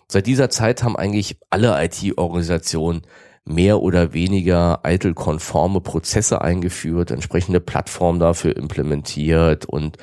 Seit 0.10 0.26
dieser 0.26 0.50
Zeit 0.50 0.84
haben 0.84 0.96
eigentlich 0.96 1.38
alle 1.50 1.84
IT-Organisationen 1.84 3.02
mehr 3.44 3.82
oder 3.82 4.14
weniger 4.14 4.86
Eitel-konforme 4.86 5.82
Prozesse 5.82 6.42
eingeführt, 6.42 7.12
entsprechende 7.12 7.60
Plattformen 7.60 8.20
dafür 8.20 8.56
implementiert 8.56 9.66
und 9.66 9.98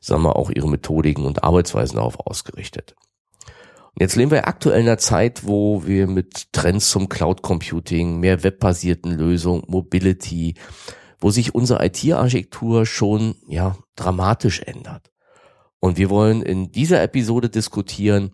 sagen 0.00 0.22
wir 0.22 0.36
auch 0.36 0.50
ihre 0.50 0.68
Methodiken 0.68 1.24
und 1.24 1.44
Arbeitsweisen 1.44 1.96
darauf 1.96 2.18
ausgerichtet. 2.20 2.94
Und 3.94 4.02
jetzt 4.02 4.16
leben 4.16 4.30
wir 4.30 4.46
aktuell 4.46 4.80
in 4.80 4.86
einer 4.86 4.98
Zeit, 4.98 5.46
wo 5.46 5.86
wir 5.86 6.06
mit 6.06 6.52
Trends 6.52 6.90
zum 6.90 7.08
Cloud 7.08 7.42
Computing, 7.42 8.20
mehr 8.20 8.44
webbasierten 8.44 9.12
Lösungen, 9.12 9.62
Mobility, 9.68 10.54
wo 11.18 11.30
sich 11.30 11.54
unsere 11.54 11.84
IT-Architektur 11.84 12.84
schon 12.84 13.36
ja 13.48 13.76
dramatisch 13.96 14.60
ändert. 14.60 15.10
Und 15.80 15.98
wir 15.98 16.10
wollen 16.10 16.42
in 16.42 16.72
dieser 16.72 17.02
Episode 17.02 17.48
diskutieren, 17.48 18.32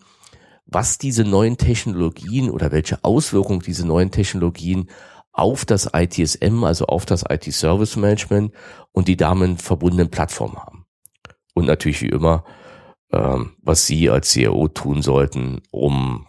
was 0.67 0.99
diese 0.99 1.25
neuen 1.25 1.57
Technologien 1.57 2.51
oder 2.51 2.73
welche 2.73 3.03
Auswirkungen 3.05 3.61
diese 3.61 3.87
neuen 3.87 4.11
Technologien 4.11 4.89
auf 5.33 5.65
das 5.65 5.91
ITSM, 5.93 6.65
also 6.65 6.87
auf 6.87 7.07
das 7.07 7.25
IT-Service 7.29 7.97
Management 7.97 8.53
und 8.93 9.09
die 9.09 9.17
damit 9.17 9.63
verbundenen 9.63 10.11
Plattformen 10.11 10.57
haben. 10.57 10.87
Und 11.55 11.67
natürlich 11.67 12.03
wie 12.03 12.09
immer, 12.09 12.45
ähm, 13.13 13.57
was 13.63 13.87
Sie 13.87 14.11
als 14.11 14.31
CIO 14.31 14.69
tun 14.69 15.03
sollten, 15.03 15.63
um 15.71 16.27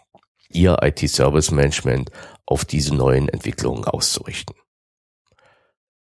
Ihr 0.49 0.77
IT-Service 0.81 1.51
Management 1.51 2.11
auf 2.45 2.65
diese 2.65 2.95
neuen 2.95 3.27
Entwicklungen 3.27 3.85
auszurichten. 3.85 4.55